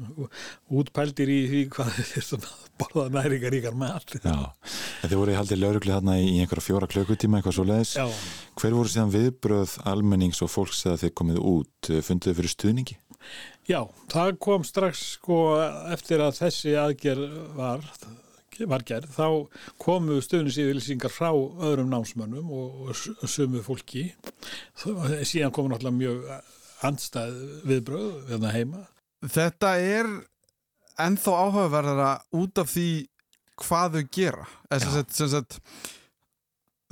útpældir 0.81 1.31
í 1.31 1.39
því 1.51 1.61
hvað 1.75 1.93
þessum 2.15 2.47
að 2.49 2.65
borða 2.81 3.05
næringaríkar 3.15 3.77
mat. 3.79 4.17
Já, 4.25 4.35
en 4.41 5.13
þið 5.13 5.19
voru 5.21 5.37
haldið 5.39 5.63
laurugli 5.63 5.95
þarna 5.95 6.17
í 6.23 6.33
einhverja 6.41 6.67
fjóra 6.67 6.89
klökutíma, 6.91 7.39
eitthvað 7.39 7.59
svo 7.59 7.67
leiðis. 7.69 7.95
Já, 7.99 8.07
Hver 8.61 8.75
voru 8.77 8.93
síðan 8.93 9.15
viðbröð 9.15 9.77
almennings 9.89 10.43
og 10.45 10.51
fólks 10.53 10.83
þegar 10.85 11.03
þið 11.05 11.15
komið 11.21 11.43
út? 11.53 11.93
Funduðu 12.09 12.39
fyrir 12.41 12.55
stuðningi? 12.57 12.99
já, 13.69 13.85
það 14.11 14.33
kom 14.43 14.65
strax 14.67 15.03
sko 15.19 15.37
eftir 15.93 16.23
að 16.25 16.39
þessi 16.41 16.75
aðgerð 16.81 17.35
var, 17.59 17.85
var 18.69 18.83
gerð, 18.89 19.13
þá 19.17 19.27
komu 19.81 20.19
stöðnisýðilýsingar 20.25 21.13
frá 21.15 21.31
öðrum 21.33 21.89
námsmönnum 21.93 22.51
og, 22.53 22.81
og 22.89 22.97
s- 22.97 23.15
sömu 23.37 23.63
fólki. 23.65 24.09
Síðan 25.25 25.53
komu 25.55 25.71
náttúrulega 25.73 25.97
mjög 25.97 26.27
andstæð 26.89 27.39
viðbröð 27.69 28.11
hérna 28.33 28.53
heima. 28.55 28.83
Þetta 29.25 29.73
er 29.85 30.11
ennþá 31.01 31.35
áhugaverðara 31.47 32.11
út 32.41 32.61
af 32.61 32.69
því 32.73 32.89
hvað 33.61 33.97
þau 33.99 34.05
gera 34.17 34.47
sem 34.81 35.29
sagt, 35.29 35.59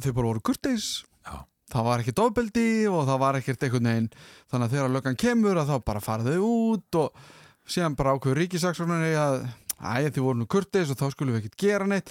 þau 0.02 0.12
bara 0.12 0.26
voru 0.28 0.42
kurteis 0.44 0.88
Já. 1.24 1.38
það 1.72 1.87
var 1.88 2.02
ekki 2.02 2.14
dofbeldi 2.18 2.66
og 2.92 3.07
það 3.09 3.20
var 3.22 3.38
ekkert 3.40 3.64
einhvern 3.64 3.88
veginn 3.88 4.11
þannig 4.52 4.66
að 4.68 4.74
þegar 4.76 4.92
löggan 4.96 5.18
kemur 5.24 5.61
að 5.62 5.72
þá 5.72 5.76
bara 5.88 6.02
fara 6.04 6.26
þau 6.28 6.44
út 6.48 6.98
og 7.00 7.22
síðan 7.68 7.96
bara 7.96 8.12
ákveður 8.16 8.40
ríkisaksóknarni 8.44 9.14
að 9.20 9.38
æja 9.78 10.10
þið 10.14 10.24
voru 10.26 10.40
nú 10.42 10.48
kurteis 10.50 10.90
og 10.92 10.98
þá 11.00 11.06
skulum 11.14 11.36
við 11.36 11.44
ekkert 11.44 11.62
gera 11.62 11.86
neitt. 11.90 12.10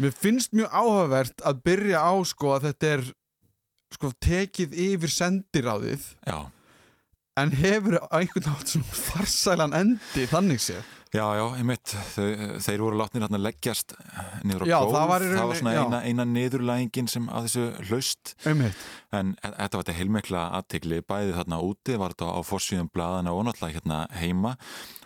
Mér 0.00 0.14
finnst 0.16 0.54
mjög 0.56 0.70
áhugavert 0.72 1.42
að 1.44 1.60
byrja 1.66 2.00
á 2.00 2.12
sko 2.24 2.54
að 2.56 2.70
þetta 2.70 2.92
er 2.94 3.02
sko 3.90 4.12
tekið 4.22 4.78
yfir 4.86 5.12
sendiráðið. 5.12 6.06
Já. 6.26 6.38
en 7.40 7.52
hefur 7.56 7.94
einhvern 8.12 8.44
nátt 8.50 8.72
svona 8.72 8.96
farsælan 8.96 9.72
endi 9.76 10.26
þannig 10.28 10.60
séð? 10.60 10.82
Já, 11.10 11.24
já, 11.34 11.42
einmitt, 11.58 11.90
þau, 12.12 12.26
þeir 12.62 12.82
voru 12.84 12.98
látnir 13.00 13.24
hérna 13.24 13.38
leggjast 13.42 13.96
niður 14.46 14.62
á 14.62 14.66
Já, 14.68 14.76
gólf, 14.78 14.92
það 14.94 15.08
var 15.10 15.24
það 15.24 15.48
var 15.48 15.58
svona 15.58 15.72
eina, 15.74 16.00
eina 16.06 16.26
niðurlægingin 16.30 17.08
sem 17.10 17.24
að 17.26 17.48
þessu 17.48 17.64
hlaust 17.88 18.34
Einmitt. 18.46 18.84
En 19.18 19.32
e- 19.40 19.50
þetta 19.56 19.80
var 19.80 19.86
þetta 19.88 19.96
heilmikla 19.98 20.42
aðtegli 20.60 21.00
bæði 21.10 21.34
þarna 21.40 21.58
úti, 21.66 21.96
var 21.98 22.14
þetta 22.14 22.30
á 22.30 22.40
fórsvíðum 22.46 22.92
blaðana 22.94 23.34
og 23.34 23.42
náttúrulega 23.48 23.80
hérna 23.80 23.98
heima 24.20 24.54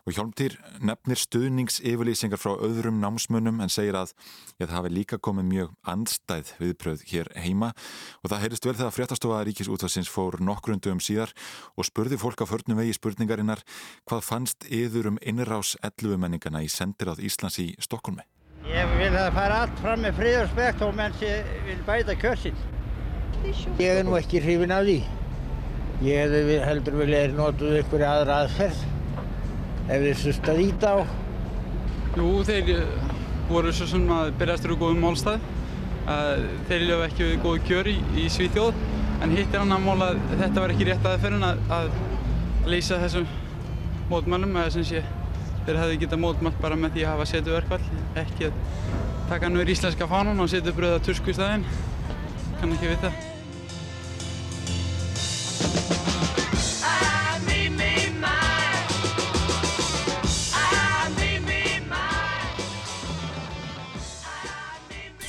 og 0.05 0.13
Hjálmtýr 0.13 0.59
nefnir 0.85 1.17
stuðningsyfirlýsingar 1.17 2.41
frá 2.41 2.59
öðrum 2.61 2.99
námsmönnum 3.01 3.63
en 3.65 3.73
segir 3.73 3.97
að 3.97 4.11
ja, 4.59 4.67
það 4.67 4.75
hafi 4.77 4.91
líka 4.93 5.19
komið 5.25 5.47
mjög 5.49 5.71
andstæð 5.89 6.51
viðbröð 6.61 7.05
hér 7.09 7.31
heima 7.41 7.71
og 8.21 8.29
það 8.29 8.43
heyrist 8.43 8.69
vel 8.69 8.75
þegar 8.77 8.95
fréttastofa 8.99 9.41
Ríkis 9.49 9.71
útvarsins 9.73 10.13
fór 10.13 10.37
nokkrundum 10.45 11.01
síðar 11.01 11.33
og 11.73 11.89
spurði 11.89 12.21
fólk 12.21 12.45
á 12.45 12.47
förnum 12.53 12.83
vegi 12.83 12.99
spurningarinnar 12.99 13.65
hvað 14.05 14.29
fannst 14.29 14.69
yður 14.69 15.15
um 15.15 15.21
innrás 15.25 15.73
11 15.81 16.21
menningana 16.21 16.61
í 16.61 16.69
sendiráð 16.69 17.25
Íslands 17.25 17.57
í 17.65 17.71
Stokkulmi? 17.81 18.29
Ég 18.69 18.97
vil 19.01 19.13
að 19.17 19.33
fara 19.39 19.65
allt 19.65 19.81
fram 19.81 20.05
með 20.05 20.21
frið 20.21 20.41
og 20.43 20.49
spekt 20.53 20.85
og 20.85 20.97
menn 21.01 21.17
sé 21.21 21.37
vil 21.65 21.81
bæta 21.89 22.17
kjörsinn. 22.17 22.61
Ég 23.81 24.01
er 24.01 24.05
nú 24.05 24.17
ekki 24.17 24.41
hrifin 24.41 24.73
af 24.73 24.85
því. 24.85 25.03
Ég 26.05 26.37
heldur 26.65 26.97
vilja 27.01 27.25
er 27.25 27.37
notuð 27.37 27.81
ykkur 27.81 28.05
aðra 28.05 28.45
aðferð 28.45 28.94
ef 29.89 30.07
þið 30.07 30.17
sust 30.23 30.49
að 30.51 30.63
íta 30.65 30.95
á. 30.95 30.99
Jú, 32.15 32.31
þeir 32.47 32.73
eh, 32.77 33.13
voru 33.51 33.73
svo 33.75 33.89
sem 33.91 34.05
að 34.15 34.33
berjast 34.41 34.69
úr 34.69 34.79
góðum 34.81 35.05
málstað. 35.05 35.45
Uh, 36.05 36.43
þeir 36.69 36.83
löfu 36.85 37.05
ekki 37.07 37.27
við 37.31 37.39
góðu 37.41 37.61
kjör 37.65 37.89
í, 37.89 37.95
í 38.21 38.27
Svíþjóð 38.29 38.75
en 39.25 39.33
hitt 39.33 39.55
er 39.55 39.63
annar 39.63 39.81
mál 39.81 39.97
að 40.05 40.19
þetta 40.35 40.61
var 40.61 40.75
ekki 40.75 40.89
rétt 40.91 41.07
aðferðin 41.09 41.47
að, 41.49 41.63
að 41.73 42.69
leysa 42.69 43.01
þessum 43.01 43.25
mótmælum 44.11 44.53
eða 44.61 44.75
sem 44.77 44.85
sé 44.85 45.01
þeir 45.65 45.81
hefði 45.81 46.01
getað 46.05 46.25
mótmælt 46.27 46.61
bara 46.61 46.77
með 46.77 46.99
því 46.99 47.07
að 47.07 47.15
hafa 47.15 47.31
setu 47.33 47.55
verkvall 47.57 47.81
ekki 48.21 48.51
að 48.51 48.59
taka 49.31 49.49
nú 49.49 49.65
íslenska 49.65 50.11
fánan 50.11 50.45
og 50.45 50.53
setja 50.53 50.77
bröða 50.77 51.01
tursku 51.09 51.33
í 51.33 51.39
staðinn 51.39 51.65
kann 52.61 52.77
ekki 52.77 52.93
vita 52.93 53.34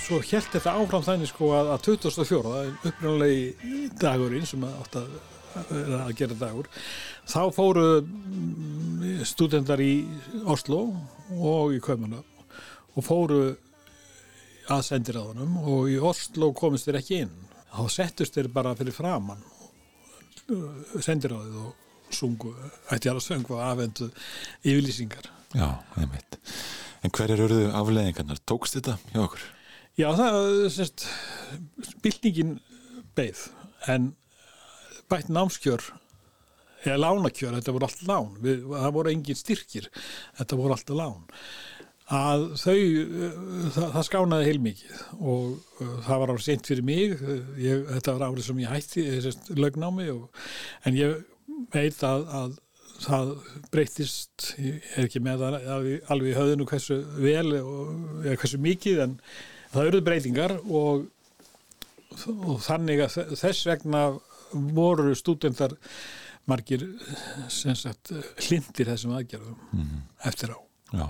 Svo 0.05 0.19
held 0.21 0.51
þetta 0.53 0.75
áfram 0.77 1.01
þannig 1.01 1.31
sko 1.31 1.47
að, 1.57 1.71
að 1.73 1.85
2004, 1.87 2.57
upprænulegi 2.91 3.85
dagurinn 3.97 4.45
sem 4.45 4.65
að 4.67 4.75
átt 4.83 4.97
að, 4.99 5.15
að 5.97 6.11
gera 6.19 6.37
dagur, 6.37 6.69
þá 7.25 7.39
fóru 7.55 7.85
mm, 8.03 9.23
stúdendar 9.25 9.81
í 9.81 9.95
Oslo 10.45 10.83
og 11.33 11.73
í 11.73 11.81
Kaupmanna 11.81 12.21
og 12.93 13.07
fóru 13.07 13.39
að 14.69 14.85
sendiráðunum 14.91 15.57
og 15.63 15.89
í 15.89 15.97
Oslo 15.97 16.51
komist 16.57 16.85
þeir 16.85 16.99
ekki 17.01 17.19
inn. 17.25 17.33
Þá 17.73 17.97
settust 17.97 18.37
þeir 18.37 18.51
bara 18.53 18.75
fyrir 18.77 18.93
framann 18.95 19.41
sendiráðið 21.01 21.57
og 21.63 22.13
sungu, 22.13 22.53
ætti 22.93 23.09
alveg 23.09 23.25
söngu 23.25 23.57
og 23.57 23.65
afhendu 23.65 24.11
yfirlýsingar. 24.61 25.33
Já, 25.57 25.67
einmitt. 25.97 26.37
En 27.01 27.13
hverjar 27.13 27.41
eruðu 27.41 27.73
afleðingarnar? 27.73 28.45
Tókst 28.45 28.77
þetta 28.77 28.99
hjá 29.09 29.23
okkur? 29.25 29.49
Já, 29.95 30.09
það, 30.17 30.37
sérst, 30.75 31.05
byltingin 32.03 32.57
beið, 33.15 33.45
en 33.91 34.09
bætt 35.11 35.29
námskjör, 35.31 35.85
eða 36.85 36.97
lánakjör, 36.99 37.55
þetta 37.59 37.75
voru 37.77 37.87
allt 37.87 38.01
lán, 38.09 38.33
við, 38.43 38.65
það 38.73 38.91
voru 38.97 39.13
engin 39.13 39.39
styrkir, 39.39 39.87
þetta 40.41 40.59
voru 40.59 40.75
alltaf 40.75 40.99
lán, 40.99 41.23
að 42.15 42.43
þau, 42.61 42.75
uh, 42.75 43.39
það, 43.71 43.87
það 43.95 44.03
skánaði 44.09 44.49
heilmikið 44.49 44.99
og 45.15 45.55
uh, 45.55 45.95
það 46.05 46.19
var 46.21 46.33
árið 46.35 46.43
seint 46.49 46.67
fyrir 46.69 46.85
mig, 46.91 47.15
ég, 47.63 47.87
þetta 47.95 48.17
var 48.19 48.27
árið 48.27 48.49
sem 48.49 48.61
ég 48.65 48.75
hætti, 48.75 49.07
sérst, 49.25 49.49
lögnámi, 49.57 50.11
og, 50.13 50.43
en 50.85 50.99
ég 50.99 51.15
veit 51.73 52.03
að, 52.05 52.27
að 52.43 52.59
það 53.05 53.31
breytist, 53.71 54.51
ég 54.59 54.85
er 54.99 55.07
ekki 55.07 55.23
með 55.23 55.41
það 55.47 55.57
alveg- 55.79 56.29
í 56.29 56.35
höfðinu 56.37 56.67
hversu 56.69 56.99
vel 57.23 57.49
og 57.63 58.23
eða 58.27 58.37
hversu 58.43 58.59
mikið 58.63 59.01
en 59.07 59.17
það 59.75 59.89
eruð 59.89 60.05
breytingar 60.07 60.55
og, 60.63 61.05
og 62.31 62.61
þannig 62.63 63.05
að 63.05 63.35
þess 63.35 63.67
vegna 63.69 64.05
voru 64.55 65.15
stúdendar 65.17 65.75
margir 66.49 66.85
hlindir 68.45 68.91
þessum 68.91 69.15
aðgerðum 69.17 69.57
eftir 70.29 70.53
á. 70.53 70.59
Já, 70.93 71.07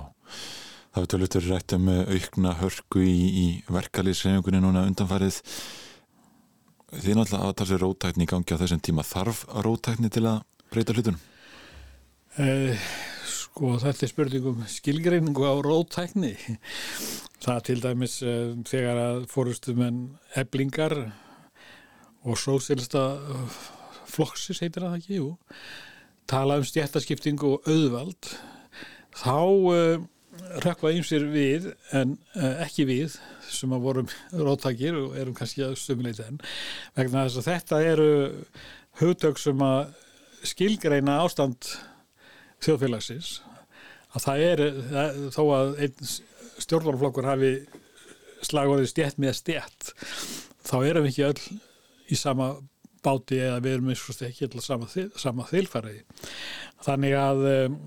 það 0.96 1.04
við 1.04 1.10
tölvöldur 1.14 1.50
rætt 1.52 1.76
um 1.78 1.90
uh, 1.92 2.02
aukna 2.16 2.54
hörku 2.62 3.04
í, 3.04 3.18
í 3.44 3.46
verkalýsreifingunni 3.70 4.64
núna 4.64 4.86
undanfarið. 4.90 5.42
Þið 6.96 7.18
náttúrulega 7.20 7.50
að 7.50 7.58
tala 7.60 7.70
sér 7.72 7.84
rótækni 7.84 8.26
í 8.26 8.30
gangi 8.32 8.56
á 8.56 8.62
þessum 8.62 8.84
tíma. 8.88 9.04
Þarf 9.04 9.44
rótækni 9.66 10.12
til 10.14 10.24
að 10.32 10.44
breyta 10.72 10.96
hlutunum? 10.96 11.20
Eh, 12.40 12.88
sko 13.56 13.78
þetta 13.80 14.04
er 14.04 14.10
spurningum 14.12 14.64
skilgreiningu 14.68 15.46
á 15.48 15.56
rótækni. 15.64 16.34
Það 17.40 17.60
til 17.64 17.76
dæmis 17.80 18.16
eh, 18.20 18.50
þegar 18.68 19.00
að 19.00 19.20
fórustu 19.32 19.76
menn 19.78 20.02
eblingar 20.36 20.96
og 22.28 22.36
sósélsta 22.42 23.06
flokksis 24.12 24.60
heitir 24.60 24.84
það 24.84 24.98
ekki, 24.98 25.22
jú, 25.22 25.30
tala 26.28 26.60
um 26.60 26.68
stjættaskiptingu 26.68 27.54
og 27.54 27.72
auðvald, 27.72 28.34
þá 29.16 29.40
uh, 29.40 30.04
rökkvað 30.66 31.00
ýmsir 31.00 31.30
við 31.32 31.72
en 31.96 32.18
uh, 32.36 32.60
ekki 32.66 32.90
við 32.92 33.16
sem 33.48 33.72
að 33.72 33.88
vorum 33.88 34.14
rótækir 34.36 35.00
og 35.00 35.16
erum 35.22 35.38
kannski 35.38 35.64
að 35.64 35.78
stumleita 35.80 36.28
enn 36.28 36.44
vegna 36.98 37.28
þess 37.30 37.40
að 37.40 37.52
þetta 37.54 37.84
eru 37.94 38.14
hugtök 39.00 39.40
sem 39.40 39.64
að 39.64 39.94
skilgreina 40.44 41.22
ástand 41.24 41.76
þjóðfélagsins 42.66 43.32
að 44.16 44.26
það 44.26 44.46
er 44.50 44.64
það, 44.92 45.20
þó 45.36 45.44
að 45.56 45.74
stjórnarflokkur 46.66 47.28
hafi 47.28 47.52
slagorðið 48.46 48.92
stjætt 48.92 49.20
með 49.22 49.38
stjætt 49.40 49.92
þá 50.66 50.78
erum 50.84 51.06
við 51.06 51.12
ekki 51.12 51.28
öll 51.30 51.60
í 52.12 52.20
sama 52.20 52.54
báti 53.06 53.40
eða 53.42 53.62
við 53.62 53.78
erum 53.78 53.90
eins 53.94 54.04
og 54.10 54.22
ekki 54.26 54.48
öll 54.48 54.64
sama, 54.64 54.88
sama 55.22 55.48
þilfæri 55.50 56.00
þannig 56.86 57.18
að 57.20 57.44
um, 57.52 57.80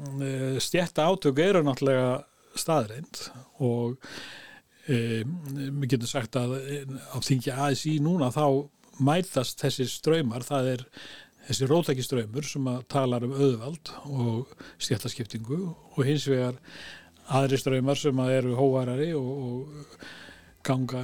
stjætta 0.63 1.09
átök 1.09 1.41
eru 1.43 1.65
náttúrulega 1.67 2.11
staðreind 2.59 3.23
og 3.65 3.97
um, 4.89 5.39
við 5.81 5.95
getum 5.95 6.11
sagt 6.11 6.39
að 6.39 6.59
á 6.59 7.19
þingi 7.25 7.55
ASI 7.55 7.99
núna 8.05 8.31
þá 8.35 8.45
mætast 8.99 9.61
þessi 9.63 9.87
ströymar 9.91 10.47
það 10.47 10.73
er 10.75 10.87
þessi 11.49 11.69
rótækiströymur 11.69 12.47
sem 12.47 12.71
að 12.71 12.81
talar 12.93 13.27
um 13.27 13.35
auðvald 13.37 13.93
og 14.07 14.55
stjættaskiptingu 14.85 15.61
og 15.69 16.01
hins 16.07 16.29
vegar 16.29 16.59
aðri 17.39 17.61
ströymar 17.61 18.01
sem 18.01 18.21
að 18.23 18.35
eru 18.39 18.57
hóvarari 18.59 19.13
og, 19.17 19.31
og 19.49 20.03
ganga 20.69 21.03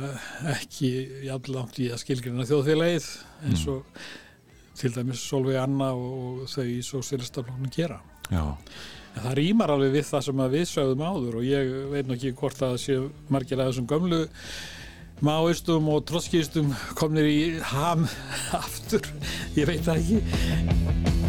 ekki 0.55 0.91
jafnlangt 1.29 1.81
í 1.81 1.89
að 1.93 2.03
skilgrina 2.05 2.47
þjóðfélagið 2.49 3.09
eins 3.49 3.65
og 3.73 4.05
til 4.75 4.91
dæmis 4.93 5.23
Solveig 5.23 5.61
Anna 5.61 5.93
og 5.95 6.45
þau 6.51 6.65
í 6.67 6.81
sósélistaflóknum 6.83 7.71
gera. 7.73 8.01
Já, 8.33 8.57
En 9.15 9.23
það 9.23 9.37
rýmar 9.39 9.71
alveg 9.71 9.93
við 9.95 10.07
það 10.09 10.25
sem 10.27 10.41
við 10.51 10.65
sögðum 10.67 11.05
áður 11.07 11.37
og 11.39 11.45
ég 11.47 11.69
veit 11.93 12.09
nú 12.09 12.17
ekki 12.17 12.33
hvort 12.35 12.59
að 12.59 12.73
það 12.73 12.81
séu 12.83 13.05
margir 13.31 13.61
af 13.63 13.69
þessum 13.71 13.87
gömlu 13.93 14.21
máistum 15.25 15.89
og 15.93 16.05
trotskistum 16.09 16.75
komnir 16.99 17.29
í 17.29 17.39
ham 17.73 18.07
aftur, 18.63 19.09
ég 19.57 19.69
veit 19.71 19.85
það 19.87 20.03
ekki. 20.03 21.25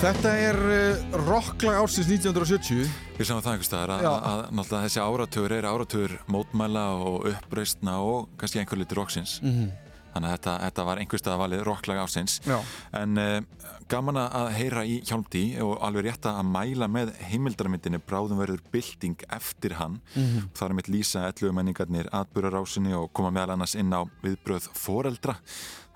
Þetta 0.00 0.30
er 0.32 0.56
uh, 0.56 1.16
rocklag 1.26 1.76
ársins 1.76 2.06
1970 2.08 2.86
við 3.18 3.26
sáum 3.28 3.42
það 3.44 3.50
einhvers 3.52 3.68
staðar 3.68 3.90
að, 3.98 4.06
að, 4.08 4.22
að 4.30 4.38
náttúrulega 4.56 4.86
þessi 4.86 5.02
áratugur 5.04 5.52
er 5.52 5.66
áratugur 5.68 6.14
mótmæla 6.32 6.84
og 7.04 7.26
uppreistna 7.34 7.98
og 8.00 8.30
kannski 8.40 8.62
einhver 8.62 8.80
litur 8.80 9.02
roksins. 9.02 9.36
Mhm. 9.44 9.89
Þannig 10.14 10.28
að 10.28 10.36
þetta, 10.36 10.54
þetta 10.64 10.86
var 10.88 11.00
einhvers 11.02 11.22
staðar 11.24 11.42
valið 11.44 11.64
rocklag 11.68 12.00
ársins. 12.02 12.38
Já. 12.46 12.58
En 13.00 13.20
uh, 13.20 13.40
gaman 13.90 14.20
að 14.22 14.48
heyra 14.56 14.84
í 14.86 15.00
Hjálmdí 15.06 15.44
og 15.64 15.76
alveg 15.86 16.06
rétt 16.08 16.28
að 16.30 16.40
mæla 16.50 16.88
með 16.90 17.12
heimildarmyndinni 17.30 18.02
Bráðum 18.06 18.40
verður 18.42 18.62
bylting 18.72 19.26
eftir 19.36 19.76
hann. 19.80 20.00
Mhm. 20.14 20.50
Það 20.56 20.68
er 20.68 20.78
mitt 20.78 20.90
lýsa 20.92 21.26
11 21.30 21.54
menningarnir 21.56 22.10
atbúrarásinni 22.14 22.94
og 22.98 23.12
koma 23.16 23.32
meðal 23.34 23.56
annars 23.56 23.76
inn 23.78 23.94
á 23.94 24.02
viðbröð 24.24 24.70
foreldra. 24.78 25.38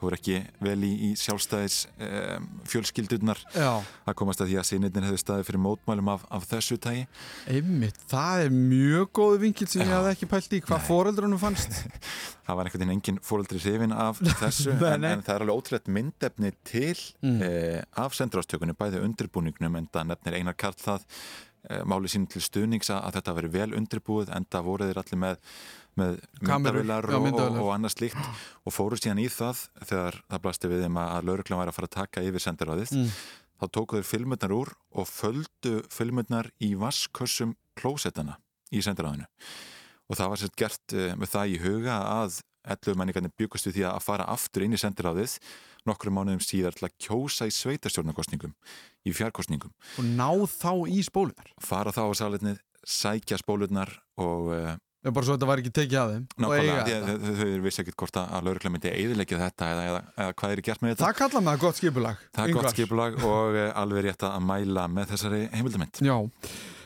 Er 0.05 0.15
ekki 0.19 0.35
vel 0.61 0.81
í, 0.85 0.89
í 1.07 1.09
sjálfstæðis 1.17 1.77
um, 2.05 2.49
fjölskyldurnar 2.69 3.39
Já. 3.55 3.71
að 4.05 4.17
komast 4.21 4.43
að 4.45 4.51
því 4.51 4.57
að 4.61 4.67
sinnitin 4.69 5.07
hefur 5.07 5.23
staðið 5.23 5.47
fyrir 5.49 5.63
mótmælum 5.65 6.11
af, 6.13 6.27
af 6.29 6.45
þessu 6.51 6.77
tægi. 6.85 7.07
Einmitt, 7.49 8.03
það 8.11 8.43
er 8.45 8.53
mjög 8.59 9.09
góð 9.17 9.37
vinkil 9.47 9.69
sem 9.71 9.81
ég 9.81 9.89
Já. 9.89 9.95
hafði 9.97 10.13
ekki 10.17 10.29
pælt 10.35 10.57
í 10.59 10.61
hvað 10.67 10.85
foreldrunum 10.91 11.41
fannst 11.41 11.79
Það 12.45 12.59
var 12.59 12.69
einhvern 12.69 12.83
veginn 12.85 12.95
engin 12.99 13.23
fóreldri 13.25 13.63
hrifin 13.65 13.97
af 13.97 14.21
þessu 14.43 14.75
en, 14.77 15.09
en 15.09 15.25
það 15.25 15.33
er 15.39 15.47
alveg 15.47 15.57
ótrúlegt 15.63 15.89
myndefni 15.97 16.53
til 16.69 16.93
Mm. 17.25 17.41
eh, 17.41 17.81
af 17.97 18.13
sendrastökunni, 18.19 18.75
bæði 18.77 19.01
undirbúningnum 19.01 19.79
en 19.81 19.87
það 19.95 20.11
nefnir 20.11 20.35
Einar 20.37 20.57
Karl 20.61 20.77
það 20.77 21.07
eh, 21.71 21.81
máli 21.89 22.11
sín 22.13 22.27
til 22.29 22.43
stuðnings 22.45 22.91
að, 22.93 23.07
þetta 23.17 23.35
veri 23.39 23.51
vel 23.55 23.71
undirbúið 23.79 24.35
en 24.37 24.45
það 24.53 24.67
voru 24.69 24.89
þeir 24.91 25.01
allir 25.01 25.21
með, 25.23 25.39
með 26.01 26.19
myndavilar 26.41 27.09
og, 27.15 27.29
og, 27.33 27.59
og 27.63 27.71
annað 27.75 27.95
slíkt. 27.97 28.31
Og 28.65 28.75
fóru 28.75 28.99
síðan 28.99 29.23
í 29.23 29.29
það 29.33 29.65
þegar 29.83 30.21
það 30.23 30.45
blasti 30.47 30.71
við 30.73 30.87
þeim 30.87 31.01
að 31.03 31.29
lauruglan 31.29 31.61
væri 31.63 31.73
að 31.73 31.79
fara 31.79 31.91
að 31.91 31.97
taka 31.99 32.25
yfir 32.29 32.47
sendiráðið. 32.47 32.95
Mm. 32.95 33.13
þá 33.55 33.67
tóku 33.71 34.01
þeir 34.01 34.09
filmurnar 34.09 34.53
úr 34.53 34.73
og 34.99 35.07
földu 35.09 35.77
filmurnar 35.93 36.51
í 36.65 36.75
vaskössum 36.79 37.55
klósettana 37.79 38.39
í 38.75 38.83
sendiráðinu. 38.83 39.29
Og 40.11 40.19
það 40.19 40.33
var 40.33 40.43
sérst 40.43 40.59
gert 40.59 40.97
uh, 40.97 41.13
með 41.17 41.31
það 41.33 41.55
í 41.55 41.61
huga 41.63 42.01
að 42.17 42.43
11 42.75 42.99
menningarnir 42.99 43.33
byggust 43.39 43.69
við 43.69 43.79
því 43.79 43.87
að 43.91 44.03
fara 44.05 44.27
aftur 44.33 44.65
inn 44.65 44.75
í 44.75 44.81
sendiráðið 44.81 45.39
nokkrum 45.89 46.17
mánuðum 46.17 46.41
síðar 46.41 46.77
til 46.77 46.87
að 46.89 46.95
kjósa 47.07 47.49
í 47.49 47.53
sveitarstjórnarkostningum 47.53 48.55
í 49.05 49.13
fjárkostningum 49.13 49.75
og 50.01 50.07
ná 50.17 50.31
þá 50.49 50.73
í 50.89 51.03
spólunar 51.05 51.51
fara 51.61 51.93
þá 51.93 52.09
á 52.09 52.13
sækja 52.85 53.39
spólurnar 53.41 53.93
og 54.21 54.49
Já, 54.53 54.77
bara 55.13 55.27
svo 55.29 55.35
þetta 55.37 55.47
var 55.51 55.61
ekki 55.61 55.73
tekið 55.77 55.99
að 56.01 56.13
þeim. 56.15 56.25
Nákvæmlega, 56.41 56.85
að 57.15 57.27
þau- 57.41 57.63
vissi 57.67 57.83
ekkert 57.85 57.97
hvort 58.01 58.17
að, 58.23 58.31
að 58.39 58.47
laurugla 58.49 58.71
myndi 58.75 58.93
eiðilegja 58.95 59.41
þetta 59.45 59.71
eða, 59.75 59.83
eða, 59.91 60.03
eða 60.25 60.37
hvað 60.41 60.55
er 60.57 60.63
gert 60.71 60.81
með 60.85 60.95
þetta? 60.95 61.05
Það 61.11 61.19
kalla 61.21 61.41
maður 61.49 61.65
gott 61.67 61.77
skipulag. 61.83 62.23
Það 62.35 62.45
er 62.49 62.57
gott 62.61 62.71
skipulag 62.73 63.19
og 63.25 63.59
uh, 63.61 63.73
alveg 63.83 64.07
rétt 64.09 64.23
að 64.31 64.39
mæla 64.49 64.87
með 64.89 65.13
þessari 65.13 65.43
heimildamind 65.53 66.01
Já, 66.05 66.17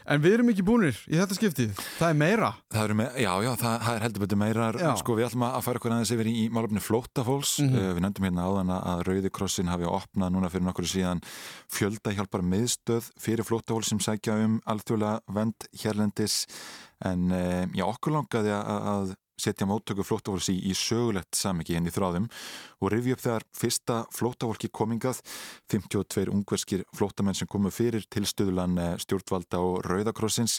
en 0.08 0.22
við 0.24 0.34
erum 0.38 0.48
ekki 0.48 0.64
búnir 0.64 0.96
í 1.12 1.18
þetta 1.20 1.36
skiptið. 1.36 1.74
Það 1.98 2.08
er 2.08 2.16
meira. 2.16 2.46
Það 2.72 2.94
með, 2.96 3.18
já, 3.20 3.30
já, 3.44 3.50
það, 3.60 3.74
það 3.84 3.98
er 3.98 4.04
heldur 4.06 4.22
betur 4.24 4.38
meira. 4.40 4.68
Sko, 4.96 5.16
við 5.18 5.26
ætlum 5.28 5.44
að 5.50 5.58
færa 5.66 5.80
okkur 5.82 5.94
aðeins 5.98 6.12
yfir 6.16 6.30
í, 6.30 6.32
í 6.32 6.46
málefni 6.48 6.80
flóttafólks. 6.80 7.52
Mhm. 7.60 7.76
uh, 7.76 7.90
við 7.98 8.04
nefndum 8.06 8.24
hérna 8.30 8.46
áðan 8.48 8.72
að- 8.72 8.88
að 8.94 9.02
Rauði 9.10 9.32
krossin 9.36 9.68
hafi 9.68 9.84
opnað 9.84 10.32
núna 10.32 10.48
fyrir 10.50 10.64
nokkur 10.64 10.88
síðan 10.88 11.20
fjölda 11.68 12.16
hjálpar 12.16 12.40
miðstöð 12.42 13.10
fyrir 13.20 13.44
flóttafólk 13.44 13.84
sem 13.84 14.00
sækja 14.00 14.38
um 14.46 14.56
alþjóðlega 14.64 15.20
vend 15.36 15.68
hérlendis 15.84 16.46
en 17.06 17.30
uh, 17.30 17.64
já, 17.76 17.84
okkur 17.86 18.16
langaði 18.16 18.54
að, 18.58 19.14
setja 19.38 19.68
móttöku 19.70 20.02
flóttafólks 20.02 20.50
í, 20.52 20.56
í 20.66 20.74
sögulegt 20.76 21.38
samiki 21.38 21.76
henni 21.76 21.92
þráðum 21.94 22.28
og 22.82 22.92
rifja 22.92 23.16
upp 23.16 23.24
þegar 23.24 23.46
fyrsta 23.54 23.98
flóttafólki 24.14 24.70
komingað 24.74 25.20
52 25.70 26.26
ungverskir 26.34 26.82
flóttamenn 26.96 27.38
sem 27.38 27.50
komu 27.50 27.70
fyrir 27.74 28.06
tilstöðulan 28.10 28.78
eh, 28.82 28.94
stjórnvalda 29.02 29.60
og 29.62 29.84
Rauðakrossins 29.86 30.58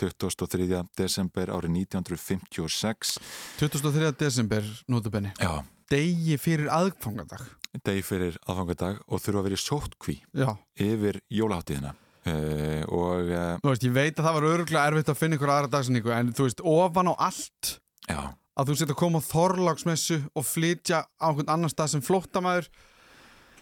23. 0.00 0.84
desember 0.98 1.52
árið 1.52 1.74
1956 1.82 3.18
23. 3.60 4.12
desember, 4.18 4.70
nótubenni 4.90 5.34
Já, 5.40 5.58
Degi 5.92 6.38
fyrir 6.40 6.70
aðfangadag 6.72 7.42
degi 7.82 8.04
fyrir 8.04 8.38
aðfangadag 8.46 9.02
og 9.08 9.20
þurfa 9.20 9.42
að 9.42 9.46
vera 9.48 9.58
í 9.58 9.66
sóttkví 9.66 10.16
Já, 10.30 10.48
yfir 10.80 11.20
jólaháttíðina 11.32 11.96
uh, 12.28 12.82
og 12.88 13.32
uh, 13.32 13.56
þú 13.62 13.72
veist, 13.72 13.86
ég 13.88 13.96
veit 13.96 14.14
að 14.16 14.26
það 14.26 14.36
var 14.38 14.48
öruglega 14.52 14.86
erfitt 14.90 15.12
að 15.12 15.20
finna 15.20 15.38
ykkur 15.38 15.54
aðra 15.54 15.72
dagsinningu 15.72 16.14
en 16.14 16.32
þú 16.36 16.48
veist, 16.48 16.64
ofan 16.74 17.12
á 17.12 17.14
allt 17.28 17.74
já, 18.06 18.20
að 18.58 18.70
þú 18.70 18.78
setja 18.78 18.94
að 18.96 19.00
koma 19.02 19.22
á 19.22 19.28
þorláksmessu 19.30 20.18
og 20.32 20.48
flytja 20.48 21.04
á 21.06 21.26
einhvern 21.30 21.52
annan 21.56 21.72
stað 21.72 21.94
sem 21.94 22.04
flóttamæður 22.04 22.70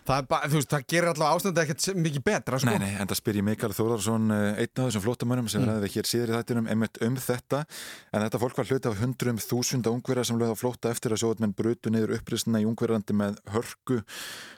það 0.09 0.31
þú 0.51 0.59
veist, 0.59 0.71
það 0.71 0.85
gerir 0.93 1.11
allavega 1.11 1.37
ástandi 1.39 1.63
ekkert 1.63 1.87
mikið 2.01 2.25
betra, 2.27 2.59
sko. 2.61 2.71
Nei, 2.71 2.79
nei, 2.83 2.95
en 3.01 3.11
það 3.11 3.19
spyr 3.21 3.39
ég 3.41 3.47
Mikael 3.47 3.75
Þórarsson 3.77 4.35
uh, 4.35 4.41
einn 4.61 4.71
af 4.71 4.89
þessum 4.89 5.05
flóttamönnum 5.07 5.49
sem 5.53 5.61
Mm. 5.61 5.71
ræði 5.71 5.91
hér 5.95 6.09
síður 6.09 6.33
í 6.33 6.37
þættinum 6.39 6.69
einmitt 6.73 7.01
um 7.05 7.17
þetta. 7.21 7.63
En 8.13 8.25
þetta 8.25 8.41
fólk 8.41 8.57
var 8.61 8.71
hluti 8.71 8.89
af 8.91 9.01
hundrum 9.03 9.41
þúsunda 9.45 9.93
ungverja 9.93 10.25
sem 10.25 10.39
lögða 10.41 10.57
á 10.57 10.63
flótta 10.63 10.91
eftir 10.95 11.13
að 11.13 11.23
sjóðmenn 11.25 11.55
brutu 11.57 11.91
niður 11.93 12.17
upprisna 12.17 12.63
í 12.63 12.69
ungverjandi 12.71 13.17
með 13.17 13.41
hörku. 13.53 14.01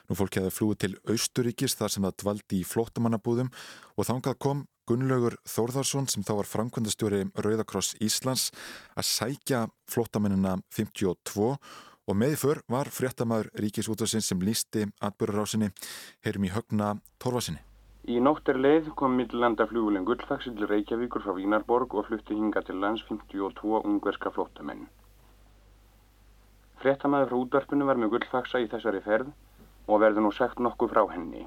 Nú 0.09 0.15
fólk 0.19 0.39
hefði 0.39 0.53
flúið 0.55 0.77
til 0.85 0.93
Austuríkis 1.11 1.75
þar 1.79 1.91
sem 1.91 2.03
það 2.07 2.19
dvaldi 2.23 2.61
í 2.61 2.67
flóttamannabúðum. 2.67 3.51
Og 3.97 4.07
þangað 4.07 4.39
kom 4.39 4.65
Gunnlaugur 4.89 5.37
Þórðarsson 5.47 6.09
sem 6.11 6.25
þá 6.27 6.33
var 6.41 6.49
framkvæmdastjóri 6.49 7.21
Rauðakross 7.39 7.93
Íslands 8.03 8.49
að 8.99 9.07
sækja 9.07 9.61
flóttamennina 9.87 10.57
52 10.75 11.53
og 12.07 12.17
með 12.19 12.35
í 12.35 12.39
för 12.39 12.59
var 12.71 12.89
fréttamaður 12.91 13.51
Ríkisútvarsins 13.63 14.27
sem 14.31 14.41
lísti 14.43 14.87
atbyrjarásinni 15.07 15.69
heyrum 16.25 16.47
í 16.47 16.51
högna 16.51 16.89
Torfasinni. 17.23 17.61
Í 18.03 18.19
nótt 18.19 18.49
er 18.51 18.59
leið 18.59 18.89
kom 18.99 19.13
millandaflugulinn 19.15 20.03
Gullfaxi 20.07 20.51
til 20.51 20.67
Reykjavíkur 20.67 21.23
frá 21.23 21.37
Vínarborg 21.37 21.93
og 21.95 22.09
flutti 22.09 22.35
hinga 22.35 22.63
til 22.67 22.81
lands 22.83 23.05
52 23.07 23.79
ungverska 23.79 24.31
flóttamenn. 24.35 24.89
Fréttamaður 26.83 27.31
frá 27.31 27.37
útvarpinu 27.45 27.87
var 27.87 28.01
með 28.01 28.17
Gullfaxa 28.17 28.59
í 28.59 28.67
þessari 28.73 28.99
ferð 29.05 29.31
og 29.87 30.03
verður 30.03 30.27
nú 30.27 30.33
sagt 30.35 30.59
nokkuð 30.59 30.91
frá 30.91 31.05
henni. 31.13 31.45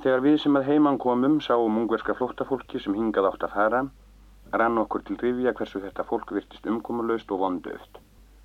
Þegar 0.00 0.24
við 0.24 0.38
sem 0.40 0.56
að 0.56 0.70
heiman 0.70 0.96
komum 1.04 1.36
sáum 1.44 1.76
ungverska 1.82 2.16
flóttafólki 2.16 2.80
sem 2.80 2.96
hingað 2.96 3.28
átt 3.34 3.44
að 3.44 3.54
fara, 3.58 3.84
rann 4.52 4.80
okkur 4.80 5.04
til 5.04 5.20
rifja 5.20 5.52
hversu 5.60 5.84
þetta 5.84 6.08
fólk 6.08 6.32
virtist 6.32 6.66
umkomulaust 6.72 7.30
og 7.36 7.44
vondöft. 7.44 8.03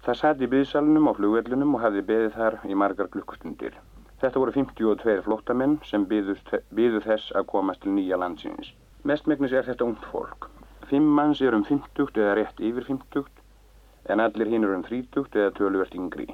Það 0.10 0.18
satt 0.18 0.40
í 0.42 0.48
byðsalunum 0.50 1.06
á 1.06 1.14
flugvellunum 1.14 1.76
og 1.78 1.82
hafði 1.84 2.02
beðið 2.08 2.32
þar 2.34 2.56
í 2.66 2.76
margar 2.82 3.10
klukkustundir. 3.14 3.76
Þetta 4.18 4.40
voru 4.42 4.54
52 4.56 5.18
flóttamenn 5.22 5.76
sem 5.86 6.06
byðu 6.10 7.02
þess 7.04 7.28
að 7.38 7.46
komast 7.52 7.84
til 7.84 7.92
nýja 7.94 8.18
landsins. 8.18 8.72
Mestmegnis 9.06 9.52
er 9.54 9.68
þetta 9.68 9.86
ungt 9.86 10.08
fólk. 10.10 10.48
Fimm 10.90 11.12
manns 11.20 11.44
er 11.46 11.54
um 11.54 11.62
50 11.68 12.18
eða 12.24 12.32
rétt 12.40 12.58
yfir 12.58 12.88
50 12.88 13.30
en 14.10 14.24
allir 14.24 14.50
hinn 14.50 14.66
eru 14.66 14.80
um 14.80 14.86
30 14.88 15.30
eða 15.44 15.52
töluvert 15.60 15.94
yngri. 16.00 16.26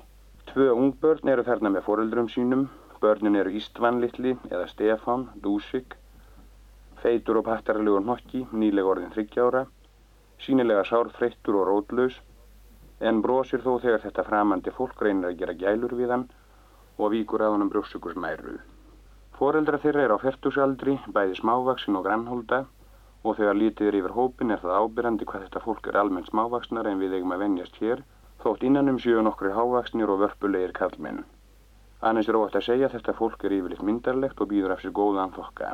Tvö 0.53 0.69
ungbörn 0.71 1.31
eru 1.33 1.43
þarna 1.43 1.73
með 1.73 1.83
foreldrum 1.89 2.29
sínum. 2.31 2.69
Börnin 3.03 3.35
eru 3.35 3.51
Ístvan 3.59 3.99
litli 3.99 4.37
eða 4.53 4.69
Stefán, 4.71 5.25
Dúsik, 5.43 5.97
feitur 7.03 7.41
og 7.41 7.49
pattarlegur 7.49 8.07
nokki, 8.07 8.45
nýlega 8.55 8.93
orðin 8.93 9.11
30 9.19 9.43
ára, 9.49 9.65
sínilega 10.47 10.87
sárþreyttur 10.87 11.59
og 11.59 11.67
rótlaus 11.73 12.21
en 12.99 13.21
brosir 13.21 13.61
þó 13.65 13.75
þegar 13.81 14.03
þetta 14.05 14.23
framandi 14.29 14.71
fólk 14.71 15.01
reynir 15.01 15.31
að 15.31 15.39
gera 15.41 15.57
gælur 15.63 15.95
við 15.99 16.13
hann 16.15 16.29
og 16.97 17.11
víkur 17.11 17.43
að 17.43 17.55
honum 17.55 17.69
brjóssugursmæru. 17.73 18.57
Foreldra 19.35 19.77
þeirra 19.83 20.05
er 20.05 20.13
á 20.15 20.17
fertusaldri, 20.17 20.95
bæði 21.11 21.35
smávaksin 21.41 21.99
og 21.99 22.05
grannholda 22.05 22.65
og 23.25 23.35
þegar 23.39 23.57
lítið 23.59 23.89
er 23.89 23.97
yfir 23.99 24.13
hópin 24.15 24.53
er 24.53 24.61
það 24.61 24.77
ábyrrandi 24.79 25.25
hvað 25.27 25.47
þetta 25.47 25.63
fólk 25.65 25.87
er 25.89 25.97
almennt 25.99 26.29
smávaksnar 26.29 26.87
en 26.87 27.01
við 27.01 27.17
eigum 27.17 27.33
að 27.35 27.41
venjast 27.43 27.79
hér, 27.81 28.03
þótt 28.43 28.63
innanum 28.63 28.99
sjöu 29.01 29.23
nokkri 29.25 29.51
hávaksnir 29.55 30.13
og 30.13 30.21
vörpulegir 30.21 30.75
kallmenn. 30.77 31.25
Annars 32.05 32.29
er 32.29 32.37
óvægt 32.37 32.59
að 32.59 32.67
segja 32.67 32.87
að 32.87 32.95
þetta 32.99 33.17
fólk 33.17 33.43
er 33.43 33.57
yfirleitt 33.57 33.83
myndarlegt 33.87 34.41
og 34.41 34.51
býður 34.51 34.75
af 34.75 34.83
sér 34.83 34.93
góðan 34.93 35.33
þokka. 35.35 35.73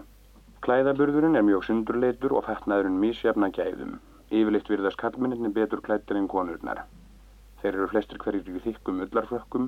Klæðaburðurinn 0.66 1.36
er 1.36 1.46
mjög 1.46 1.68
sundurleitur 1.68 2.38
og 2.38 2.46
fatnaðurinn 2.48 3.00
mísjafna 3.04 3.52
gæðum. 3.52 4.00
Yfirleitt 4.32 4.70
virðast 4.72 5.02
kallmenninni 5.02 5.52
betur 5.52 5.82
klættir 5.84 6.22
en 6.22 6.30
konurnar. 6.32 6.86
Þeir 7.62 7.76
eru 7.78 7.88
flestir 7.92 8.18
hverjir 8.22 8.56
í 8.58 8.62
þykkum 8.66 9.02
ullarfrökkum, 9.06 9.68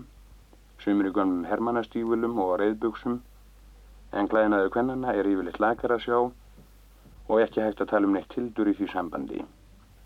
sumir 0.81 1.09
í 1.09 1.13
gömum 1.13 1.43
hermannastífulum 1.45 2.39
og 2.41 2.55
reyðbuksum, 2.61 3.19
en 4.13 4.29
glæðinaðu 4.31 4.71
kvennana 4.73 5.13
er 5.13 5.29
yfirleitt 5.29 5.59
lakar 5.61 5.93
að 5.95 6.05
sjá 6.07 6.17
og 6.23 7.37
ekki 7.43 7.61
hægt 7.61 7.83
að 7.85 7.91
tala 7.93 8.09
um 8.09 8.17
neitt 8.17 8.31
tildur 8.33 8.71
í 8.71 8.73
því 8.79 8.89
sambandi. 8.95 9.43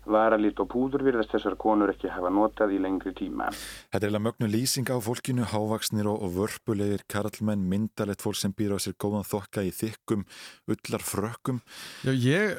Varalit 0.08 0.60
og 0.62 0.68
púður 0.72 1.04
virðast 1.06 1.34
þessar 1.34 1.56
konur 1.60 1.92
ekki 1.92 2.10
hafa 2.12 2.30
notað 2.32 2.74
í 2.76 2.80
lengri 2.82 3.12
tíma. 3.16 3.50
Þetta 3.92 4.00
er 4.00 4.06
eiginlega 4.08 4.24
mögnu 4.24 4.48
lýsing 4.52 4.88
á 4.88 4.96
fólkinu, 5.04 5.46
hávaksnir 5.52 6.08
og, 6.10 6.22
og 6.24 6.34
vörpulegir 6.36 7.04
karlmenn, 7.10 7.66
myndalett 7.70 8.24
fólk 8.24 8.38
sem 8.40 8.54
býr 8.56 8.74
á 8.74 8.78
sér 8.82 8.96
góðan 9.00 9.26
þokka 9.28 9.64
í 9.68 9.72
þykkum, 9.74 10.24
ullar 10.72 11.04
frökkum. 11.04 11.60
Já, 12.06 12.12
ég 12.12 12.56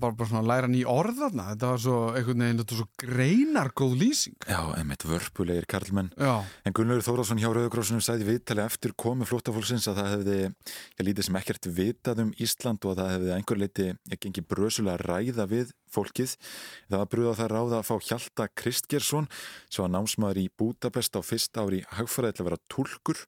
bara, 0.00 0.12
bara 0.12 0.28
svona 0.30 0.44
læra 0.46 0.70
ný 0.70 0.84
orðarna, 0.88 1.50
þetta 1.52 1.72
var 1.72 1.82
svo 1.84 1.98
einhvern 2.12 2.44
veginn, 2.44 2.62
þetta 2.62 2.76
var 2.76 2.82
svo 2.82 2.88
greinar 3.04 3.72
góð 3.78 3.96
lýsing. 4.02 4.38
Já, 4.48 4.60
einmitt 4.78 5.06
vörpulegir 5.08 5.68
karlmenn. 5.70 6.12
Já. 6.18 6.34
En 6.66 6.76
Gunnlaugur 6.76 7.06
Þórásson 7.06 7.42
hjá 7.42 7.50
Rauðugrásunum 7.52 8.04
sæði 8.04 8.28
viðtali 8.28 8.64
eftir 8.64 8.94
komu 8.98 9.28
flóttafólksins 9.28 9.88
að 9.90 10.02
það 10.02 10.12
hefði, 10.14 10.38
ég 10.98 11.08
lítið 11.08 11.28
sem 11.28 11.40
ekkert 11.40 11.70
vitað 11.78 12.24
um 12.24 12.32
Ísland 12.38 12.84
og 12.84 12.94
að 12.94 13.02
það 13.02 13.12
hefði 13.14 13.34
einhver 13.36 13.62
leiti, 13.62 13.88
ég 14.12 14.22
gengi 14.22 14.44
brösulega 14.48 14.98
ræða 15.04 15.48
við 15.50 15.72
fólkið. 15.94 16.34
Það 16.88 17.02
var 17.02 17.10
brúð 17.12 17.30
á 17.32 17.38
það 17.40 17.50
ráða 17.54 17.78
að 17.80 17.86
fá 17.88 17.94
Hjalta 18.08 18.48
Kristgersson 18.58 19.28
sem 19.68 19.84
var 19.84 19.92
námsmaður 19.94 20.42
í 20.42 20.46
Budapest 20.58 21.18
á 21.18 21.20
fyrst 21.24 21.60
ári 21.60 21.82
hagfæraði 21.96 22.38
til 22.38 22.44
að 22.44 22.50
vera 22.50 22.60
tólkur 22.72 23.22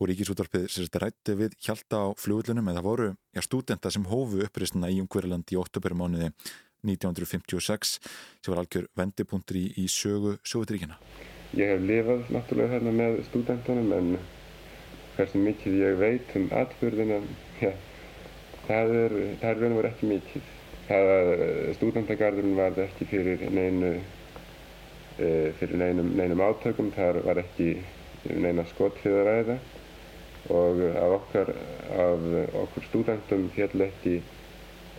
og 0.00 0.10
Ríkisútvarpið 0.10 0.68
sérst 0.72 1.00
rætti 1.02 1.36
við 1.38 1.56
Hjalta 1.62 2.02
á 2.02 2.06
flugullunum 2.18 2.70
en 2.70 2.78
það 2.78 2.88
voru 2.88 3.08
ja, 3.36 3.44
stúdenta 3.44 3.92
sem 3.92 4.06
hófu 4.08 4.44
uppristuna 4.46 4.90
í 4.92 5.00
Ungverðiland 5.04 5.50
í 5.52 5.60
óttubermániði 5.60 6.32
1956 6.86 7.98
sem 7.98 8.52
var 8.52 8.62
algjör 8.62 8.88
vendipunktur 8.96 9.58
í, 9.58 9.66
í 9.80 9.86
sögu 9.90 10.36
sögutríkina. 10.46 10.98
Ég 11.56 11.72
hef 11.72 11.84
lifað 11.86 12.26
náttúrulega 12.34 12.74
hérna 12.74 12.92
með 12.94 13.20
stúdentunum 13.28 13.92
en 13.96 14.16
hversu 15.16 15.40
mikið 15.40 15.78
ég 15.80 16.00
veit 16.00 16.34
um 16.36 16.50
atbyrðina, 16.52 17.20
ja, 17.62 17.72
það 18.66 18.94
er, 19.00 19.16
það 19.40 19.50
er 19.50 19.62
raun 19.62 19.78
og 19.78 19.86
verið 20.88 21.32
ekki 21.32 21.46
mikið. 21.46 21.74
Stúdendagarðurinn 21.76 22.56
var 22.56 22.78
ekki 22.84 23.06
fyrir 23.10 23.42
neinu 23.50 23.92
e, 25.18 25.52
fyrir 25.58 25.76
neinum, 25.80 26.12
neinum 26.16 26.40
átökum, 26.40 26.92
þar 26.94 27.22
var 27.24 27.40
ekki 27.42 27.76
neina 28.34 28.64
skotthliðaræða 28.72 29.58
og 30.50 30.80
af 30.94 31.14
okkar, 31.16 31.50
af 31.98 32.24
okkur 32.62 32.84
stúdentum 32.86 33.48
fjall 33.54 33.82
ekki 33.88 34.20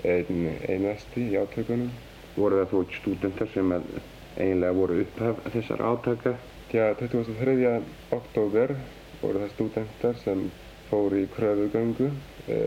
ein, 0.03 0.47
einasti 0.67 1.29
í 1.31 1.39
átökunum. 1.39 1.89
Voru 2.37 2.59
það 2.61 2.73
þó 2.73 2.97
stúdentar 2.99 3.49
sem 3.53 3.71
eiginlega 4.37 4.73
voru 4.77 5.01
upphaf 5.01 5.39
þessar 5.53 5.81
átaka? 5.81 6.35
Já, 6.71 6.91
23. 6.99 7.81
oktober 8.11 8.75
voru 9.21 9.39
það 9.41 9.53
stúdentar 9.55 10.17
sem 10.23 10.49
fóru 10.89 11.23
í 11.23 11.29
kröfugöngu 11.31 12.11
e, 12.51 12.57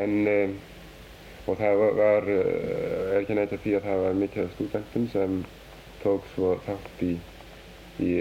en 0.00 0.16
og 1.44 1.58
það 1.60 1.82
var, 1.98 2.28
er 2.30 3.20
ekki 3.20 3.36
neitt 3.36 3.52
að 3.52 3.62
því 3.64 3.74
að 3.78 3.86
það 3.88 4.02
var 4.04 4.18
mikið 4.22 4.44
af 4.44 4.54
stúdentum 4.54 5.06
sem 5.12 5.36
tók 6.04 6.28
svo 6.32 6.54
þátt 6.64 7.02
í, 7.04 7.12
í 8.04 8.12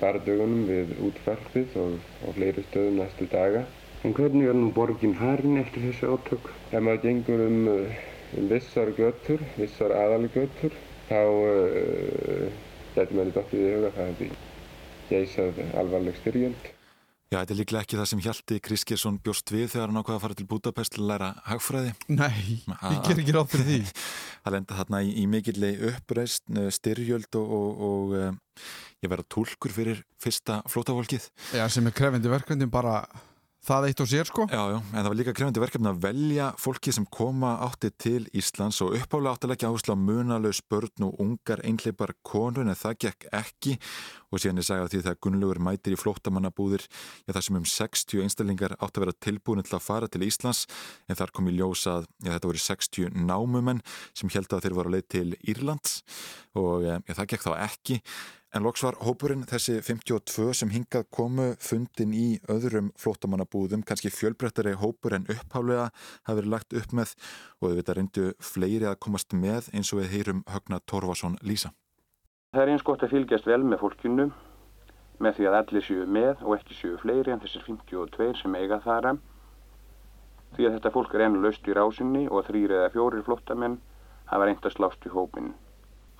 bardögunum 0.00 0.64
við 0.68 0.94
útvarpið 1.10 1.76
og, 1.82 1.98
og 2.24 2.38
fleiri 2.38 2.64
stöðum 2.70 3.00
næstu 3.02 3.28
daga. 3.32 3.66
En 4.04 4.16
hvernig 4.16 4.48
er 4.48 4.56
nú 4.56 4.70
borgin 4.72 5.12
farin 5.18 5.60
eftir 5.60 5.84
þessu 5.90 6.14
átök? 6.16 6.48
Ef 6.72 6.80
maður 6.80 7.02
gengur 7.04 7.44
um, 7.44 7.60
um 8.40 8.50
vissar 8.52 8.92
götur, 8.96 9.44
vissar 9.60 9.92
aðalgötur, 9.92 10.76
þá 11.10 11.20
uh, 11.20 12.46
getur 12.96 13.16
maður 13.18 13.34
dottið 13.36 13.66
í 13.66 13.72
huga 13.74 13.94
það 13.98 14.12
hefði 14.14 14.30
geysað 15.10 15.64
alvarleg 15.82 16.20
styrjöld. 16.22 16.70
Já, 17.30 17.44
þetta 17.44 17.52
er 17.54 17.58
líklega 17.60 17.84
ekki 17.84 17.94
það 17.94 18.06
sem 18.10 18.20
Hjalti 18.24 18.56
Kriskesson 18.58 19.18
bjóst 19.22 19.50
við 19.54 19.68
þegar 19.70 19.92
hann 19.92 20.00
ákvaði 20.00 20.16
að 20.16 20.22
fara 20.24 20.36
til 20.40 20.46
Budapest 20.50 20.96
til 20.96 21.04
að 21.04 21.10
læra 21.12 21.28
hagfræði. 21.46 21.92
Nei, 22.10 22.56
ég 22.66 23.04
ger 23.06 23.20
ekki 23.22 23.34
ráð 23.36 23.52
fyrir 23.52 23.68
því. 23.68 23.76
Það 24.42 24.54
lenda 24.56 24.78
þarna 24.80 25.02
í, 25.06 25.12
í 25.14 25.26
mikilli 25.30 25.70
uppreist, 25.92 26.42
styrjöld 26.74 27.38
og, 27.38 27.52
og, 27.54 27.84
og 27.86 28.16
um, 28.18 28.40
ég 29.04 29.12
verða 29.12 29.28
tólkur 29.36 29.76
fyrir 29.76 30.02
fyrsta 30.18 30.58
flótafólkið. 30.74 31.28
Já, 31.54 31.68
sem 31.70 31.86
er 31.86 31.94
krefindi 31.94 32.34
verkefni 32.34 32.66
bara 32.66 33.04
það 33.64 33.86
eitt 33.90 34.00
og 34.02 34.08
sér 34.08 34.28
sko. 34.28 34.46
Já, 34.48 34.60
já, 34.72 34.78
en 34.80 34.96
það 34.98 35.08
var 35.08 35.18
líka 35.18 35.34
krefandi 35.36 35.62
verkefni 35.62 35.90
að 35.90 36.00
velja 36.04 36.46
fólki 36.60 36.94
sem 36.96 37.06
koma 37.12 37.52
átti 37.66 37.90
til 38.00 38.22
Íslands 38.36 38.80
og 38.84 38.96
að 38.96 39.48
leggja 39.50 39.68
áherslu 39.68 39.94
á 39.94 39.98
munalaus 40.00 40.62
börn 40.64 41.06
og 41.06 41.20
ungar 41.20 41.60
einleipar 41.66 42.14
konur 42.24 42.64
en 42.64 42.78
það 42.78 42.98
gekk 43.04 43.28
ekki. 43.36 43.76
Og 44.30 44.40
síðan 44.40 44.62
ég 44.62 44.66
sagði 44.68 44.84
að 44.84 44.90
því 44.92 45.02
þegar 45.04 45.20
Gunnlaugur 45.26 45.62
mætir 45.66 45.94
í 45.96 46.00
flóttamannabúðir 46.00 46.84
já, 46.86 47.32
það 47.34 47.44
sem 47.46 47.60
um 47.60 47.68
60 47.74 48.24
einstaklingar 48.24 48.76
átti 48.78 49.00
að 49.00 49.06
vera 49.06 49.16
tilbúin 49.26 49.64
til 49.66 49.76
að 49.76 49.86
fara 49.86 50.08
til 50.08 50.24
Íslands 50.24 50.66
en 51.10 51.18
þar 51.18 51.34
kom 51.34 51.50
í 51.50 51.56
ljósa 51.58 51.98
að 51.98 52.10
já, 52.22 52.32
þetta 52.32 52.50
voru 52.52 52.64
60 52.64 53.22
námumenn 53.26 53.82
sem 54.14 54.30
held 54.32 54.54
að 54.54 54.66
þeir 54.66 54.76
voru 54.78 54.92
að 54.92 54.98
leið 54.98 55.08
til 55.16 55.30
Írlands. 55.42 55.96
Og 56.58 56.86
já, 56.86 56.94
það 57.10 57.32
gekk 57.34 57.48
þá 57.48 57.52
ekki 57.66 58.00
En 58.50 58.64
loks 58.66 58.82
var 58.82 58.96
hópurinn 59.06 59.44
þessi 59.46 59.76
52 59.86 60.48
sem 60.58 60.72
hingað 60.74 61.04
komu 61.14 61.52
fundin 61.62 62.10
í 62.10 62.40
öðrum 62.50 62.88
flótamannabúðum, 62.98 63.84
kannski 63.86 64.10
fjölbrettari 64.10 64.72
hópur 64.80 65.14
en 65.14 65.28
upphálega 65.30 65.84
hafi 66.26 66.38
verið 66.40 66.50
lagt 66.56 66.74
upp 66.80 66.96
með 66.98 67.12
og 67.60 67.68
við 67.68 67.78
veitum 67.78 67.98
reyndu 68.00 68.26
fleiri 68.42 68.90
að 68.90 68.98
komast 69.06 69.38
með 69.38 69.70
eins 69.70 69.92
og 69.94 70.02
við 70.02 70.10
heyrum 70.16 70.42
Högna 70.50 70.80
Torfason 70.82 71.38
lýsa. 71.46 71.70
Það 72.50 72.64
er 72.64 72.74
eins 72.74 72.86
gott 72.90 73.06
að 73.06 73.14
fylgjast 73.14 73.46
vel 73.46 73.62
með 73.62 73.84
fólkinu 73.84 74.28
með 75.22 75.38
því 75.38 75.46
að 75.46 75.60
allir 75.60 75.86
séu 75.86 76.10
með 76.18 76.42
og 76.42 76.58
ekki 76.58 76.80
séu 76.80 76.98
fleiri 76.98 77.30
en 77.30 77.46
þessir 77.46 77.68
52 77.70 78.32
sem 78.42 78.58
eiga 78.58 78.82
þara 78.82 79.14
því 80.56 80.66
að 80.66 80.78
þetta 80.80 80.96
fólk 80.98 81.14
er 81.14 81.28
enn 81.28 81.42
löst 81.44 81.70
í 81.70 81.78
rásinni 81.78 82.26
og 82.26 82.48
þrýr 82.50 82.80
eða 82.80 82.92
fjórir 82.96 83.26
flótamenn 83.30 83.78
hafa 84.32 84.50
reynd 84.50 84.66
að 84.66 84.74
slást 84.74 85.06
í 85.06 85.14
hópinu. 85.14 85.54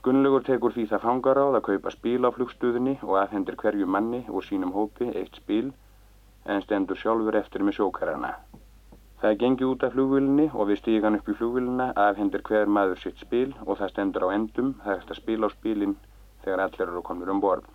Gunnlaugur 0.00 0.44
tekur 0.46 0.72
því 0.72 0.86
það 0.88 1.02
fangaráð 1.04 1.56
að 1.58 1.64
kaupa 1.66 1.90
spíl 1.92 2.24
á 2.24 2.32
flugstuðinni 2.32 2.94
og 3.04 3.18
aðhendir 3.20 3.56
hverju 3.60 3.86
manni 3.96 4.20
og 4.32 4.44
sínum 4.46 4.70
hópi 4.72 5.10
eitt 5.12 5.34
spíl 5.36 5.66
en 6.46 6.62
stendur 6.64 6.96
sjálfur 6.96 7.36
eftir 7.36 7.60
með 7.66 7.76
sjókarana. 7.76 8.30
Það 9.20 9.34
gengið 9.42 9.66
út 9.68 9.82
af 9.84 9.92
flugvílinni 9.92 10.46
og 10.54 10.70
við 10.70 10.80
stígan 10.80 11.18
upp 11.18 11.28
í 11.28 11.34
flugvílinna 11.36 11.90
aðhendir 12.06 12.40
hver 12.48 12.72
maður 12.72 13.02
sitt 13.02 13.20
spíl 13.20 13.50
og 13.66 13.76
það 13.76 13.90
stendur 13.92 14.24
á 14.24 14.28
endum, 14.32 14.70
það 14.80 14.92
er 14.94 15.02
eftir 15.02 15.16
að 15.16 15.20
spíla 15.20 15.50
á 15.52 15.56
spílinn 15.56 15.92
þegar 16.46 16.62
allir 16.64 16.86
eru 16.86 17.02
komnir 17.04 17.32
um 17.34 17.42
borð. 17.44 17.66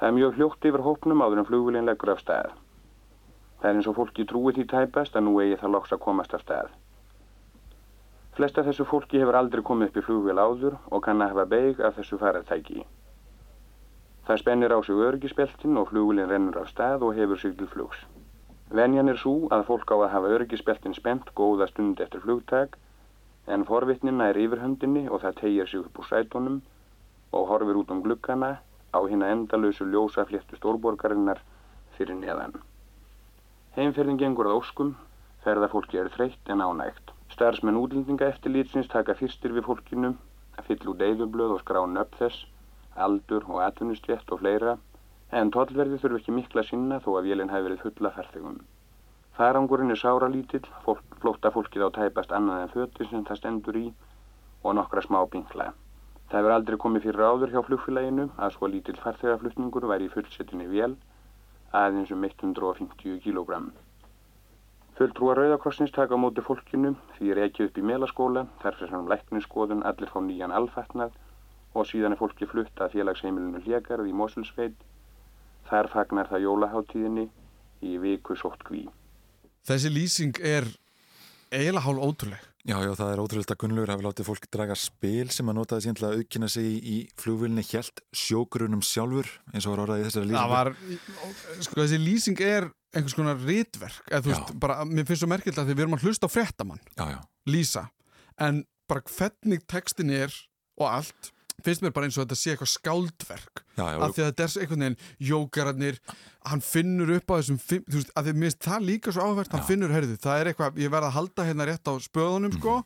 Það 0.00 0.08
er 0.08 0.16
mjög 0.18 0.40
hljótt 0.40 0.66
yfir 0.72 0.84
hópnum 0.88 1.22
áður 1.22 1.44
en 1.44 1.48
flugvílinn 1.52 1.86
leggur 1.86 2.10
af 2.16 2.24
stað. 2.24 2.50
Það 3.60 3.70
er 3.70 3.78
eins 3.78 3.86
og 3.92 3.96
fólki 4.00 4.26
trúið 4.26 4.58
því 4.58 4.66
tæpast 4.74 5.14
að 5.14 5.28
nú 5.28 5.36
eigi 5.44 5.60
það 5.62 5.76
loks 5.76 5.94
að 5.94 6.02
komast 6.08 6.34
af 6.34 6.42
stað. 6.42 6.74
Flest 8.36 8.58
af 8.60 8.66
þessu 8.68 8.84
fólki 8.84 9.16
hefur 9.16 9.36
aldrei 9.38 9.62
komið 9.64 9.88
upp 9.88 9.94
í 9.96 10.02
flugvél 10.04 10.40
áður 10.42 10.74
og 10.92 11.02
kann 11.04 11.22
að 11.24 11.30
hafa 11.32 11.44
beig 11.52 11.78
af 11.80 11.94
þessu 11.96 12.18
faratæki. 12.20 12.82
Það 14.28 14.40
spennir 14.42 14.74
á 14.76 14.78
sig 14.84 15.00
öryggispeltin 15.06 15.78
og 15.80 15.88
flugvélinn 15.88 16.28
rennur 16.28 16.58
af 16.60 16.68
stað 16.68 17.06
og 17.06 17.14
hefur 17.16 17.40
sig 17.40 17.54
til 17.56 17.70
flugs. 17.72 18.02
Venjan 18.68 19.08
er 19.08 19.16
svo 19.22 19.48
að 19.56 19.64
fólk 19.70 19.88
á 19.88 19.96
að 19.96 20.12
hafa 20.16 20.34
öryggispeltin 20.36 20.98
spennt 20.98 21.32
góða 21.40 21.70
stund 21.72 22.04
eftir 22.04 22.20
flugtag 22.26 22.76
en 23.46 23.64
forvitnina 23.64 24.28
er 24.28 24.42
yfirhöndinni 24.44 25.06
og 25.08 25.24
það 25.24 25.40
tegir 25.40 25.72
sig 25.72 25.80
upp 25.80 26.02
úr 26.02 26.10
sætunum 26.12 26.60
og 27.32 27.48
horfir 27.48 27.80
út 27.80 27.96
um 27.96 28.04
glukkana 28.04 28.58
á 28.92 28.98
hérna 29.00 29.32
endalösu 29.32 29.88
ljósa 29.88 30.28
fléttu 30.28 30.60
stórborgarinnar 30.60 31.40
fyrir 31.96 32.20
neðan. 32.20 32.60
Heimferðin 33.80 34.20
gengur 34.20 34.52
að 34.52 34.60
óskum, 34.60 34.96
ferðarfólki 35.40 36.04
er 36.04 36.12
þreytt 36.12 36.52
en 36.52 36.60
ánægt. 36.60 37.15
Starfsmenn 37.34 37.78
útlendinga 37.80 38.28
eftirlýtsins 38.32 38.88
taka 38.92 39.14
fyrstir 39.18 39.54
við 39.56 39.66
fólkinu 39.68 40.12
að 40.56 40.68
fylla 40.68 40.92
út 40.92 41.04
eyðublöð 41.08 41.54
og 41.56 41.62
skrá 41.62 41.80
nöfn 41.94 42.18
þess, 42.20 42.44
aldur 43.06 43.44
og 43.50 43.62
atvinnustjett 43.64 44.32
og 44.32 44.40
fleira, 44.42 44.76
en 45.40 45.50
tollverði 45.56 45.98
þurfi 46.02 46.22
ekki 46.22 46.36
mikla 46.36 46.64
sinna 46.68 47.00
þó 47.04 47.10
að 47.18 47.30
vélinn 47.30 47.52
hafi 47.52 47.66
verið 47.68 47.82
fulla 47.86 48.12
farþegum. 48.18 48.60
Farangurinn 49.36 49.92
er 49.92 50.00
sára 50.00 50.28
lítill, 50.32 50.64
fólk, 50.84 51.18
flótta 51.20 51.50
fólkið 51.52 51.82
á 51.84 51.88
tæpast 51.98 52.30
annað 52.32 52.62
en 52.62 52.72
fötir 52.76 53.10
sem 53.10 53.24
það 53.28 53.40
stendur 53.42 53.80
í 53.82 53.86
og 54.62 54.78
nokkra 54.78 55.02
smá 55.04 55.18
bingla. 55.32 55.72
Það 56.30 56.38
hefur 56.40 56.54
aldrei 56.54 56.78
komið 56.84 57.04
fyrir 57.08 57.26
áður 57.30 57.52
hjá 57.52 57.60
flugfélaginu 57.66 58.30
að 58.36 58.54
svo 58.54 58.70
lítill 58.70 58.96
farþegaflutningur 59.02 59.90
væri 59.90 60.08
í 60.08 60.14
fullsetinni 60.14 60.70
vél 60.72 60.96
aðeins 61.82 62.14
um 62.14 62.24
150 62.24 63.20
kg. 63.26 63.60
Fulltrúa 64.96 65.34
Rauðakrossins 65.36 65.92
taka 65.92 66.16
á 66.16 66.18
móti 66.20 66.40
fólkinu 66.40 66.94
því 67.18 67.32
er 67.34 67.40
ekki 67.44 67.66
upp 67.66 67.76
í 67.76 67.84
melaskóla, 67.84 68.46
þar 68.62 68.78
fyrir 68.78 68.92
svona 68.92 69.12
lækniskoðun, 69.12 69.82
allir 69.84 70.08
fá 70.08 70.18
nýjan 70.24 70.54
alfatnað 70.56 71.18
og 71.76 71.84
síðan 71.84 72.16
er 72.16 72.20
fólki 72.22 72.48
flutt 72.48 72.80
að 72.80 72.96
félagsheimilinu 72.96 73.60
Hlegarð 73.66 74.08
í 74.08 74.16
Mosulsveit. 74.16 74.78
Þar 75.68 75.90
fagnar 75.92 76.30
það 76.30 76.46
jólaháttíðinni 76.46 77.26
í 77.84 77.96
viku 78.00 78.38
sótt 78.40 78.64
kví. 78.64 78.86
Þessi 79.68 79.92
lýsing 79.92 80.40
er 80.40 80.70
eiginlega 81.52 81.84
hálf 81.84 82.06
ótrúleg 82.06 82.52
Já, 82.66 82.80
já, 82.82 82.96
það 82.98 83.10
er 83.12 83.20
ótrúlega 83.22 83.54
að 83.54 83.58
Gunnlaugur 83.62 83.90
hafi 83.92 84.02
látið 84.02 84.26
fólk 84.26 84.46
draga 84.50 84.74
spil 84.74 85.28
sem 85.30 85.50
að 85.52 85.54
notaði 85.60 85.84
síðan 85.84 85.98
til 86.00 86.06
að 86.08 86.16
aukina 86.18 86.48
sig 86.50 86.64
í, 86.82 86.96
flugvilni 87.22 87.62
hjælt 87.62 88.02
sjógrunum 88.10 88.82
sjálfur 88.82 89.28
eins 89.52 89.68
og 89.68 89.76
var 89.76 89.82
orðað 89.84 90.00
í 90.00 90.06
þessari 90.08 90.30
lýsingu. 90.32 90.40
Það 90.40 90.54
var, 90.56 90.70
sko 91.62 91.78
þessi 91.78 92.00
lýsing 92.02 92.42
er 92.42 92.66
einhvers 92.96 93.16
konar 93.16 93.38
rítverk 93.42 94.10
mér 94.88 95.06
finnst 95.06 95.22
svo 95.22 95.30
merkilt 95.30 95.60
að 95.60 95.70
því 95.70 95.76
við 95.76 95.86
erum 95.86 95.96
að 95.98 96.06
hlusta 96.08 96.28
á 96.28 96.34
já. 97.12 97.18
lýsa, 97.48 97.86
en 98.40 98.64
bara 98.90 99.04
hvernig 99.10 99.64
textin 99.70 100.12
er 100.14 100.34
og 100.80 100.88
allt 100.90 101.32
finnst 101.64 101.82
mér 101.84 101.94
bara 101.94 102.08
eins 102.08 102.16
og 102.18 102.26
þetta 102.26 102.38
sé 102.38 102.52
eitthvað 102.52 102.70
skáldverk. 102.72 103.62
Já, 103.76 103.84
já, 103.84 103.98
af 104.04 104.14
því 104.14 104.22
að 104.22 104.28
þetta 104.28 104.44
er 104.44 104.54
einhvern 104.62 104.84
veginn 104.84 104.98
jókararnir, 105.30 105.98
hann 106.50 106.62
finnur 106.64 107.12
upp 107.16 107.32
á 107.32 107.34
þessum, 107.38 107.58
þú 107.64 107.96
veist, 107.96 108.12
að 108.12 108.28
því 108.28 108.34
minnst 108.42 108.60
það 108.66 108.86
líka 108.90 109.14
svo 109.14 109.26
áhvert, 109.26 109.56
hann 109.56 109.66
finnur, 109.68 109.94
heyrðu, 109.94 110.18
það 110.22 110.42
er 110.42 110.50
eitthvað 110.52 110.80
ég 110.82 110.92
verð 110.92 111.08
að 111.08 111.16
halda 111.16 111.48
hérna 111.48 111.68
rétt 111.70 111.90
á 111.90 111.94
spöðunum 112.06 112.56
sko, 112.58 112.76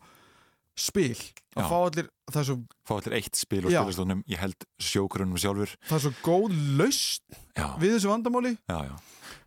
spil, 0.80 1.14
að 1.56 1.62
Já. 1.64 1.68
fá 1.70 1.76
allir 1.86 2.08
svo, 2.46 2.56
fá 2.86 2.92
allir 2.96 3.16
eitt 3.18 3.36
spil 3.38 3.64
og 3.66 3.72
spilastónum 3.74 4.20
ég 4.30 4.38
held 4.42 4.66
sjógrunum 4.80 5.38
sjálfur 5.40 5.72
það 5.88 5.96
er 5.98 6.04
svo 6.06 6.12
góð 6.24 6.54
laust 6.78 7.24
við 7.82 7.96
þessu 7.96 8.10
vandamáli 8.12 8.52
Já, 8.70 8.78
já. 8.90 8.94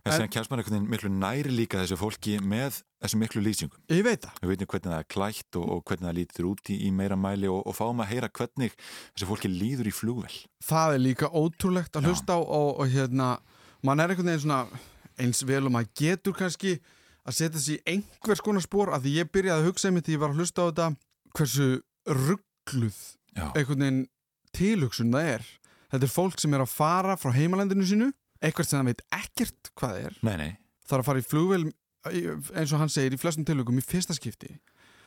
En, 0.04 0.12
En- 0.12 0.22
en 0.26 0.28
kemst 0.28 0.50
maður 0.52 0.60
einhvern 0.64 0.74
veginn 0.76 0.90
miklu 0.92 1.10
næri 1.16 1.52
líka 1.56 1.78
þessu 1.80 1.96
fólki 1.96 2.34
með 2.44 2.82
þessu 3.00 3.18
miklu 3.22 3.40
lýsingum. 3.44 3.78
ég 3.88 4.02
veit 4.04 4.20
það, 4.26 4.34
Við 4.42 4.50
veitum 4.52 4.68
hvernig 4.74 4.90
það 4.92 4.98
er 5.00 5.08
klætt 5.14 5.56
og, 5.60 5.64
og 5.72 5.84
hvernig 5.88 6.08
það 6.10 6.18
lítur 6.18 6.48
út 6.50 6.70
í, 6.72 6.76
í 6.84 6.90
meira 6.92 7.16
mæli 7.16 7.48
og, 7.48 7.62
og 7.64 7.76
fáum 7.78 8.02
að 8.04 8.10
heyra 8.12 8.28
hvernig 8.28 8.74
þessu 9.14 9.28
fólki 9.30 9.48
líður 9.48 9.88
í 9.88 9.94
flugvel. 9.96 10.34
það 10.64 10.94
er 10.98 11.02
líka 11.06 11.30
ótrúlegt 11.32 11.96
að 11.96 12.10
hlusta 12.10 12.36
á 12.36 12.40
og, 12.44 12.80
og 12.84 12.92
hérna, 12.92 13.30
mann 13.82 14.00
er 14.04 14.12
einhvern 14.12 14.28
veginn 14.28 14.44
svona 14.44 14.68
eins 15.16 15.40
vel 15.48 15.64
og 15.64 15.72
maður 15.72 15.90
getur 15.96 16.36
kannski 16.36 16.76
að 17.24 17.38
setja 17.40 17.64
í 17.72 17.80
einhvers 17.94 18.44
konar 18.44 18.60
spór 18.64 18.92
að 18.92 19.06
því 19.08 19.16
ég 19.22 19.32
byrjaði 19.32 19.62
að 19.64 19.68
hugsa 19.70 19.88
einmitt 19.88 20.04
því 20.04 20.18
ég 20.18 20.20
var 20.20 20.34
að 20.34 20.40
hlusta 20.42 20.60
á 20.60 20.68
þetta 20.68 20.88
hversu 21.38 21.68
ruggluð 22.06 22.98
einhvern 23.34 23.80
veginn 23.84 24.02
tilhugsun 24.54 25.12
það 25.14 25.30
er. 25.36 25.46
Þetta 25.94 26.06
er 26.08 26.12
fólk 26.14 26.38
sem 26.42 26.54
er 26.56 26.62
að 26.64 26.72
fara 26.74 27.16
frá 27.18 27.32
heimalandinu 27.34 27.86
sínu 27.86 28.10
eitthvað 28.44 28.68
sem 28.68 28.78
það 28.80 28.90
veit 28.90 29.02
ekkert 29.14 29.70
hvað 29.78 29.98
er 30.04 30.16
Nei, 30.26 30.36
nei. 30.40 30.50
er 30.90 31.00
að 31.00 31.06
fara 31.08 31.22
í 31.22 31.26
flugvel 31.26 31.64
eins 32.04 32.72
og 32.74 32.80
hann 32.82 32.92
segir 32.92 33.14
í 33.16 33.20
flestum 33.20 33.46
tilhugum 33.48 33.78
í 33.80 33.84
fyrsta 33.84 34.14
skipti. 34.16 34.50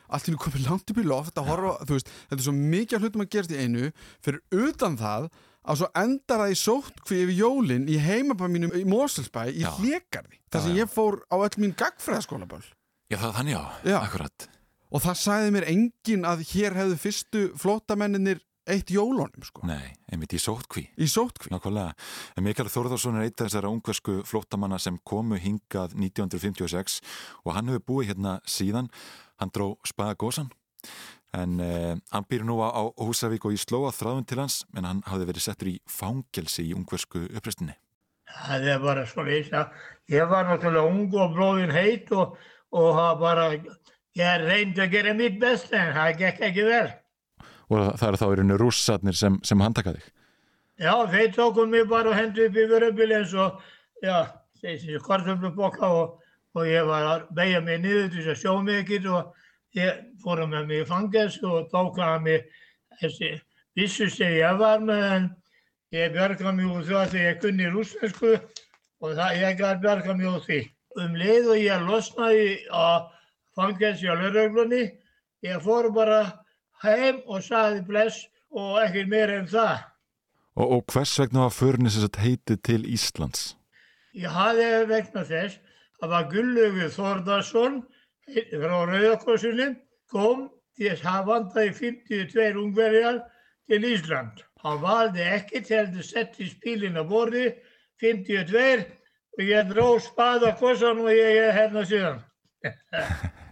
Allt 0.07 0.29
nú 0.31 0.39
komið 0.39 0.63
langt 0.69 0.89
upp 0.91 0.99
í 1.01 1.03
loft 1.05 1.37
að 1.37 1.49
horfa, 1.51 1.73
veist, 1.89 2.07
þetta 2.29 2.39
er 2.39 2.45
svo 2.45 2.53
mikið 2.55 3.03
hlutum 3.03 3.23
að 3.25 3.29
gerast 3.35 3.51
í 3.53 3.59
einu. 3.59 3.89
Fyrir 4.23 4.39
utan 4.69 4.95
það 4.97 5.27
að 5.67 5.79
svo 5.81 5.89
endar 5.99 6.41
það 6.45 6.53
í 6.53 6.59
sótkví 6.63 7.17
yfir 7.25 7.35
jólin 7.41 7.87
í 7.91 7.97
heimabæ 7.99 8.47
mínum 8.49 8.71
í 8.79 8.85
Moselsbæ 8.87 9.49
í 9.51 9.65
hlekarði 9.67 10.39
þar 10.47 10.63
sem 10.63 10.77
ég 10.79 10.91
fór 10.91 11.19
á 11.27 11.35
öll 11.43 11.57
mín 11.59 11.75
gagfræðaskólaböll 11.77 12.63
Já, 13.11 13.17
það 13.19 13.35
þannig 13.37 13.53
já, 13.53 13.61
Já. 13.87 13.97
akkurat. 13.99 14.47
Og 14.91 15.03
það 15.03 15.17
sagði 15.21 15.53
mér 15.55 15.67
engin 15.71 16.27
að 16.27 16.43
hér 16.51 16.77
hefðu 16.77 16.99
fyrstu 17.01 17.41
flótamenninir 17.59 18.43
eitt 18.67 18.89
jólunum 18.91 19.43
sko, 19.47 19.63
Nei, 19.67 19.93
einmitt 20.11 20.33
í 20.35 20.39
sótkví. 20.43 20.89
í 20.99 21.07
sótkví 21.07 21.53
Nákvæmlega. 21.53 21.93
En 22.35 22.43
Mikael 22.43 22.67
Þórðarsson 22.71 23.15
er 23.15 23.27
eitt 23.29 23.39
af 23.39 23.47
þessara 23.47 23.71
ungversku 23.71 24.17
flóttamanna 24.27 24.79
sem 24.79 24.97
komu 25.07 25.39
hingað 25.39 25.95
1956 25.95 26.99
og 27.45 27.53
hann 27.55 27.71
hefur 27.71 27.85
búið 27.87 28.11
hérna 28.11 28.39
síðan. 28.43 28.89
Hann 29.39 29.53
dró 29.55 29.77
spaða 29.87 30.17
gósan. 30.19 30.51
En 31.37 31.59
eh, 31.63 31.95
hann 32.11 32.27
býr 32.27 32.43
nú 32.47 32.59
á, 32.59 32.71
á 32.75 32.83
Húsavík 32.99 33.45
og 33.47 33.55
í 33.55 33.59
slóa 33.61 33.91
þráðun 33.95 34.27
til 34.27 34.39
hans 34.41 34.61
en 34.75 34.87
hann 34.87 35.01
hafði 35.07 35.27
verið 35.31 35.45
settur 35.47 35.71
í 35.71 35.79
fangelsi 35.87 36.67
í 36.67 36.75
ungversku 36.75 37.23
uppreistinni. 37.35 37.75
Það 38.27 38.67
er 38.73 38.79
bara 38.83 39.03
svo 39.07 39.23
lýsa. 39.23 39.67
Ég 40.11 40.27
var 40.27 40.47
náttúrulega 40.47 40.87
ung 40.91 41.13
og 41.15 41.35
blóðin 41.35 41.71
heit 41.75 42.11
og, 42.15 42.35
og 42.75 42.89
það 42.99 43.19
bara, 43.23 43.45
ég 44.17 44.43
reyndi 44.45 44.83
að 44.83 44.93
gera 44.95 45.15
mitt 45.17 45.39
besta 45.41 45.79
en 45.79 45.95
það 45.95 46.21
gekk 46.21 46.43
ekki 46.49 46.67
vel. 46.67 46.87
Og 47.67 47.89
það 47.99 48.07
eru 48.09 48.19
þá 48.21 48.27
í 48.27 48.35
rauninu 48.39 48.59
rússarnir 48.61 49.17
sem, 49.17 49.39
sem 49.43 49.61
handtaka 49.61 49.95
þig. 49.97 50.05
Já, 50.77 50.93
þeir 51.09 51.33
tókum 51.33 51.73
mig 51.73 51.87
bara 51.89 52.11
og 52.11 52.17
hendu 52.17 52.45
upp 52.45 52.57
í 52.57 52.67
vörubili 52.69 53.17
eins 53.17 53.33
og, 53.33 53.57
já, 54.05 54.29
þessi 54.61 54.99
kortöflubokka 55.05 55.89
og, 55.89 56.13
og 56.57 56.69
ég 56.69 56.85
var 56.85 57.09
að 57.11 57.25
beigja 57.37 57.63
mig 57.65 57.81
niður 57.81 58.11
til 58.13 58.21
þess 58.21 58.33
að 58.35 58.39
sjó 58.43 58.53
mig 58.65 58.83
ekkert 58.83 59.09
og 59.13 59.33
ég 59.77 60.05
fór 60.23 60.43
með 60.45 60.69
mig 60.69 60.83
í 60.83 60.87
fangels 60.87 61.39
og 61.45 61.67
tókaði 61.73 62.23
mig 62.27 62.63
þessi 63.01 63.33
vissu 63.77 64.07
sem 64.13 64.37
ég 64.37 64.61
var 64.61 64.81
með 64.85 65.03
en 65.15 65.27
ég 65.97 66.13
bjargaði 66.15 66.55
mig 66.59 66.71
úr 66.71 66.87
því 66.87 66.97
að 67.01 67.19
ég 67.21 67.41
kunni 67.43 67.69
rússnesku 67.73 68.33
og 68.37 69.13
það 69.17 69.41
ég 69.41 69.59
gæti 69.61 69.83
bjargaði 69.85 70.17
mig 70.21 70.31
úr 70.31 70.45
því. 70.45 70.61
Um 70.97 71.17
leið 71.17 71.51
og 71.53 71.61
ég 71.61 71.85
losnaði 71.89 72.47
á 72.73 72.85
fangelsi 73.57 74.09
á 74.09 74.15
lögreglunni, 74.15 74.83
ég 75.45 75.61
fór 75.65 75.89
bara 75.93 76.21
heim 76.83 77.21
og 77.25 77.43
saði 77.45 77.83
bless 77.87 78.25
og 78.53 78.77
ekkert 78.83 79.11
meira 79.11 79.39
en 79.41 79.49
það. 79.51 79.77
Og, 80.57 80.71
og 80.77 80.83
hvers 80.93 81.13
vegna 81.21 81.45
var 81.45 81.53
förinni 81.53 81.93
sem 81.93 82.05
sagt 82.05 82.21
heitið 82.21 82.61
til 82.65 82.81
Íslands? 82.89 83.53
Ég 84.17 84.33
hafði 84.33 84.69
vegna 84.89 85.23
þess 85.27 85.59
að 86.01 86.13
var 86.13 86.29
Gullaugur 86.31 86.93
Þórðarsson 86.93 87.81
frá 88.27 88.77
Rauðakossunum 88.89 89.75
kom 90.11 90.47
því 90.77 90.91
að 90.93 91.01
það 91.03 91.27
vandaði 91.31 91.73
52 91.79 92.61
ungverjar 92.63 93.19
til 93.69 93.81
Ísland. 93.91 94.43
Hann 94.63 94.81
valdi 94.81 95.25
ekki 95.25 95.61
til 95.65 95.83
að 95.83 95.99
setja 96.05 96.49
spílinn 96.49 96.97
á 96.97 97.03
borði 97.07 97.49
52 98.01 98.85
og 99.37 99.43
ég 99.45 99.69
dró 99.69 99.89
spaða 100.01 100.55
kossan 100.57 101.03
og 101.03 101.11
ég 101.13 101.41
er 101.45 101.53
hérna 101.57 101.85
síðan. 101.85 102.23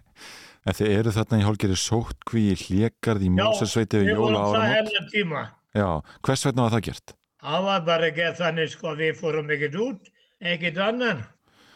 En 0.66 0.74
þið 0.74 0.88
eru 0.96 1.12
þarna 1.14 1.38
í 1.38 1.44
hálgeri 1.46 1.76
sótkví 1.78 2.42
í 2.50 2.56
hlékarð 2.58 3.28
í 3.28 3.30
Mósesveiti 3.36 4.00
við 4.02 4.16
jóla 4.16 4.40
áramót. 4.48 5.54
Já, 5.76 5.88
hvers 6.26 6.42
vegna 6.48 6.64
var 6.66 6.74
það 6.74 6.84
gert? 6.88 7.14
Það 7.46 7.66
var 7.68 7.84
bara 7.86 8.10
gert 8.16 8.40
þannig 8.40 8.72
sko 8.72 8.94
við 8.98 9.18
fórum 9.20 9.52
ekkert 9.54 9.76
út, 9.84 10.08
ekkert 10.42 10.80
annan. 10.82 11.20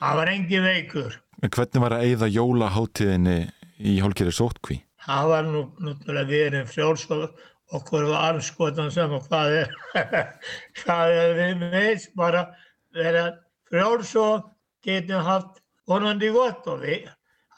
Það 0.01 0.18
var 0.18 0.32
engi 0.32 0.62
veikur. 0.64 1.18
En 1.41 1.53
hvernig 1.55 1.84
var 1.84 1.95
að 1.95 2.07
eigða 2.09 2.30
jólaháttíðinni 2.34 3.36
í 3.78 3.95
hálgeri 4.03 4.34
sótkví? 4.34 4.80
Það 5.07 5.30
var 5.30 5.47
nú 5.47 5.62
náttúrulega 5.78 6.30
við 6.32 6.45
erum 6.49 6.66
frjáls 6.68 7.07
og 7.14 7.47
okkur 7.78 8.09
var 8.11 8.34
anskotan 8.34 8.91
saman 8.91 9.22
hvað 9.28 9.57
er. 9.61 9.78
hvað 10.82 11.14
er 11.20 11.38
við 11.38 11.62
meðs 11.62 12.11
bara 12.18 12.43
vera 12.97 13.24
frjáls 13.70 14.12
og 14.18 14.51
getum 14.82 15.22
haft 15.24 15.62
vonandi 15.86 16.32
gott 16.34 16.66
og 16.70 16.82
við, 16.82 17.07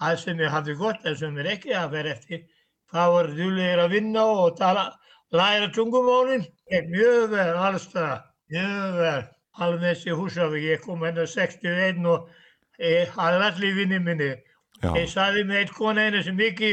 það 0.02 0.18
sem 0.22 0.40
við 0.42 0.52
hafði 0.52 0.76
gott 0.80 1.06
en 1.06 1.18
sem 1.18 1.38
við 1.38 1.50
ekki 1.54 1.74
að 1.78 1.94
vera 1.96 2.12
eftir. 2.16 2.44
Það 2.92 3.12
voru 3.14 3.36
djúlegir 3.38 3.82
að 3.82 3.94
vinna 3.96 4.24
og 4.28 4.56
tala, 4.58 4.84
læra 5.32 5.68
tungumálinn. 5.72 6.46
Mjög 6.90 7.30
vel 7.32 7.50
alls 7.56 7.88
það, 7.92 8.16
mjög 8.52 8.98
vel. 8.98 9.20
Alveg 9.62 9.82
þessi 9.84 10.16
húsavík, 10.16 10.64
ég 10.64 10.80
kom 10.84 11.04
hérna 11.04 11.26
61 11.28 12.06
og 12.08 12.30
ég 12.80 13.12
hafði 13.16 13.46
allir 13.48 13.76
vinni 13.76 14.00
minni. 14.00 14.32
Já. 14.82 14.90
Ég 14.96 15.10
sagði 15.12 15.44
með 15.46 15.60
eitt 15.60 15.74
kona 15.76 16.08
einu 16.08 16.22
sem 16.24 16.40
ekki, 16.42 16.72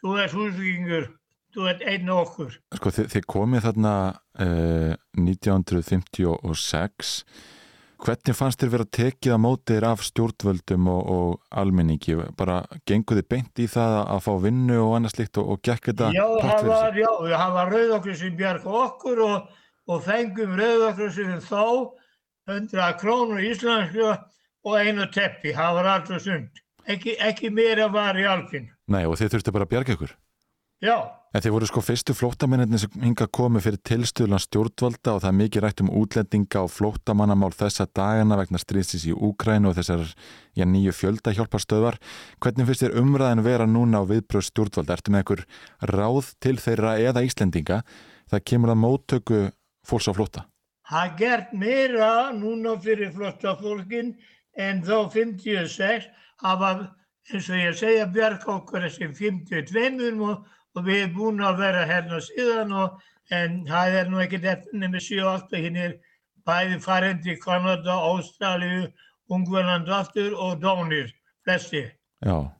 þú 0.00 0.14
ert 0.22 0.36
húsvíkingur, 0.36 1.08
þú 1.54 1.66
ert 1.72 1.82
einn 1.90 2.12
okkur. 2.14 2.54
Sko, 2.78 2.92
þið, 2.98 3.10
þið 3.16 3.26
komið 3.34 3.66
þarna 3.66 3.96
uh, 4.14 4.94
1956. 5.18 7.16
Hvernig 8.04 8.36
fannst 8.36 8.60
þér 8.60 8.70
vera 8.72 8.86
tekið 8.96 9.34
að 9.34 9.40
mótið 9.44 9.86
af 9.88 10.02
stjórnvöldum 10.04 10.88
og, 10.92 11.10
og 11.14 11.58
almenningi? 11.62 12.16
Bara 12.36 12.62
genguði 12.88 13.24
beint 13.30 13.62
í 13.62 13.68
það 13.70 13.96
að 14.02 14.22
fá 14.26 14.32
vinnu 14.42 14.78
og 14.82 14.94
annað 14.98 15.14
slikt 15.14 15.40
og, 15.40 15.54
og 15.54 15.62
gekk 15.64 15.90
þetta 15.92 16.10
Já, 16.16 16.24
það 16.42 16.68
var, 16.70 16.98
já, 16.98 17.10
það 17.30 17.54
var 17.58 17.72
rauðokkur 17.76 18.18
sem 18.20 18.36
bjarga 18.40 18.76
okkur 18.82 19.22
og, 19.24 19.48
og 19.88 20.04
fengum 20.04 20.56
rauðokkur 20.60 21.14
sem 21.14 21.34
þá 21.44 21.64
100 22.50 22.92
krónur 23.00 23.44
íslensku 23.44 24.10
og 24.64 24.78
einu 24.80 25.06
teppi, 25.12 25.52
það 25.56 25.78
var 25.78 25.90
allt 25.94 26.12
og 26.12 26.22
sund. 26.24 26.62
Ekki, 26.88 27.16
ekki 27.24 27.50
meira 27.52 27.88
var 27.92 28.16
í 28.20 28.24
alfinn. 28.28 28.68
Nei, 28.92 29.04
og 29.08 29.16
þið 29.20 29.36
þurftu 29.36 29.54
bara 29.54 29.66
að 29.68 29.72
bjarga 29.72 29.96
ykkur. 29.96 30.16
Já, 30.84 30.96
En 31.34 31.42
þið 31.42 31.50
voru 31.50 31.66
sko 31.66 31.80
fyrstu 31.82 32.14
flóttamennir 32.14 32.78
sem 32.78 32.92
hinga 33.02 33.26
komið 33.34 33.64
fyrir 33.64 33.80
tilstöðlan 33.88 34.38
stjórnvalda 34.38 35.16
og 35.16 35.22
það 35.24 35.30
er 35.32 35.36
mikið 35.40 35.64
rætt 35.64 35.80
um 35.82 35.88
útlendinga 35.98 36.60
og 36.62 36.70
flóttamannamál 36.70 37.50
þessa 37.50 37.88
dagana 37.90 38.38
vegna 38.38 38.60
stríðsins 38.62 39.08
í 39.10 39.16
Úkrænu 39.16 39.72
og 39.72 39.74
þessar 39.80 40.04
já, 40.54 40.62
nýju 40.62 40.94
fjölda 40.94 41.34
hjálparstöðvar. 41.34 41.98
Hvernig 42.38 42.70
finnst 42.70 42.84
þér 42.84 42.94
umræðin 43.02 43.42
vera 43.48 43.66
núna 43.66 44.04
á 44.06 44.10
viðbröð 44.12 44.46
stjórnvalda? 44.46 44.94
Ertu 44.94 45.10
með 45.10 45.24
einhver 45.24 45.44
ráð 45.90 46.30
til 46.38 46.54
þeirra 46.62 46.94
eða 47.02 47.26
Íslendinga? 47.26 47.82
Það 48.30 48.46
kemur 48.52 48.76
að 48.76 48.82
móttöku 48.84 49.42
fólks 49.82 50.06
á 50.06 50.12
flótta. 50.14 50.46
það 50.86 51.18
gert 51.18 51.52
meira 51.52 52.30
núna 52.30 52.78
fyrir 52.78 53.10
flotta 53.10 53.56
fólkin 53.58 54.14
en 54.54 54.82
þá 54.86 55.10
56 55.10 56.06
hafa, 56.44 56.94
eins 57.32 57.50
og 57.50 57.58
ég 57.58 57.74
segja, 57.74 58.06
bjarga 58.06 58.60
okkur 58.60 58.84
þessi 58.86 59.08
52 59.18 60.20
og, 60.22 60.44
og 60.74 60.86
við 60.86 61.02
erum 61.02 61.14
búin 61.18 61.44
að 61.44 61.60
vera 61.62 61.84
hérna 61.88 62.20
síðan 62.24 62.74
og 62.74 62.98
en 63.34 63.62
það 63.68 63.98
er 64.00 64.10
nú 64.10 64.20
ekkert 64.24 64.50
eftir 64.52 64.80
nema 64.82 65.00
7-8 65.02 65.62
hinn 65.64 65.78
er 65.80 65.96
bæði 66.44 66.80
farin 66.84 67.22
til 67.24 67.38
Kanada, 67.40 67.96
Ástralju, 68.10 68.90
Ungverland 69.32 69.88
aftur 69.88 70.34
og 70.36 70.60
Dónir, 70.60 71.14
flesti. 71.44 71.86
Já. 72.24 72.50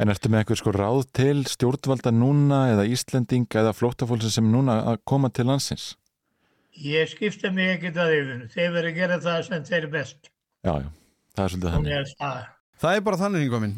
En 0.00 0.10
ertu 0.10 0.28
með 0.32 0.42
eitthvað 0.42 0.60
sko 0.60 0.72
ráð 0.74 1.02
til 1.14 1.44
stjórnvalda 1.46 2.12
núna 2.12 2.64
eða 2.72 2.86
Íslendinga 2.90 3.60
eða 3.62 3.74
flóttafólksins 3.76 4.38
sem 4.38 4.48
núna 4.50 4.80
að 4.92 5.02
koma 5.08 5.30
til 5.30 5.46
landsins? 5.48 5.92
Ég 6.72 7.10
skipta 7.12 7.52
mig 7.52 7.76
ekkert 7.76 8.00
að 8.00 8.14
yfir. 8.16 8.46
Þeir 8.54 8.70
verður 8.72 8.88
að 8.90 8.98
gera 8.98 9.18
það 9.22 9.42
sem 9.48 9.66
þeir 9.68 9.78
er 9.82 9.90
best. 9.92 10.30
Já, 10.64 10.72
já, 10.80 10.88
það 11.36 11.44
er 11.44 11.52
svolítið 11.54 11.76
þannig. 11.76 11.92
er 11.98 12.14
það. 12.18 12.48
Það 12.82 12.96
er 12.96 13.04
bara 13.06 13.20
þannig 13.20 13.46
yngvað 13.46 13.64
minn. 13.66 13.76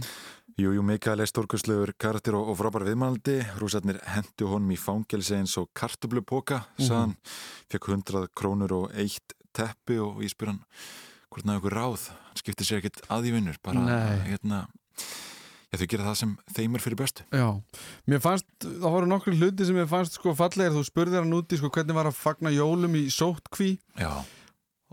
Jú, 0.54 0.70
jú, 0.70 0.82
Mikael 0.86 1.18
er 1.18 1.26
stórkustlegur 1.26 1.90
karakter 1.98 2.36
og, 2.38 2.52
og 2.52 2.54
frábæra 2.60 2.86
viðmælandi. 2.86 3.40
Rúsarnir 3.58 3.96
hendu 4.06 4.46
honum 4.52 4.70
í 4.70 4.76
fangelsi 4.78 5.34
eins 5.34 5.56
og 5.58 5.72
kartublupoka, 5.74 6.60
saðan. 6.78 7.16
Fekk 7.72 7.88
hundrað 7.90 8.28
krónur 8.38 8.74
og 8.76 8.92
eitt 8.94 9.34
teppi 9.50 9.98
og 9.98 10.20
ég 10.22 10.30
spyr 10.30 10.52
hann 10.52 10.60
hvort 11.34 11.48
náðu 11.48 11.58
ykkur 11.58 11.74
ráð. 11.74 12.04
Hann 12.28 12.38
skiptir 12.38 12.68
sér 12.68 12.78
ekkert 12.78 13.02
að 13.10 13.26
í 13.32 13.34
vinnur, 13.34 13.58
bara 13.66 13.82
Nei. 13.82 14.20
hérna, 14.28 14.60
já, 15.72 15.80
þau 15.80 15.88
gera 15.90 16.06
það 16.06 16.16
sem 16.22 16.36
þeim 16.60 16.78
er 16.78 16.86
fyrir 16.86 17.00
bestu. 17.02 17.26
Já, 17.34 17.48
mér 18.14 18.22
fannst, 18.22 18.46
það 18.62 18.94
voru 18.94 19.10
nokkru 19.10 19.34
hluti 19.34 19.66
sem 19.66 19.80
mér 19.80 19.90
fannst 19.90 20.20
sko 20.20 20.36
fallegir, 20.38 20.76
þú 20.78 20.86
spurðir 20.86 21.24
hann 21.24 21.34
úti 21.34 21.58
sko 21.58 21.72
hvernig 21.74 21.98
var 21.98 22.12
að 22.12 22.20
fagna 22.20 22.54
jólum 22.54 22.94
í 23.02 23.08
sótkví 23.10 23.72
Já, 23.98 24.22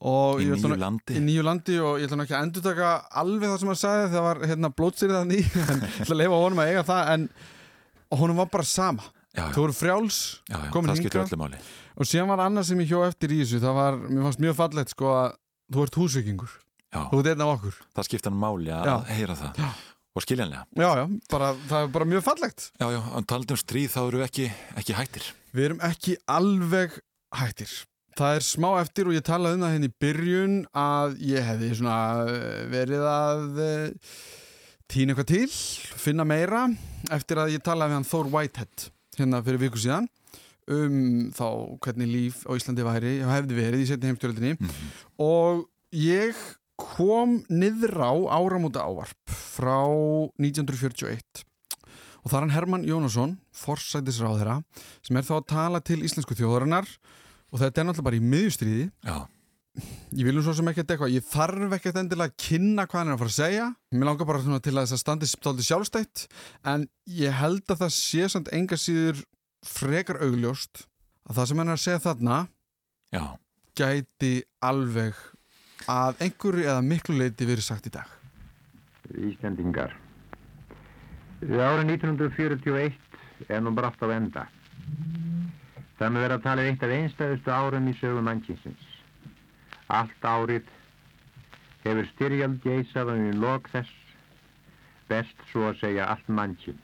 Í 0.02 0.48
ætla 0.50 0.58
nýju 0.58 0.72
nú- 0.74 0.82
landi. 0.82 1.14
í 1.18 1.22
nýju 1.22 1.44
landi 1.46 1.76
og 1.80 2.00
ég 2.02 2.08
ætla 2.10 2.18
nú 2.18 2.26
ekki 2.26 2.38
að 2.38 2.46
endur 2.48 2.64
taka 2.66 2.92
alveg 3.22 3.50
það 3.52 3.60
sem 3.62 3.72
hann 3.72 3.82
sagði 3.82 4.08
það 4.16 4.26
var 4.28 4.40
hérna 4.50 4.72
blótsýrið 4.82 5.18
þannig 5.20 5.52
en 5.76 5.84
ég 5.86 6.00
ætla 6.06 6.16
að 6.16 6.22
leifa 6.24 6.40
honum 6.42 6.62
að 6.64 6.72
eiga 6.72 6.84
það 6.88 7.12
en 7.16 7.28
honum 8.22 8.42
var 8.42 8.50
bara 8.56 8.68
sama 8.68 9.06
já, 9.06 9.44
já, 9.44 9.46
þú 9.56 9.62
voru 9.66 9.78
frjáls, 9.78 10.18
já, 10.50 10.58
komin 10.74 11.38
máli. 11.40 11.62
og 11.96 12.10
síðan 12.10 12.32
var 12.34 12.42
annað 12.48 12.68
sem 12.72 12.82
ég 12.84 12.90
hjó 12.92 13.04
eftir 13.08 13.32
í 13.32 13.44
þessu 13.44 13.62
það 13.64 13.78
var, 13.78 14.00
mér 14.10 14.26
fannst 14.28 14.42
mjög 14.44 14.58
fallegt 14.58 14.96
sko 14.96 15.14
að 15.16 15.38
þú 15.72 15.86
ert 15.86 16.00
húsvikingur, 16.02 16.58
þú 16.92 17.22
ert 17.22 17.32
einn 17.32 17.46
af 17.46 17.54
okkur 17.56 17.78
það 17.96 18.10
skiptir 18.10 18.32
hann 18.34 18.42
máli 18.42 18.74
að 18.74 18.90
Já. 18.90 18.96
heyra 19.16 19.38
það. 19.40 19.64
Og 20.12 20.26
skiljanlega. 20.26 20.66
Já, 20.76 20.90
já, 21.00 21.06
bara, 21.32 21.54
það 21.70 21.86
er 21.86 21.92
bara 21.94 22.06
mjög 22.12 22.24
fallegt 22.26 22.66
Já, 22.82 22.88
já, 22.92 23.00
en 23.16 23.24
talandi 23.32 23.56
um 23.56 23.60
stríð 23.62 23.94
þá 23.94 24.00
eru 24.10 24.24
ekki, 24.26 24.50
ekki 24.82 24.96
hættir. 24.98 25.30
Við 25.56 25.68
erum 25.70 25.80
ekki 25.88 26.18
alveg 26.28 26.98
hættir. 27.40 27.72
Það 28.20 28.36
er 28.38 28.46
smá 28.46 28.70
eftir 28.82 29.08
og 29.08 29.16
ég 29.16 29.24
talaði 29.26 29.58
um 29.58 29.66
það 29.66 29.76
henni 29.76 29.90
í 29.90 29.98
byrjun 30.04 30.56
að 30.78 31.14
ég 31.32 31.46
hefði 31.48 31.70
eh, 31.72 32.64
verið 32.72 33.06
að 33.08 33.62
eh, 33.66 34.16
týna 34.92 35.14
eitthvað 35.14 35.30
til, 35.32 35.52
finna 36.02 36.26
meira 36.28 36.66
eftir 37.16 37.40
að 37.40 37.54
ég 37.56 37.64
talaði 37.64 37.94
við 37.94 38.00
hann 38.02 38.10
Thor 38.12 38.32
Whitehead 38.34 38.88
hérna 39.18 39.44
fyrir 39.46 39.62
viku 39.64 39.80
síðan 39.80 40.10
um 40.72 41.30
þá 41.36 41.46
hvernig 41.84 42.10
líf 42.12 42.42
á 42.48 42.52
Íslandi 42.56 42.86
væri 42.86 43.14
hefði 43.26 43.58
verið 43.58 43.84
í 43.84 43.88
setni 43.90 44.12
heimstjórildinni 44.12 44.58
Mhm. 44.60 44.92
og 45.24 45.64
ég 45.96 46.36
kom 46.82 47.40
niður 47.50 47.96
á 48.02 48.14
áramóta 48.38 48.84
ávarp 48.86 49.32
frá 49.32 49.80
1941 50.40 51.46
og 52.22 52.30
það 52.30 52.36
er 52.38 52.44
hann 52.46 52.56
Hermann 52.56 52.86
Jónasson 52.86 53.38
forsætisráðherra 53.56 54.62
sem 55.02 55.18
er 55.18 55.26
þá 55.26 55.36
að 55.40 55.48
tala 55.48 55.80
til 55.82 56.02
íslensku 56.06 56.38
þjóðarinnar 56.38 56.88
og 57.52 57.62
þetta 57.62 57.82
er 57.82 57.88
náttúrulega 57.88 58.08
bara 58.10 58.20
í 58.20 58.32
miðjustriði 58.34 58.86
Já, 59.08 59.18
ég 60.20 60.28
vil 60.28 60.36
nú 60.36 60.44
svo 60.46 60.56
sem 60.58 60.72
ekkert 60.72 60.94
eitthvað 60.96 61.16
ég 61.16 61.28
þarf 61.28 61.76
ekkert 61.78 62.00
endilega 62.02 62.32
að 62.34 62.40
kynna 62.46 62.88
hvað 62.88 63.02
hann 63.02 63.12
er 63.12 63.18
að 63.18 63.24
fara 63.24 63.34
að 63.34 63.40
segja 63.40 63.68
mér 63.96 64.10
langar 64.12 64.30
bara 64.32 64.44
svona 64.46 64.64
til 64.64 64.76
að 64.76 64.86
þess 64.86 64.98
að 64.98 65.04
standi 65.04 65.32
stáldi 65.32 65.68
sjálfstætt 65.68 66.26
en 66.74 66.88
ég 67.18 67.38
held 67.42 67.66
að 67.68 67.84
það 67.86 67.94
sé 67.98 68.32
samt 68.32 68.54
enga 68.56 68.80
síður 68.80 69.22
frekar 69.68 70.22
augljóst 70.26 70.88
að 71.30 71.38
það 71.38 71.52
sem 71.52 71.62
hann 71.62 71.74
er 71.74 71.80
að 71.80 71.86
segja 71.86 72.06
þarna 72.08 72.40
já, 73.14 73.24
gæti 73.78 74.34
alveg 74.64 75.22
að 75.92 76.26
einhverju 76.28 76.68
eða 76.68 76.82
miklu 76.86 77.16
leiti 77.20 77.48
verið 77.48 77.68
sagt 77.68 77.88
í 77.90 77.94
dag 77.94 78.18
Íslendingar. 79.18 79.96
Árið 81.42 81.90
1941 81.98 83.50
er 83.50 83.64
nú 83.64 83.74
brátt 83.76 84.02
á 84.06 84.08
enda. 84.14 84.46
Það 86.02 86.14
með 86.14 86.24
vera 86.26 86.36
að 86.40 86.46
tala 86.48 86.62
eitt 86.66 86.84
af 86.86 86.92
einstæðustu 86.96 87.52
árum 87.54 87.90
í 87.92 87.92
sögu 88.00 88.22
mannkynsins. 88.26 88.86
Allt 89.94 90.24
árið 90.26 90.70
hefur 91.84 92.08
styrjald 92.10 92.56
geisað 92.64 93.12
um 93.14 93.28
í 93.28 93.34
lok 93.44 93.70
þess, 93.70 93.92
best 95.12 95.44
svo 95.52 95.68
að 95.68 95.78
segja 95.84 96.08
allt 96.10 96.32
mannkyn. 96.40 96.80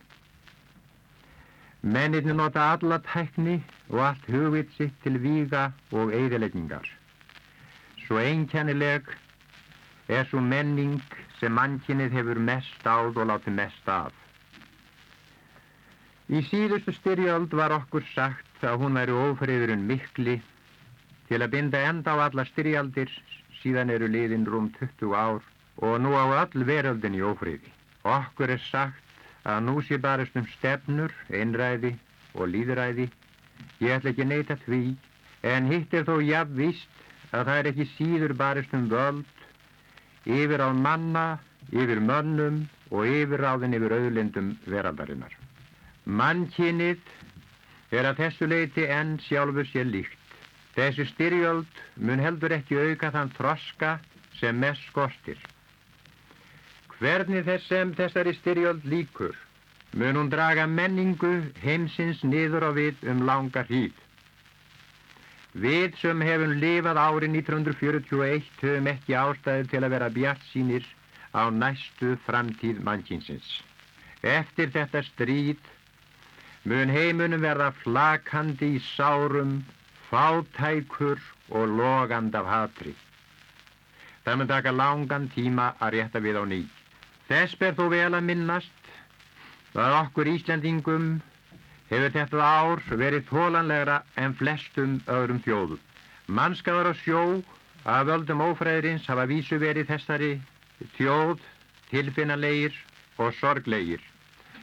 Mennirni 1.81 2.35
nota 2.37 2.67
alla 2.75 2.99
tækni 3.07 3.55
og 3.89 4.03
allt 4.11 4.29
hugvit 4.29 4.77
sitt 4.77 4.93
til 5.01 5.17
víga 5.23 5.71
og 5.89 6.13
eigðilegningar. 6.13 6.85
Svo 8.05 8.21
einkennileg 8.21 9.09
er 10.13 10.29
svo 10.29 10.45
menning 10.45 11.01
sem 11.39 11.57
mannkynnið 11.57 12.13
hefur 12.19 12.45
mest 12.51 12.85
áð 12.85 13.17
og 13.17 13.31
látið 13.31 13.57
mest 13.63 13.89
af. 13.89 14.13
Í 16.29 16.45
síðustu 16.51 16.93
styrjöld 16.93 17.57
var 17.57 17.73
okkur 17.81 18.05
sagt 18.13 18.46
að 18.65 18.79
hún 18.81 18.97
væri 18.97 19.13
ófriðurinn 19.13 19.85
mikli 19.89 20.37
til 21.27 21.41
að 21.41 21.51
binda 21.53 21.81
enda 21.89 22.15
á 22.15 22.25
alla 22.27 22.45
styrjaldir 22.47 23.11
síðan 23.61 23.91
eru 23.93 24.07
liðin 24.09 24.47
rúm 24.47 24.71
20 24.79 25.13
ár 25.13 25.43
og 25.77 25.99
nú 26.01 26.13
á 26.17 26.25
öll 26.41 26.65
veröldin 26.65 27.17
í 27.17 27.21
ófriði. 27.21 27.69
Okkur 28.03 28.53
er 28.55 28.61
sagt 28.71 29.03
að 29.47 29.63
nú 29.67 29.81
sé 29.85 29.97
barist 30.01 30.35
um 30.39 30.47
stefnur, 30.57 31.13
einræði 31.29 31.93
og 32.33 32.49
líðræði. 32.53 33.09
Ég 33.81 33.93
ætla 33.97 34.13
ekki 34.13 34.25
neyta 34.27 34.57
því, 34.65 34.81
en 35.43 35.69
hitt 35.71 35.93
er 35.93 36.05
þó 36.07 36.17
jafnvíst 36.23 37.33
að 37.33 37.49
það 37.49 37.59
er 37.59 37.69
ekki 37.71 37.87
síður 37.95 38.33
barist 38.39 38.73
um 38.73 38.87
völd, 38.91 39.25
yfir 40.25 40.63
á 40.63 40.69
manna, 40.73 41.27
yfir 41.71 42.01
mönnum 42.03 42.63
og 42.91 43.07
yfirráðin 43.07 43.75
yfir 43.77 43.95
auðlindum 43.97 44.53
veraldarinnar. 44.65 45.33
Mannkynið 46.07 47.01
er 47.91 48.07
að 48.09 48.23
þessu 48.23 48.47
leiti 48.51 48.85
enn 48.91 49.17
sjálfur 49.23 49.67
sér 49.71 49.87
líkt. 49.89 50.17
Þessi 50.75 51.07
styrjöld 51.09 51.81
mun 51.97 52.21
heldur 52.21 52.53
ekki 52.53 52.77
auka 52.77 53.11
þann 53.15 53.33
þroska 53.37 53.97
sem 54.39 54.59
mest 54.61 54.83
skortir. 54.91 55.39
Hvernig 56.97 57.45
þess 57.45 57.69
sem 57.69 57.93
þessari 57.97 58.33
styrjöld 58.37 58.85
líkur 58.85 59.37
mun 59.97 60.19
hún 60.19 60.29
draga 60.29 60.67
menningu 60.67 61.31
heimsins 61.63 62.23
niður 62.23 62.67
á 62.69 62.71
við 62.75 63.07
um 63.09 63.23
langa 63.25 63.63
hríð. 63.69 63.95
Við 65.57 65.95
sem 66.01 66.21
hefum 66.21 66.53
lifað 66.61 66.99
árið 67.01 67.31
1941 67.39 68.49
höfum 68.61 68.89
ekki 68.91 69.15
ástæði 69.17 69.69
til 69.71 69.81
að 69.81 69.93
vera 69.95 70.09
bjart 70.13 70.43
sínir 70.51 70.85
á 71.33 71.49
næstu 71.49 72.17
framtíð 72.27 72.83
mannkynsins. 72.85 73.47
Eftir 74.21 74.69
þetta 74.75 75.01
stríð 75.07 75.63
mun 76.67 76.89
heimunum 76.91 77.43
verða 77.47 77.69
flakandi 77.81 78.73
í 78.75 78.79
sárum, 78.83 79.51
fátækur 80.09 81.21
og 81.55 81.75
logand 81.79 82.35
af 82.35 82.49
hatri. 82.51 82.91
Það 84.25 84.39
mun 84.39 84.49
taka 84.49 84.73
langan 84.75 85.29
tíma 85.31 85.67
að 85.79 85.93
rétta 85.95 86.19
við 86.25 86.39
á 86.41 86.43
ný. 86.43 86.59
Þess 87.29 87.55
ber 87.61 87.77
þó 87.77 87.85
vel 87.93 88.11
að 88.17 88.27
minnast 88.27 88.91
að 89.77 89.95
okkur 90.01 90.31
Íslandingum 90.33 91.07
hefur 91.87 92.11
þetta 92.17 92.43
ár 92.43 92.83
verið 93.03 93.29
þólanlegra 93.31 94.01
en 94.19 94.35
flestum 94.35 94.99
öðrum 95.07 95.39
þjóðum. 95.47 95.79
Mannskafar 96.27 96.91
á 96.91 96.93
sjó 96.99 97.23
að 97.87 98.11
völdum 98.11 98.43
ófræðirins 98.43 99.07
hafa 99.07 99.27
vísu 99.31 99.61
verið 99.63 99.87
þessari 99.93 100.33
þjóð, 100.97 101.39
tilfinnalegir 101.93 102.75
og 103.23 103.31
sorglegir. 103.39 104.03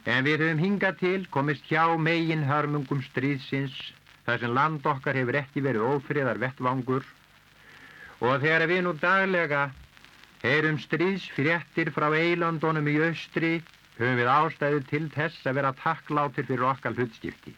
En 0.05 0.25
við 0.25 0.43
höfum 0.43 0.59
hingað 0.61 0.97
til 1.01 1.21
komist 1.33 1.65
hjá 1.65 1.85
megin 1.97 2.43
hörmungum 2.45 3.01
stríðsins 3.07 3.77
þar 4.25 4.41
sem 4.41 4.53
land 4.53 4.85
okkar 4.85 5.17
hefur 5.17 5.37
ekki 5.39 5.63
verið 5.65 5.87
ófriðar 5.95 6.41
vettvangur 6.43 7.05
og 8.21 8.35
þegar 8.43 8.67
við 8.69 8.83
nú 8.85 8.93
daglega 9.01 9.63
heyrum 10.43 10.77
stríðsfréttir 10.83 11.89
frá 11.95 12.07
eilandunum 12.13 12.89
í 12.91 12.95
austri 13.07 13.51
höfum 13.97 14.19
við 14.19 14.29
ástæðu 14.31 14.81
til 14.91 15.05
þess 15.15 15.47
að 15.49 15.57
vera 15.59 15.73
takklátir 15.81 16.45
fyrir 16.49 16.67
okkar 16.69 16.97
hlutskipti. 16.97 17.53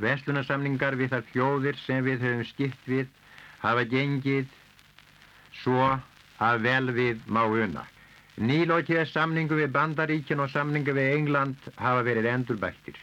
Vestlunarsamningar 0.00 0.96
við 1.00 1.12
þar 1.12 1.26
þjóðir 1.32 1.80
sem 1.82 2.04
við 2.04 2.24
höfum 2.24 2.48
skipt 2.52 2.88
við 2.88 3.12
hafa 3.60 3.84
gengið 3.92 4.48
svo 5.62 5.90
að 6.48 6.64
vel 6.68 6.92
við 6.96 7.20
má 7.26 7.44
una. 7.48 7.84
Nýlókiða 8.36 9.06
samningu 9.08 9.56
við 9.56 9.70
Bandaríkjan 9.72 10.42
og 10.44 10.50
samningu 10.52 10.92
við 10.92 11.14
England 11.14 11.70
hafa 11.80 12.02
verið 12.04 12.26
endurbættir. 12.28 12.98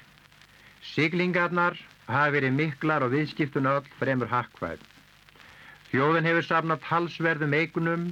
Siglingarnar 0.93 1.79
hafa 2.05 2.35
verið 2.35 2.53
miklar 2.53 3.01
og 3.01 3.15
viðskiptun 3.15 3.65
öll 3.71 3.87
fremur 3.97 4.29
hakkvæð. 4.29 4.83
Þjóðin 5.89 6.29
hefur 6.29 6.45
safnat 6.45 6.85
halsverðum 6.85 7.57
eigunum, 7.57 8.05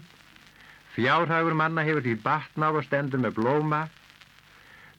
fjárhagur 0.96 1.54
manna 1.62 1.86
hefur 1.86 2.02
því 2.08 2.18
batnað 2.26 2.82
og 2.82 2.90
stendur 2.90 3.22
með 3.22 3.38
blóma, 3.38 3.86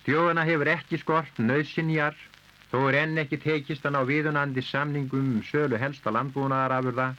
þjóðina 0.07 0.47
hefur 0.47 0.71
ekki 0.79 1.03
skort 1.03 1.43
nöðsinjar, 1.43 2.15
þó 2.71 2.85
er 2.87 3.03
enn 3.03 3.19
ekki 3.19 3.43
tekist 3.43 3.87
að 3.87 3.99
ná 3.99 4.03
viðunandi 4.07 4.63
samningum 4.71 5.39
um 5.41 5.47
sölu 5.51 5.79
helsta 5.79 6.15
landbúnaðarafurða, 6.15 7.15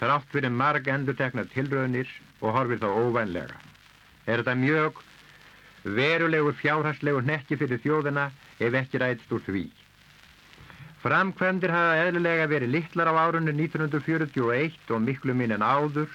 þrátt 0.00 0.32
fyrir 0.32 0.60
marg 0.64 0.88
endur 0.88 1.20
tekna 1.20 1.44
tilraunir 1.52 2.08
og 2.40 2.56
horfir 2.56 2.80
þá 2.80 2.88
óvænlega. 2.88 3.69
Er 4.26 4.42
þetta 4.42 4.54
mjög 4.60 5.00
verulegur 5.84 6.56
fjárhagslegur 6.60 7.24
hnekki 7.24 7.56
fyrir 7.60 7.80
þjóðina 7.84 8.26
ef 8.60 8.76
ekki 8.82 9.00
ræðst 9.00 9.32
úr 9.32 9.44
því. 9.46 9.64
Framkvæmdir 11.00 11.72
hafa 11.72 12.00
eðlilega 12.04 12.48
verið 12.50 12.74
litlar 12.74 13.08
á 13.08 13.14
árunni 13.24 13.54
1941 13.56 14.92
og 14.92 15.00
miklu 15.06 15.32
minn 15.34 15.54
en 15.56 15.64
áður. 15.64 16.10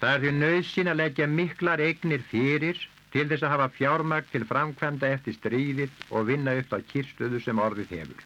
Það 0.00 0.12
er 0.14 0.22
því 0.22 0.32
nöðsinn 0.36 0.90
að 0.92 1.00
leggja 1.02 1.26
miklar 1.26 1.82
eignir 1.82 2.22
fyrir 2.30 2.78
til 3.10 3.26
þess 3.26 3.42
að 3.42 3.52
hafa 3.56 3.66
fjármagn 3.74 4.30
til 4.30 4.46
framkvæmda 4.46 5.10
eftir 5.16 5.34
stríðið 5.34 6.04
og 6.14 6.28
vinna 6.30 6.54
upp 6.60 6.70
á 6.70 6.78
kyrstöðu 6.92 7.42
sem 7.42 7.58
orðið 7.58 7.96
hefur. 7.96 8.22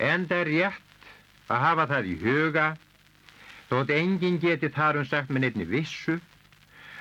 En 0.00 0.24
það 0.30 0.40
er 0.46 0.50
rétt 0.54 1.52
að 1.52 1.62
hafa 1.66 1.86
það 1.92 2.08
í 2.08 2.16
huga, 2.24 2.66
þótt 3.68 3.92
enginn 3.98 4.40
geti 4.40 4.72
þarum 4.72 5.04
sagt 5.08 5.28
með 5.28 5.44
nefni 5.46 5.68
vissu, 5.68 6.16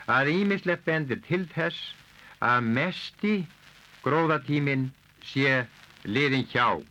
að 0.08 0.32
ímislegt 0.34 0.86
bendir 0.86 1.22
til 1.28 1.44
þess 1.54 1.94
að 2.42 2.70
mesti 2.78 3.34
gróðatíminn 4.06 4.90
sé 5.24 5.62
liðin 6.06 6.48
hjá. 6.50 6.82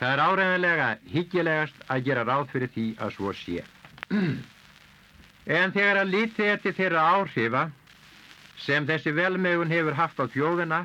Það 0.00 0.12
er 0.12 0.22
áræðanlega 0.26 0.88
hyggjilegast 1.12 1.84
að 1.88 2.04
gera 2.08 2.26
ráð 2.28 2.50
fyrir 2.52 2.72
því 2.74 2.86
að 3.00 3.14
svo 3.16 3.32
sé. 3.32 3.62
en 5.60 5.72
þegar 5.72 6.02
að 6.02 6.12
lítið 6.12 6.52
eftir 6.56 6.76
þeirra 6.76 7.04
áhrifa 7.16 7.64
sem 8.60 8.86
þessi 8.88 9.12
velmegun 9.14 9.70
hefur 9.72 9.96
haft 9.96 10.20
á 10.20 10.26
þjóðina 10.32 10.82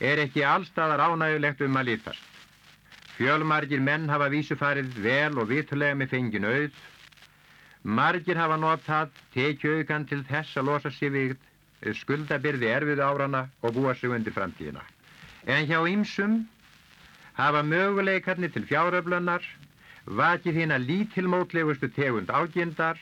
er 0.00 0.22
ekki 0.24 0.42
allstaðar 0.46 1.02
ánægulegt 1.04 1.62
um 1.66 1.76
að 1.78 1.90
lítast. 1.92 2.30
Fjölmargir 3.14 3.78
menn 3.84 4.08
hafa 4.10 4.26
vísufarið 4.32 4.96
vel 5.04 5.38
og 5.38 5.48
vitulega 5.52 5.94
með 5.94 6.10
fengin 6.16 6.48
auð. 6.48 6.80
Margir 7.84 8.38
hafa 8.40 8.56
notað 8.56 9.10
tekjaukan 9.34 10.06
til 10.08 10.22
þess 10.24 10.56
að 10.56 10.68
losa 10.70 10.90
sig 10.90 11.10
við 11.12 11.34
skuldabyrði 12.00 12.70
erfiðu 12.72 13.04
árana 13.04 13.42
og 13.60 13.74
búa 13.76 13.92
sig 13.94 14.08
undir 14.08 14.32
framtíðina. 14.32 14.80
En 15.44 15.66
hjá 15.68 15.82
ýmsum 15.92 16.38
hafa 17.36 17.60
möguleikarnir 17.62 18.52
til 18.54 18.64
fjáröflunar 18.70 19.44
vakið 20.06 20.60
hérna 20.60 20.78
lítilmótlegustu 20.80 21.90
tegund 21.92 22.32
ágindar 22.32 22.96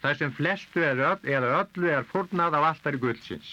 þar 0.00 0.16
sem 0.18 0.32
flestu 0.32 0.80
eða 0.80 1.12
öllu 1.60 1.92
er 1.92 2.08
fórnað 2.08 2.56
á 2.56 2.60
alltari 2.72 3.00
guldsins. 3.04 3.50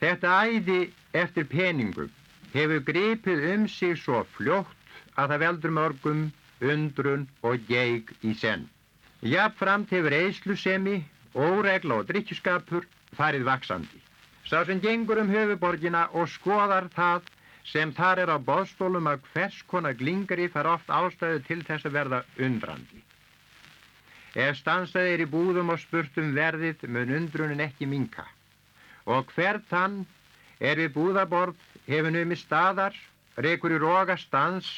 Þetta 0.00 0.32
æði 0.48 0.80
eftir 1.12 1.44
peningum 1.52 2.08
hefur 2.54 2.80
gripið 2.88 3.44
um 3.52 3.68
sig 3.68 3.98
svo 4.00 4.24
fljótt 4.38 4.72
að 5.20 5.34
það 5.34 5.44
veldur 5.44 5.76
mörgum, 5.78 6.24
undrun 6.60 7.28
og 7.42 7.60
geig 7.68 8.10
í 8.22 8.32
senn. 8.40 8.64
Jafnframt 9.24 9.88
hefur 9.94 10.12
eislusemi, 10.12 10.98
óregla 11.32 11.96
og 12.02 12.08
drikkjuskapur 12.10 12.84
farið 13.16 13.46
vaksandi. 13.48 14.00
Sá 14.44 14.60
sem 14.68 14.82
gengur 14.84 15.22
um 15.22 15.30
höfuborgina 15.32 16.02
og 16.12 16.28
skoðar 16.28 16.90
það 16.92 17.30
sem 17.64 17.92
þar 17.96 18.20
er 18.26 18.32
á 18.36 18.38
bóðstólum 18.48 19.08
að 19.08 19.22
hvers 19.32 19.62
konar 19.70 19.96
glingri 19.96 20.50
far 20.52 20.68
oft 20.74 20.92
ástæðu 20.92 21.40
til 21.46 21.62
þess 21.64 21.88
að 21.88 21.96
verða 21.96 22.20
undrandi. 22.36 23.00
Ef 24.34 24.58
stansað 24.60 25.08
er 25.14 25.22
í 25.24 25.30
búðum 25.30 25.72
og 25.72 25.80
spurt 25.80 26.20
um 26.20 26.34
verðið 26.36 26.84
mun 26.90 27.14
undrunin 27.20 27.64
ekki 27.64 27.88
minka 27.88 28.26
og 29.06 29.32
hvert 29.32 29.72
hann 29.72 30.02
er 30.60 30.76
við 30.80 30.92
búðaborð 30.98 31.56
hefur 31.86 32.12
numi 32.12 32.36
staðar, 32.40 32.92
reykur 33.40 33.72
í 33.72 33.80
roga 33.80 34.16
stans 34.20 34.68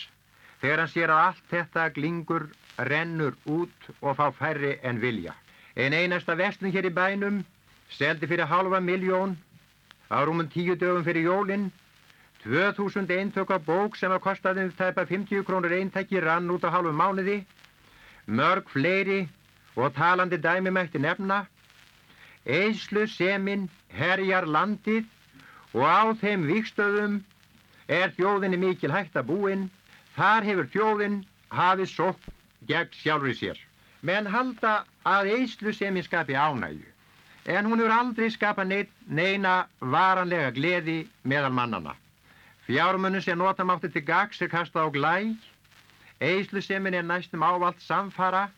þegar 0.63 0.85
hann 0.85 0.95
sér 0.95 1.15
að 1.15 1.25
allt 1.25 1.45
þetta 1.51 1.89
glingur 1.99 2.47
rennur 2.79 3.35
út 3.47 3.91
og 4.01 4.17
fá 4.17 4.31
færri 4.33 4.77
en 4.83 5.01
vilja. 5.01 5.33
Ein 5.77 5.93
einasta 5.93 6.35
vestlun 6.37 6.73
hér 6.73 6.89
í 6.89 6.95
bænum 6.95 7.45
seldi 7.91 8.27
fyrir 8.27 8.47
halva 8.47 8.81
miljón 8.81 9.37
á 10.11 10.25
rúmum 10.25 10.49
tíu 10.49 10.77
dögum 10.77 11.05
fyrir 11.05 11.25
jólinn 11.25 11.71
2000 12.45 13.11
eintök 13.11 13.51
af 13.51 13.65
bók 13.67 13.97
sem 13.97 14.13
að 14.13 14.23
kostaði 14.23 14.65
um 14.65 14.73
tæpa 14.73 15.05
50 15.07 15.43
krónur 15.45 15.73
eintæki 15.73 16.21
rann 16.21 16.51
út 16.51 16.65
á 16.65 16.71
halvu 16.71 16.93
mánuði, 16.93 17.45
mörg 18.27 18.69
fleiri 18.69 19.29
og 19.77 19.95
talandi 19.95 20.37
dæmi 20.37 20.71
mætti 20.71 20.99
nefna, 20.99 21.47
eislu 22.47 23.07
seminn 23.07 23.69
herjar 23.89 24.47
landið 24.47 25.05
og 25.75 25.83
á 25.83 26.05
þeim 26.21 26.47
vikstöðum 26.47 27.19
er 27.89 28.15
þjóðinni 28.15 28.59
mikil 28.63 28.95
hægt 28.95 29.17
að 29.17 29.27
búin, 29.33 29.71
þar 30.17 30.47
hefur 30.47 30.71
þjóðin 30.75 31.25
hafið 31.51 31.91
sótt 31.91 32.31
gegn 32.69 32.93
sjálfur 33.01 33.35
sér. 33.35 33.59
Menn 34.03 34.27
halda 34.31 34.85
að 35.07 35.31
eislu 35.39 35.73
seminn 35.73 36.05
skapi 36.05 36.35
ánægju, 36.37 36.87
en 37.47 37.67
hún 37.67 37.81
hefur 37.81 37.95
aldrei 37.95 38.31
skapað 38.31 38.75
neina 39.07 39.55
varanlega 39.81 40.51
gleði 40.57 40.99
meðal 41.23 41.53
mannana. 41.53 41.95
Fjármunum 42.67 43.23
sem 43.23 43.39
nota 43.39 43.65
mátti 43.65 43.89
til 43.95 44.03
gags 44.03 44.43
er 44.43 44.51
kastað 44.51 44.91
á 44.91 44.95
glæg, 44.95 45.37
eislusemin 46.21 46.95
er 46.95 47.07
næstum 47.07 47.45
ávalt 47.47 47.81
samfara, 47.81 48.49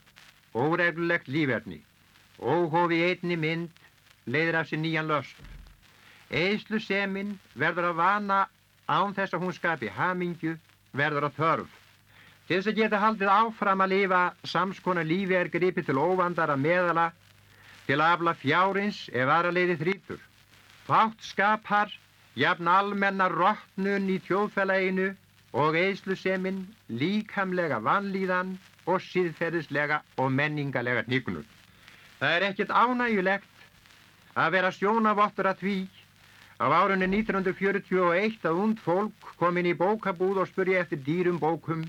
óreglulegt 0.53 1.27
lífverðni, 1.29 1.81
óhófi 2.41 3.03
einni 3.05 3.37
mynd, 3.37 3.69
leiðir 4.25 4.57
af 4.57 4.69
sér 4.69 4.81
nýjan 4.81 5.09
löst. 5.11 5.37
Eislusemin 6.29 7.37
verður 7.53 7.91
að 7.91 7.99
vana 8.01 8.39
án 8.89 9.13
þess 9.13 9.33
að 9.37 9.45
hún 9.45 9.53
skapi 9.53 9.93
hamingju, 9.93 10.57
verður 10.93 11.29
að 11.29 11.37
þörf. 11.37 11.78
Til 12.49 12.57
þess 12.57 12.69
að 12.71 12.77
geta 12.81 12.97
haldið 12.97 13.29
áfram 13.29 13.81
að 13.83 13.91
lifa 13.91 14.19
samskona 14.49 15.03
lífi 15.05 15.35
er 15.37 15.51
gripið 15.53 15.85
til 15.85 15.99
óvandara 16.01 16.55
meðala 16.57 17.03
til 17.85 17.99
að 17.99 18.13
afla 18.15 18.31
fjárins 18.41 19.01
ef 19.13 19.29
aðra 19.29 19.51
leiði 19.53 19.75
þrítur. 19.77 20.23
Fátt 20.87 21.27
skapar 21.27 21.93
jafn 22.41 22.71
almennar 22.73 23.35
róttnun 23.37 24.09
í 24.09 24.15
þjóðfélaginu 24.25 25.11
og 25.61 25.77
eðsluseminn 25.77 26.63
líkamlega 26.89 27.77
vanlíðan 27.85 28.55
og 28.89 29.05
síðferðislega 29.11 30.01
og 30.17 30.33
menningalega 30.33 31.05
hnignur. 31.05 31.45
Það 32.17 32.35
er 32.39 32.47
ekkert 32.49 32.73
ánægulegt 32.73 33.63
að 34.33 34.51
vera 34.57 34.73
sjónavottur 34.73 35.51
að 35.53 35.61
því 35.61 35.77
á 36.57 36.65
árunni 36.65 37.13
1941 37.13 38.41
að 38.49 38.65
und 38.65 38.81
fólk 38.81 39.31
kom 39.37 39.61
inn 39.61 39.69
í 39.69 39.77
bókabúð 39.77 40.41
og 40.41 40.49
spurja 40.49 40.81
eftir 40.81 41.05
dýrum 41.05 41.37
bókum 41.37 41.85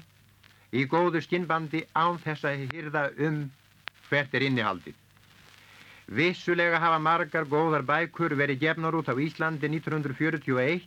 í 0.73 0.85
góðu 0.87 1.23
skinnbandi 1.25 1.85
án 1.99 2.19
þess 2.23 2.47
að 2.47 2.67
hýrða 2.73 3.05
um 3.27 3.41
hvert 4.09 4.35
er 4.35 4.47
innihaldið. 4.47 4.95
Vissulega 6.11 6.79
hafa 6.83 6.99
margar 6.99 7.45
góðar 7.47 7.85
bækur 7.87 8.35
verið 8.39 8.63
gefnar 8.65 8.97
út 8.99 9.11
á 9.11 9.15
Íslandi 9.15 9.69
1941. 9.71 10.81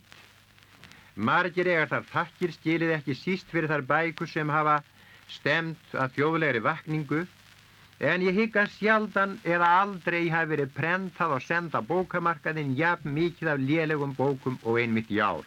Margir 1.16 1.70
egar 1.72 1.88
þar 1.92 2.04
takkir 2.10 2.52
skilið 2.52 2.92
ekki 2.98 3.16
síst 3.16 3.48
fyrir 3.52 3.70
þar 3.70 3.86
bækur 3.88 4.28
sem 4.28 4.50
hafa 4.52 4.82
stemt 5.32 5.94
að 5.96 6.12
þjóðlegri 6.18 6.60
vakningu 6.66 7.22
en 8.04 8.24
ég 8.26 8.36
higga 8.36 8.66
sjaldan 8.74 9.38
eða 9.46 9.70
aldrei 9.80 10.26
hafi 10.28 10.50
verið 10.52 10.74
prentað 10.76 11.36
og 11.38 11.44
senda 11.46 11.80
bókamarkaðinn 11.80 12.74
jafn 12.76 13.14
mikið 13.16 13.52
af 13.54 13.64
lélegum 13.64 14.12
bókum 14.18 14.58
og 14.64 14.80
einmitt 14.82 15.12
í 15.14 15.22
ár. 15.24 15.46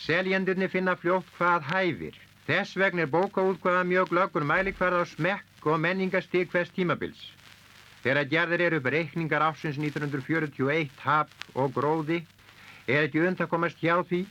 Seljendirni 0.00 0.68
finna 0.72 0.96
fljótt 0.96 1.28
hvað 1.36 1.66
hæfir. 1.74 2.16
Þess 2.48 2.76
vegna 2.80 3.04
er 3.04 3.12
bókaútkvæða 3.12 3.84
mjög 3.90 4.12
lögur 4.16 4.46
mælikvarð 4.48 5.02
á 5.02 5.04
smekk 5.12 5.66
og 5.70 5.80
menningastík 5.84 6.50
hvers 6.54 6.72
tímabils. 6.76 7.20
Þegar 8.02 8.28
gerðir 8.32 8.62
eru 8.66 8.78
upp 8.80 8.90
reikningar 8.94 9.44
ásins 9.44 9.76
1941 9.78 10.88
tap 11.02 11.32
og 11.54 11.74
gróði 11.76 12.22
er 12.88 13.04
ekki 13.06 13.20
und 13.28 13.42
að 13.44 13.50
komast 13.52 13.82
hjá 13.82 13.98
því 14.08 14.22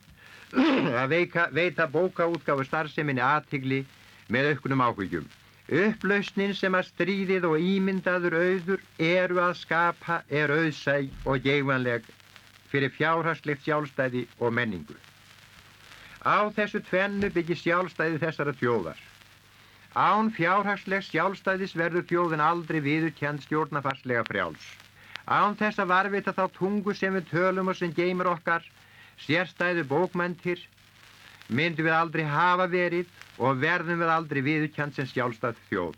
að 1.02 1.12
veika, 1.14 1.50
veita 1.54 1.86
bókaútgáfu 1.94 2.66
starfseminni 2.66 3.22
aðtigli 3.22 3.84
með 4.34 4.56
auknum 4.56 4.82
áhugjum. 4.88 5.28
Upplausnin 5.70 6.56
sem 6.58 6.74
að 6.74 6.88
stríðið 6.88 7.46
og 7.46 7.62
ímyndaður 7.62 8.40
auður 8.40 8.82
eru 8.98 9.38
að 9.44 9.60
skapa 9.60 10.24
er 10.34 10.50
auðsæg 10.56 11.14
og 11.30 11.46
geifanleg 11.46 12.10
fyrir 12.72 12.90
fjárhastlegt 12.98 13.68
sjálfstæði 13.68 14.26
og 14.40 14.54
menningu. 14.58 14.98
Á 16.20 16.52
þessu 16.52 16.82
tvennu 16.84 17.30
byggir 17.32 17.56
sjálfstæði 17.60 18.20
þessara 18.20 18.54
tjóðar. 18.60 19.00
Án 19.96 20.30
fjárhagslegs 20.36 21.08
sjálfstæðis 21.14 21.76
verður 21.80 22.04
þjóðin 22.10 22.44
aldrei 22.44 22.82
viðurkjent 22.84 23.46
stjórnafarslega 23.46 24.26
frjáls. 24.28 24.66
Án 25.26 25.56
þess 25.56 25.80
að 25.80 25.92
varvita 25.94 26.34
þá 26.36 26.44
tungu 26.58 26.94
sem 26.94 27.16
við 27.16 27.30
tölum 27.32 27.72
og 27.72 27.78
sem 27.80 27.94
geymur 27.96 28.30
okkar, 28.34 28.66
sérstæðu 29.24 29.86
bókmæntir, 29.88 30.60
myndum 31.50 31.88
við 31.88 31.96
aldrei 31.96 32.26
hafa 32.28 32.68
verið 32.68 33.08
og 33.40 33.64
verðum 33.64 34.04
við 34.04 34.14
aldrei 34.14 34.42
viðurkjent 34.46 35.00
sem 35.00 35.10
sjálfstæð 35.10 35.64
þjóð. 35.70 35.96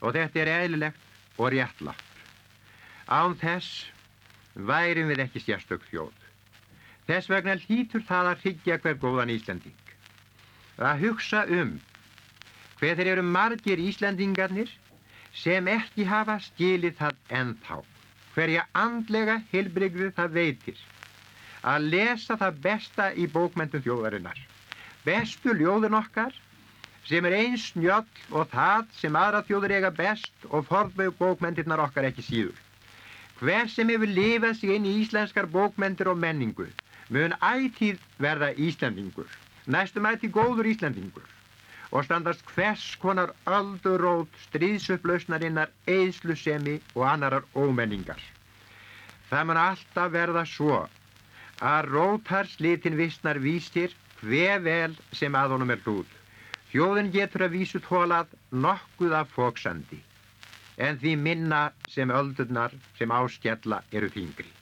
Og 0.00 0.14
þetta 0.14 0.42
er 0.44 0.52
eðlilegt 0.54 1.38
og 1.38 1.50
réttlagt. 1.52 2.04
Án 3.10 3.34
þess 3.40 3.88
værum 4.54 5.10
við 5.10 5.26
ekki 5.26 5.42
sérstök 5.42 5.82
þjóð. 5.90 6.27
Þess 7.08 7.30
vegna 7.32 7.54
hlýtur 7.56 8.02
það 8.04 8.26
að 8.30 8.40
hryggja 8.44 8.74
hver 8.84 8.96
góðan 9.02 9.30
Íslanding. 9.32 9.76
Að 10.76 11.04
hugsa 11.06 11.46
um 11.58 11.70
hver 12.80 12.98
þeir 12.98 13.08
eru 13.14 13.22
margir 13.26 13.80
Íslandingarnir 13.80 14.68
sem 15.42 15.70
ekki 15.72 16.04
hafa 16.10 16.36
skilið 16.44 16.98
það 16.98 17.22
ennþá, 17.38 17.78
hverja 18.34 18.64
andlega 18.82 19.38
heilbrygðu 19.52 20.10
það 20.18 20.36
veitir, 20.36 20.82
að 21.72 21.88
lesa 21.94 22.36
það 22.42 22.60
besta 22.66 23.06
í 23.16 23.24
bókmentum 23.38 23.82
þjóðarinnar. 23.86 24.42
Bestu 25.06 25.54
ljóðin 25.56 25.96
okkar 25.98 26.36
sem 27.08 27.24
er 27.24 27.38
eins 27.38 27.70
njöll 27.72 28.04
og 28.36 28.50
það 28.52 28.90
sem 29.00 29.16
aðra 29.16 29.40
þjóður 29.48 29.74
eiga 29.78 29.92
best 30.02 30.44
og 30.50 30.68
forðveg 30.68 31.16
bókmentirnar 31.22 31.86
okkar 31.86 32.10
ekki 32.10 32.26
síður. 32.28 32.60
Hver 33.40 33.72
sem 33.72 33.88
hefur 33.94 34.12
lifað 34.12 34.60
sig 34.60 34.76
inn 34.76 34.86
í 34.90 34.98
íslenskar 35.00 35.48
bókmentir 35.48 36.12
og 36.12 36.20
menningu 36.20 36.68
mun 37.08 37.34
ætíð 37.40 37.98
verða 38.20 38.52
Íslandingur, 38.56 39.28
næstum 39.66 40.06
ætíð 40.10 40.34
góður 40.36 40.68
Íslandingur 40.72 41.24
og 41.90 42.04
standast 42.04 42.44
hvers 42.52 42.84
konar 43.00 43.30
öldurót 43.46 44.34
stríðsupplausnarinnar, 44.48 45.70
eðslusemi 45.88 46.74
og 46.94 47.06
annarar 47.08 47.46
ómenningar. 47.56 48.20
Það 49.30 49.46
mun 49.48 49.60
alltaf 49.62 50.12
verða 50.12 50.44
svo 50.48 50.82
að 51.64 51.88
rótarslitin 51.94 52.98
vissnar 53.00 53.40
vístir 53.40 53.96
hver 54.20 54.60
vel 54.64 54.96
sem 55.16 55.34
að 55.34 55.56
honum 55.56 55.72
er 55.72 55.80
hlúð. 55.86 56.12
Þjóðin 56.72 57.12
getur 57.14 57.46
að 57.46 57.56
vísu 57.56 57.80
tólað 57.80 58.36
nokkuð 58.52 59.16
af 59.22 59.32
fóksandi, 59.32 60.02
en 60.76 61.00
því 61.00 61.16
minna 61.16 61.62
sem 61.88 62.12
öldurnar 62.12 62.76
sem 63.00 63.08
áskjalla 63.08 63.80
eru 63.92 64.12
þingri. 64.12 64.57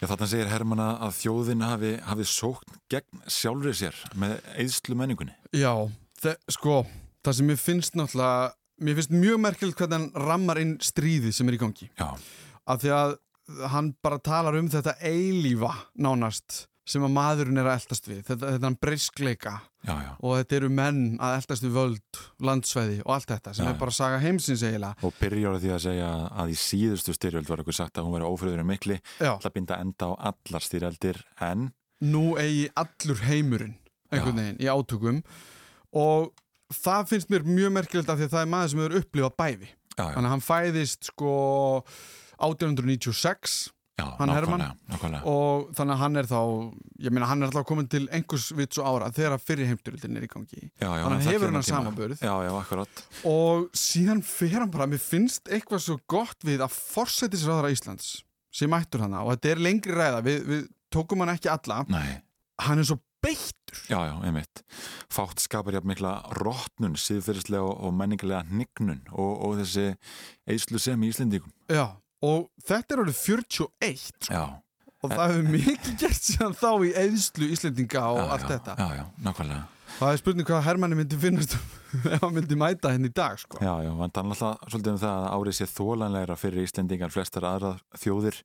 Þarna 0.00 0.26
segir 0.30 0.48
Hermann 0.48 0.80
að 0.80 1.12
þjóðin 1.18 1.62
hafi, 1.66 1.90
hafi 2.08 2.24
sókn 2.24 2.78
gegn 2.92 3.20
sjálfrið 3.28 3.74
sér 3.82 3.98
með 4.16 4.38
eðslu 4.62 4.96
menningunni. 4.96 5.34
Já, 5.52 5.74
þe- 6.22 6.38
sko, 6.56 6.86
það 7.24 7.36
sem 7.36 7.50
mér 7.50 7.60
finnst 7.60 7.98
náttúrulega, 8.00 8.52
mér 8.80 8.96
finnst 8.96 9.12
mjög 9.12 9.40
merkilegt 9.44 9.76
hvernig 9.82 9.98
hann 9.98 10.26
rammar 10.30 10.60
inn 10.62 10.78
stríðið 10.80 11.34
sem 11.36 11.48
er 11.52 11.58
í 11.58 11.60
gangi. 11.60 11.90
Já. 12.00 12.08
Af 12.66 12.80
því 12.80 12.94
að 12.96 13.16
hann 13.74 13.92
bara 14.02 14.18
talar 14.24 14.56
um 14.56 14.68
þetta 14.72 14.94
eilífa 15.04 15.74
nánast 15.98 16.64
sem 16.88 17.04
að 17.04 17.12
maðurinn 17.14 17.60
er 17.60 17.68
að 17.68 17.76
eldast 17.78 18.08
við, 18.08 18.22
þetta, 18.26 18.54
þetta 18.54 18.66
hann 18.66 18.78
briskleika. 18.82 19.52
Já, 19.80 19.94
já. 20.04 20.10
og 20.20 20.34
þetta 20.36 20.56
eru 20.58 20.70
menn 20.76 21.02
að 21.22 21.34
eldast 21.38 21.64
við 21.64 21.76
völd, 21.76 22.20
landsvæði 22.44 22.96
og 23.04 23.12
allt 23.14 23.30
þetta 23.30 23.54
sem 23.56 23.64
Já, 23.64 23.70
er 23.70 23.78
bara 23.80 23.94
saga 23.96 24.18
heimsins 24.20 24.64
eiginlega. 24.66 25.06
Og 25.06 25.14
byrjar 25.20 25.60
því 25.62 25.72
að 25.76 25.84
segja 25.86 26.10
að 26.42 26.52
í 26.52 26.58
síðustu 26.60 27.14
styrjöld 27.16 27.48
var 27.48 27.62
okkur 27.64 27.78
sagt 27.78 28.00
að 28.00 28.08
hún 28.08 28.16
veri 28.18 28.28
ófröður 28.28 28.66
mikli 28.68 28.98
Já. 29.20 29.32
til 29.40 29.48
að 29.48 29.56
binda 29.56 29.80
enda 29.80 30.10
á 30.12 30.12
allar 30.32 30.66
styrjaldir 30.66 31.22
en 31.46 31.70
nú 32.04 32.34
eigi 32.40 32.68
allur 32.80 33.24
heimurinn 33.28 33.76
einhvern 34.10 34.40
veginn 34.40 34.60
í 34.60 34.68
átökum. 34.70 35.24
Og 35.96 36.30
það 36.74 37.12
finnst 37.14 37.32
mér 37.32 37.46
mjög 37.46 37.76
merkilegt 37.76 38.10
af 38.12 38.18
því 38.18 38.28
að 38.28 38.34
það 38.34 38.44
er 38.44 38.52
maður 38.54 38.72
sem 38.72 38.82
hefur 38.82 38.98
upplifað 39.00 39.36
bæði. 39.40 39.70
Þannig 40.00 40.26
að 40.26 40.32
hann 40.34 40.44
fæðist 40.44 41.10
sko 41.10 41.34
1896 42.40 43.60
Já, 44.00 44.06
hann 44.18 44.32
nákvæmlega. 44.32 45.20
og 45.28 45.68
þannig 45.76 45.94
að 45.94 46.00
hann 46.02 46.20
er 46.22 46.28
þá 46.30 46.38
ég 47.04 47.14
meina 47.14 47.28
hann 47.30 47.42
er 47.44 47.50
alltaf 47.50 47.66
komin 47.68 47.88
til 47.92 48.02
einhvers 48.08 48.48
vits 48.56 48.80
og 48.80 48.88
ára 48.90 49.10
þegar 49.14 49.42
fyrir 49.42 49.70
heimturildin 49.70 50.16
er 50.20 50.26
í 50.26 50.30
gangi 50.32 50.62
Já, 50.62 50.88
já, 50.88 51.04
þannig 51.04 51.20
að 51.20 51.28
hefur 51.28 51.54
hann 51.54 52.16
já, 52.20 52.50
akkurat. 52.56 53.04
og 53.28 53.68
síðan 53.76 54.24
fer 54.26 54.56
hann 54.58 54.72
bara, 54.72 54.88
mér 54.90 55.02
finnst 55.04 55.50
eitthvað 55.52 55.84
svo 55.86 55.98
gott 56.10 56.48
við 56.48 56.64
að 56.64 56.74
forsætisráðara 56.78 57.74
Íslands 57.76 58.10
sem 58.50 58.70
mættur 58.72 59.04
hann 59.04 59.14
og 59.20 59.34
þetta 59.36 59.54
er 59.54 59.62
lengri 59.68 59.94
ræða, 59.94 60.24
við, 60.26 60.42
við 60.50 60.66
tókum 60.90 61.22
hann 61.22 61.36
ekki 61.36 61.52
alla 61.52 61.84
Nei. 61.92 62.18
hann 62.66 62.82
er 62.82 62.88
svo 62.90 62.98
beittur 63.20 63.60
Já, 63.90 64.00
já, 64.08 64.14
einmitt. 64.26 64.62
Fátt 65.12 65.42
skapar 65.42 65.76
jafn 65.76 65.90
mikla 65.90 66.14
rótnun, 66.40 66.96
síðferðislega 66.98 67.62
og, 67.62 67.92
menningilega 67.94 68.42
hnignun 68.48 69.02
og, 69.12 69.32
og 69.46 69.58
þessi 69.60 69.84
eðslu 70.50 70.80
sem 70.82 71.04
í 71.04 71.10
Íslendingum. 71.12 71.52
Já, 71.70 71.84
og 72.26 72.46
þetta 72.66 72.94
er 72.96 73.02
orðið 73.04 73.20
41 73.24 74.00
sko. 74.04 74.34
Já. 74.34 74.44
og 75.00 75.12
það 75.14 75.26
hefur 75.32 75.50
mikið 75.54 75.94
gert 76.02 76.24
síðan 76.26 76.56
þá 76.60 76.70
í 76.84 76.90
eðslu 77.04 77.50
Íslendinga 77.54 78.02
og 78.12 78.18
Já, 78.20 78.26
allt 78.34 78.44
já, 78.44 78.50
þetta 78.54 78.74
Já, 78.80 78.88
já, 79.00 79.04
nákvæmlega. 79.26 79.62
Það 80.00 80.12
er 80.14 80.20
spurning 80.20 80.46
hvað 80.48 80.62
Hermanni 80.64 80.96
myndi 81.00 81.16
finnast 81.20 81.56
ef 82.14 82.20
hann 82.22 82.34
myndi 82.36 82.56
mæta 82.60 82.92
henni 82.94 83.10
í 83.10 83.14
dag 83.16 83.40
sko. 83.40 83.58
Já, 83.64 83.72
já, 83.84 83.90
hann 83.98 84.12
tala 84.14 84.36
alltaf 84.36 84.70
svolítið 84.70 84.92
um 84.94 85.00
það 85.02 85.24
að 85.24 85.34
árið 85.40 85.56
sé 85.58 85.66
þólanlegra 85.72 86.36
fyrir 86.40 86.68
Íslendingar 86.68 87.12
flestar 87.12 87.46
aðra 87.48 87.72
þjóðir. 87.98 88.38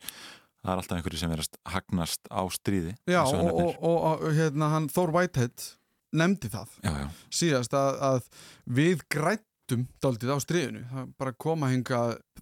Það 0.66 0.72
er 0.74 0.82
alltaf 0.82 0.98
einhverju 0.98 1.22
sem 1.22 1.32
verðast 1.36 1.60
hagnast 1.70 2.32
á 2.34 2.42
stríði. 2.56 2.96
Já, 3.06 3.22
og 3.22 3.52
og, 3.54 3.76
og, 3.86 3.98
og, 4.10 4.24
hérna, 4.34 4.72
hann 4.74 4.88
Thor 4.90 5.14
Whitehead 5.14 5.68
nefndi 6.16 6.50
það 6.50 6.72
Já, 6.82 6.92
já. 7.04 7.08
síðast 7.38 7.76
að, 7.78 8.00
að 8.10 8.30
við 8.80 9.04
grættum 9.14 9.86
daldið 10.02 10.32
á 10.34 10.38
stríðinu 10.42 11.06
bara 11.20 11.36
koma 11.38 11.70
hinga 11.70 12.02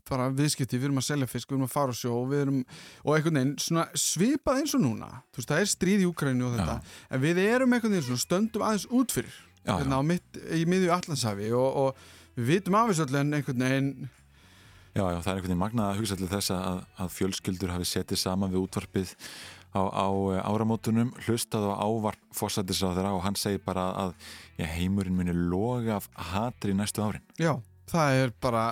bara 0.10 0.30
viðskipti, 0.36 0.80
við 0.80 0.90
erum 0.90 1.02
að 1.02 1.08
selja 1.08 1.30
fisk, 1.30 1.50
við 1.50 1.58
erum 1.58 1.68
að 1.68 1.74
fara 1.74 1.96
á 1.96 2.00
sjó 2.00 2.16
og 2.18 2.28
við 2.32 2.44
erum, 2.46 2.60
og 3.04 3.16
einhvern 3.16 3.40
veginn 3.40 3.54
svona 3.64 3.86
svipað 4.00 4.60
eins 4.62 4.76
og 4.78 4.84
núna, 4.84 5.12
þú 5.32 5.42
veist, 5.42 5.52
það 5.54 5.64
er 5.64 5.72
stríð 5.74 6.04
í 6.04 6.10
Úkrænu 6.10 6.50
og 6.50 6.58
þetta, 6.58 6.76
en 7.10 7.24
við 7.24 7.42
erum 7.46 7.78
einhvern 7.78 7.96
veginn 7.96 8.08
svona 8.10 8.26
stöndum 8.26 8.68
aðeins 8.68 8.90
út 8.92 9.16
fyrir 9.16 9.40
Já, 9.64 9.78
hérna, 9.78 10.00
á 10.00 10.04
mitt, 10.04 10.42
í 10.52 10.66
miðju 10.68 10.92
allansafi 10.92 11.54
og, 11.56 11.80
og 11.80 12.36
við 12.36 12.50
vitum 12.52 12.76
af 12.76 12.92
þessu 12.92 13.08
öll 13.08 13.20
en 13.22 13.38
einhvern 13.40 13.64
veginn 13.64 13.92
Já, 14.94 15.08
já, 15.10 15.18
það 15.24 15.30
er 15.32 15.38
einhvern 15.38 15.48
veginn 15.48 15.62
magnað 15.64 15.88
að 15.90 16.00
hugsa 16.02 16.18
til 16.20 16.28
þess 16.30 16.54
að, 16.54 16.82
að 17.02 17.14
fjölskyldur 17.16 17.72
hafi 17.74 17.88
setið 17.90 18.20
saman 18.22 18.52
við 18.54 18.66
útvarpið 18.68 19.14
á, 19.74 19.82
á 19.90 20.08
eh, 20.34 20.42
áramótunum, 20.46 21.14
hlustað 21.26 21.66
á 21.66 21.82
ávarp 21.82 22.22
fórsættisráðara 22.38 23.14
og 23.16 23.24
hann 23.26 23.38
segir 23.40 23.64
bara 23.66 23.88
að 24.04 24.14
já, 24.60 24.68
heimurinn 24.70 25.18
muni 25.18 25.34
loga 25.34 25.98
af 25.98 26.10
hatri 26.30 26.76
næstu 26.78 27.02
árin. 27.02 27.26
Já, 27.42 27.58
það 27.90 28.20
er 28.22 28.36
bara 28.44 28.68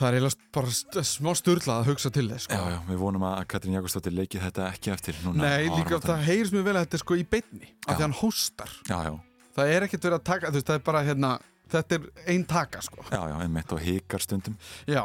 það 0.00 0.08
er 0.08 0.16
eiginlega 0.18 0.48
bara 0.56 0.72
st- 0.80 1.04
smá 1.10 1.30
sturlað 1.36 1.82
að 1.82 1.90
hugsa 1.92 2.10
til 2.16 2.26
þess 2.32 2.48
sko. 2.48 2.56
Já, 2.58 2.72
já, 2.74 2.78
við 2.88 3.00
vonum 3.04 3.26
að 3.28 3.42
Katrín 3.52 3.76
Jakobsdóttir 3.76 4.16
leikið 4.16 4.46
þetta 4.48 4.68
ekki 4.72 4.94
eftir 4.96 5.20
núna. 5.26 5.44
Nei, 5.44 5.68
líka 5.68 5.76
áramótunum. 5.76 6.08
það 6.08 6.26
heyrist 6.30 6.56
mjög 6.56 6.66
vel 6.70 6.76
að 6.80 6.86
þetta 6.86 6.98
er 7.00 7.04
sko 7.04 7.20
í 7.20 7.26
beinni 7.36 7.70
af 7.86 7.94
því 7.98 8.02
hann 8.08 8.18
hóstar 8.24 8.74
Já, 8.88 8.98
já, 9.10 9.14
það 9.60 9.72
er 9.76 9.86
ekkert 9.88 10.08
verið 10.08 10.18
að 10.20 10.26
taka, 10.32 10.50
þú 10.50 10.60
veist, 10.60 10.68
það 10.72 10.80
er 10.80 10.84
bara 10.90 11.02
hérna 11.10 11.32
þetta 11.70 11.94
er 12.00 12.06
ein 12.32 12.44
taka 12.50 12.80
sko 12.82 13.04
já, 13.06 13.20
já, 13.30 13.34
einmitt 13.44 13.72
og 13.76 13.78
hikar 13.84 14.24
stundum. 14.24 14.56
Já, 14.90 15.04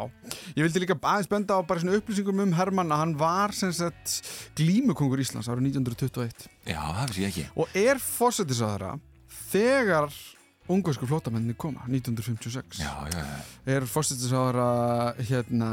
ég 0.57 0.63
vildi 0.65 0.81
líka 0.81 0.95
aðeins 0.97 1.29
benda 1.29 1.59
á 1.59 1.61
bara 1.61 1.83
svona 1.83 1.99
upplýsingum 1.99 2.39
um 2.41 2.55
Hermann 2.57 2.89
að 2.95 3.03
hann 3.03 3.13
var 3.19 3.53
sem 3.53 3.69
sagt 3.75 4.15
glímukongur 4.57 5.21
Íslands 5.21 5.45
árið 5.51 5.67
1921 5.75 6.47
Já, 6.71 6.79
það 6.81 7.03
veist 7.11 7.19
ég 7.21 7.29
ekki. 7.29 7.45
og 7.53 7.77
er 7.77 8.01
fórsættisáðara 8.01 8.95
þegar 9.51 10.09
ungversku 10.71 11.07
flótamenninni 11.09 11.55
koma 11.57 11.85
1956 11.87 12.79
Já, 12.81 12.93
já, 13.13 13.21
já. 13.21 13.37
er 13.77 13.85
fórsættisáðara 13.89 15.15
hérna 15.29 15.69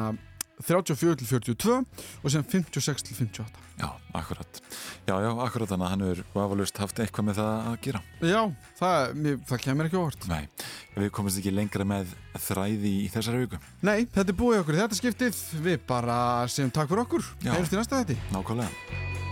34 0.62 1.16
til 1.18 1.26
42 1.26 1.84
og 2.22 2.30
sem 2.30 2.44
56 2.44 3.02
til 3.08 3.16
58 3.16 3.62
Já, 3.82 3.88
akkurat. 4.14 4.60
Já, 5.08 5.14
já, 5.18 5.30
akkurat 5.42 5.70
þannig 5.72 5.86
að 5.86 5.90
hann 5.90 6.04
hefur 6.06 6.20
vafalust 6.36 6.78
haft 6.78 7.00
eitthvað 7.02 7.26
með 7.26 7.38
það 7.40 7.70
að 7.70 7.78
gera. 7.86 8.02
Já, 8.20 8.42
það, 8.78 9.14
mér, 9.24 9.38
það 9.48 9.62
kemur 9.64 9.88
ekki 9.88 9.98
óvart 9.98 10.28
Nei, 10.30 10.42
við 10.94 11.10
komumst 11.16 11.40
ekki 11.40 11.54
lengra 11.56 11.88
með 11.88 12.12
þræði 12.46 12.92
í 13.00 13.08
þessari 13.10 13.42
viku. 13.46 13.62
Nei, 13.82 14.04
þetta 14.12 14.28
er 14.28 14.38
búið 14.44 14.60
okkur 14.62 14.78
í 14.78 14.82
þetta 14.84 15.00
skiptið 15.00 15.42
við 15.66 15.82
bara 15.88 16.20
segjum 16.52 16.74
takk 16.76 16.92
fyrir 16.92 17.06
okkur 17.08 17.26
heyrjumst 17.48 17.74
í 17.74 17.80
næsta 17.80 18.04
þetta 18.04 18.36
Nákvæmlega. 18.36 19.31